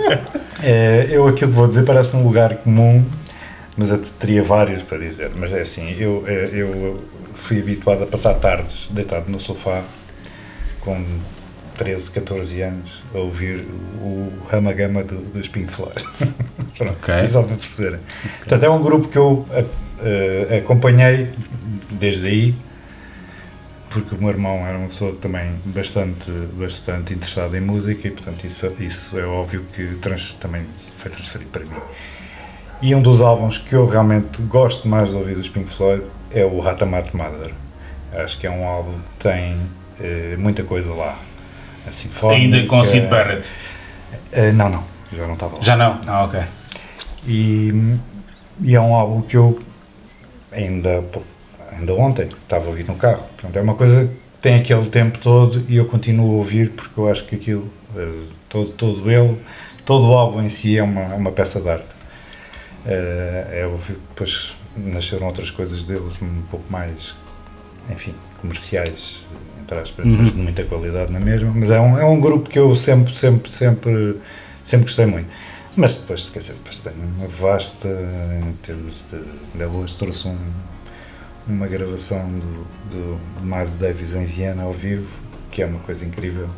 É, 0.64 1.08
eu 1.10 1.28
aquilo 1.28 1.52
que 1.52 1.56
vou 1.58 1.68
dizer 1.68 1.84
parece 1.84 2.16
um 2.16 2.24
lugar 2.24 2.56
comum, 2.56 3.04
mas 3.76 3.90
eu 3.92 3.98
teria 3.98 4.42
vários 4.42 4.82
para 4.84 4.98
dizer. 5.00 5.32
Mas 5.36 5.54
é 5.54 5.60
assim, 5.60 5.94
eu, 6.00 6.24
é, 6.26 6.50
eu 6.54 7.04
fui 7.34 7.60
habituado 7.60 8.04
a 8.04 8.08
passar 8.08 8.34
tardes 8.36 8.90
deitado 8.92 9.30
no 9.30 9.40
sofá 9.40 9.82
com 10.80 11.04
13, 11.78 12.12
14 12.12 12.62
anos 12.62 13.04
a 13.14 13.18
ouvir 13.20 13.66
o 14.02 14.32
Rama 14.50 14.74
Gama 14.74 15.04
do, 15.04 15.18
dos 15.18 15.48
Pink 15.48 15.72
Floyd. 15.72 16.04
Pronto, 16.78 16.98
Ok. 17.00 17.16
okay. 17.16 17.28
só 17.28 17.44
para 17.44 17.56
perceberem. 17.56 18.00
Portanto, 18.40 18.64
é 18.64 18.70
um 18.70 18.82
grupo 18.82 19.08
que 19.08 19.18
eu 19.18 19.46
a- 19.52 20.54
a- 20.54 20.58
acompanhei 20.58 21.30
desde 21.92 22.28
aí, 22.28 22.56
porque 23.90 24.16
o 24.16 24.18
meu 24.20 24.30
irmão 24.30 24.66
era 24.68 24.78
uma 24.78 24.88
pessoa 24.88 25.16
também 25.16 25.56
bastante, 25.66 26.30
bastante 26.54 27.14
interessada 27.14 27.58
em 27.58 27.62
música 27.62 28.08
e, 28.08 28.12
portanto, 28.12 28.44
isso, 28.46 28.68
isso 28.80 29.18
é 29.18 29.24
óbvio 29.26 29.64
que 29.74 29.96
trans- 29.96 30.34
também 30.36 30.66
foi 30.98 31.10
transferido 31.10 31.50
para 31.52 31.62
mim. 31.64 31.78
E 32.82 32.94
um 32.94 33.02
dos 33.02 33.22
álbuns 33.22 33.58
que 33.58 33.74
eu 33.74 33.86
realmente 33.88 34.42
gosto 34.44 34.88
mais 34.88 35.10
de 35.10 35.16
ouvir 35.16 35.36
dos 35.36 35.50
Pink 35.50 35.70
Floyd 35.70 36.04
é 36.32 36.44
o 36.46 36.60
Ratamat 36.60 37.12
Mother. 37.14 37.52
Acho 38.14 38.38
que 38.38 38.46
é 38.46 38.52
um 38.52 38.66
álbum 38.68 38.92
que 38.94 39.24
tem 39.30 39.58
eh, 40.00 40.36
muita 40.38 40.64
coisa 40.64 40.94
lá. 40.94 41.18
A 41.88 41.92
sinfónica, 41.92 42.42
Ainda 42.58 42.68
com 42.68 42.84
Sid 42.84 43.08
Barrett. 43.08 43.48
eh, 44.32 44.52
não, 44.52 44.70
não, 44.70 44.84
já 45.16 45.26
não 45.26 45.34
estava 45.34 45.56
lá. 45.58 45.64
Já 45.64 45.76
não? 45.78 46.00
Ah, 46.08 46.24
ok. 46.26 46.42
E, 47.28 47.72
e 48.62 48.76
é 48.76 48.80
um 48.82 48.94
álbum 48.94 49.22
que 49.22 49.38
eu 49.38 49.58
ainda, 50.52 51.04
ainda 51.72 51.94
ontem 51.94 52.28
estava 52.28 52.66
a 52.66 52.70
ouvir 52.70 52.86
no 52.88 52.96
carro. 52.96 53.24
Portanto, 53.38 53.58
é 53.58 53.62
uma 53.62 53.76
coisa 53.76 54.06
que 54.08 54.14
tem 54.42 54.56
aquele 54.56 54.86
tempo 54.90 55.18
todo 55.20 55.66
e 55.68 55.78
eu 55.78 55.86
continuo 55.86 56.32
a 56.32 56.38
ouvir 56.38 56.72
porque 56.72 57.00
eu 57.00 57.10
acho 57.10 57.26
que 57.26 57.36
aquilo, 57.36 57.72
eh, 57.96 58.26
todo, 58.50 58.70
todo 58.72 59.10
ele, 59.12 59.38
todo 59.86 60.08
o 60.08 60.14
álbum 60.14 60.42
em 60.42 60.50
si 60.50 60.78
é 60.78 60.84
uma, 60.84 61.02
é 61.02 61.16
uma 61.16 61.32
peça 61.32 61.60
de 61.62 61.70
arte. 61.70 61.88
Eh, 62.86 63.62
É 63.62 63.66
óbvio 63.66 63.96
que 63.96 64.02
depois 64.10 64.56
nasceram 64.76 65.28
outras 65.28 65.50
coisas 65.50 65.84
deles 65.84 66.22
um 66.22 66.42
pouco 66.50 66.66
mais, 66.70 67.16
enfim, 67.90 68.14
comerciais, 68.40 69.26
entre 69.68 69.80
aspas, 69.80 70.05
Uhum. 70.05 70.18
mas 70.20 70.30
de 70.32 70.38
muita 70.38 70.63
qualidade 70.63 71.11
na 71.11 71.20
mesma. 71.20 71.51
Mas 71.53 71.70
é 71.70 71.80
um, 71.80 71.97
é 71.97 72.05
um 72.05 72.20
grupo 72.20 72.49
que 72.49 72.57
eu 72.57 72.74
sempre, 72.76 73.13
sempre, 73.13 73.51
sempre, 73.51 74.15
sempre 74.63 74.86
gostei 74.86 75.05
muito. 75.05 75.28
Mas 75.76 75.95
depois, 75.95 76.30
quer 76.30 76.39
dizer, 76.39 76.53
depois 76.53 76.80
tem 76.80 76.93
uma 76.93 77.28
vasta, 77.28 77.88
em 77.88 78.53
termos 78.63 79.05
de. 79.11 79.18
Ainda 79.53 79.68
hoje 79.68 79.95
trouxe 79.97 80.28
um, 80.28 80.38
uma 81.47 81.68
gravação 81.68 82.28
do, 82.39 82.68
do, 82.89 83.45
Miles 83.45 83.76
Davis 83.76 84.15
em 84.15 84.26
Viena 84.26 84.63
ao 84.63 84.72
vivo, 84.72 85.07
que 85.51 85.61
é 85.61 85.65
uma 85.65 85.80
coisa 85.80 86.05
incrível, 86.05 86.49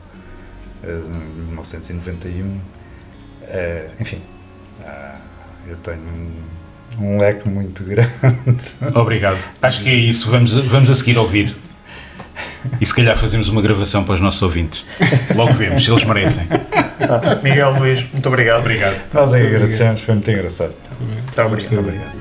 eh, 0.83 1.01
de 1.03 1.41
1991. 1.41 2.59
Eh, 3.43 3.89
enfim, 3.99 4.21
ah, 4.85 5.17
eu 5.67 5.75
tenho 5.77 5.99
um, 6.99 7.05
um 7.05 7.17
leque 7.17 7.49
muito 7.49 7.83
grande. 7.83 8.07
Obrigado. 8.95 9.39
Acho 9.61 9.83
que 9.83 9.89
é 9.89 9.95
isso. 9.95 10.29
Vamos, 10.29 10.53
vamos 10.53 10.89
a 10.89 10.95
seguir 10.95 11.17
ouvir. 11.17 11.53
E 12.79 12.85
se 12.85 12.93
calhar 12.93 13.17
fazemos 13.17 13.49
uma 13.49 13.61
gravação 13.61 14.03
para 14.03 14.13
os 14.13 14.19
nossos 14.19 14.41
ouvintes. 14.41 14.85
Logo 15.35 15.53
vemos, 15.53 15.83
se 15.83 15.91
eles 15.91 16.03
merecem. 16.03 16.47
Miguel 17.43 17.79
Luís, 17.79 18.05
muito 18.11 18.27
obrigado. 18.27 18.59
Obrigado. 18.59 18.95
Nós 19.13 19.33
é 19.33 19.39
que 19.39 19.47
agradecemos, 19.47 20.01
foi 20.01 20.13
muito 20.15 20.29
engraçado. 20.29 20.75
Muito 20.99 21.41
obrigado. 21.41 21.79
Obrigado. 21.79 22.18